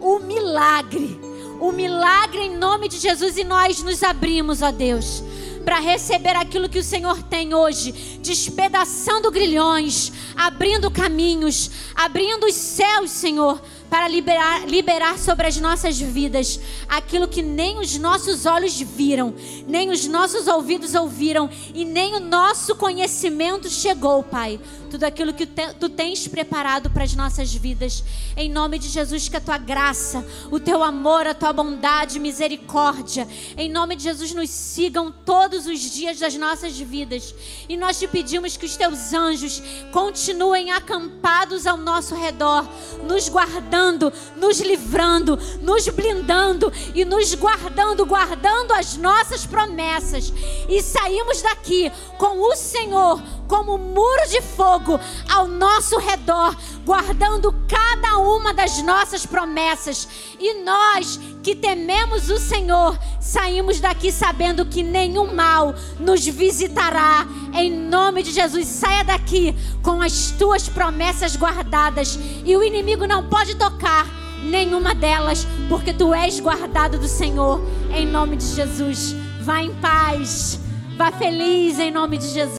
o 0.00 0.18
milagre, 0.18 1.18
o 1.60 1.72
milagre 1.72 2.42
em 2.42 2.56
nome 2.56 2.88
de 2.88 2.98
Jesus 2.98 3.36
e 3.36 3.44
nós 3.44 3.82
nos 3.82 4.02
abrimos, 4.02 4.62
ó 4.62 4.70
Deus 4.70 5.24
para 5.66 5.80
receber 5.80 6.36
aquilo 6.36 6.68
que 6.68 6.78
o 6.78 6.84
Senhor 6.84 7.24
tem 7.24 7.52
hoje, 7.52 7.90
despedaçando 8.22 9.32
grilhões, 9.32 10.12
abrindo 10.36 10.88
caminhos, 10.92 11.72
abrindo 11.92 12.46
os 12.46 12.54
céus, 12.54 13.10
Senhor 13.10 13.60
para 13.88 14.08
liberar, 14.08 14.66
liberar 14.66 15.18
sobre 15.18 15.46
as 15.46 15.56
nossas 15.58 15.98
vidas 15.98 16.60
aquilo 16.88 17.28
que 17.28 17.42
nem 17.42 17.78
os 17.78 17.96
nossos 17.98 18.46
olhos 18.46 18.80
viram, 18.80 19.34
nem 19.66 19.90
os 19.90 20.06
nossos 20.06 20.46
ouvidos 20.46 20.94
ouviram 20.94 21.48
e 21.74 21.84
nem 21.84 22.14
o 22.14 22.20
nosso 22.20 22.74
conhecimento 22.74 23.68
chegou, 23.68 24.22
Pai. 24.22 24.60
Tudo 24.90 25.04
aquilo 25.04 25.34
que 25.34 25.46
tu 25.46 25.88
tens 25.88 26.26
preparado 26.28 26.88
para 26.90 27.04
as 27.04 27.14
nossas 27.14 27.52
vidas. 27.52 28.02
Em 28.36 28.48
nome 28.48 28.78
de 28.78 28.88
Jesus, 28.88 29.28
que 29.28 29.36
a 29.36 29.40
tua 29.40 29.58
graça, 29.58 30.24
o 30.50 30.60
teu 30.60 30.82
amor, 30.82 31.26
a 31.26 31.34
tua 31.34 31.52
bondade, 31.52 32.18
misericórdia, 32.18 33.26
em 33.56 33.68
nome 33.68 33.96
de 33.96 34.04
Jesus, 34.04 34.32
nos 34.32 34.48
sigam 34.48 35.12
todos 35.24 35.66
os 35.66 35.80
dias 35.80 36.18
das 36.18 36.36
nossas 36.36 36.78
vidas. 36.78 37.34
E 37.68 37.76
nós 37.76 37.98
te 37.98 38.06
pedimos 38.06 38.56
que 38.56 38.64
os 38.64 38.76
teus 38.76 39.12
anjos 39.12 39.60
continuem 39.92 40.70
acampados 40.70 41.66
ao 41.66 41.76
nosso 41.76 42.14
redor, 42.14 42.66
nos 43.02 43.28
guardando 43.28 43.75
guardando, 43.76 44.12
nos 44.36 44.60
livrando, 44.60 45.38
nos 45.60 45.88
blindando 45.88 46.72
e 46.94 47.04
nos 47.04 47.34
guardando, 47.34 48.06
guardando 48.06 48.72
as 48.72 48.96
nossas 48.96 49.44
promessas. 49.44 50.32
E 50.68 50.82
saímos 50.82 51.42
daqui 51.42 51.92
com 52.16 52.40
o 52.40 52.56
Senhor 52.56 53.20
como 53.46 53.76
muro 53.76 54.28
de 54.28 54.40
fogo 54.40 54.98
ao 55.28 55.46
nosso 55.46 55.98
redor, 55.98 56.56
guardando 56.84 57.54
cada 57.68 58.16
uma 58.16 58.54
das 58.54 58.82
nossas 58.82 59.26
promessas. 59.26 60.08
E 60.38 60.62
nós 60.62 61.20
que 61.46 61.54
tememos 61.54 62.28
o 62.28 62.40
Senhor, 62.40 62.98
saímos 63.20 63.78
daqui 63.78 64.10
sabendo 64.10 64.66
que 64.66 64.82
nenhum 64.82 65.32
mal 65.32 65.76
nos 66.00 66.26
visitará. 66.26 67.24
Em 67.54 67.70
nome 67.70 68.24
de 68.24 68.32
Jesus, 68.32 68.66
saia 68.66 69.04
daqui 69.04 69.54
com 69.80 70.02
as 70.02 70.32
tuas 70.32 70.68
promessas 70.68 71.36
guardadas 71.36 72.18
e 72.44 72.56
o 72.56 72.64
inimigo 72.64 73.06
não 73.06 73.28
pode 73.28 73.54
tocar 73.54 74.08
nenhuma 74.42 74.92
delas, 74.92 75.46
porque 75.68 75.92
tu 75.92 76.12
és 76.12 76.40
guardado 76.40 76.98
do 76.98 77.06
Senhor. 77.06 77.60
Em 77.94 78.04
nome 78.04 78.34
de 78.34 78.46
Jesus, 78.46 79.14
vá 79.40 79.62
em 79.62 79.72
paz, 79.74 80.58
vá 80.96 81.12
feliz 81.12 81.78
em 81.78 81.92
nome 81.92 82.18
de 82.18 82.26
Jesus. 82.26 82.54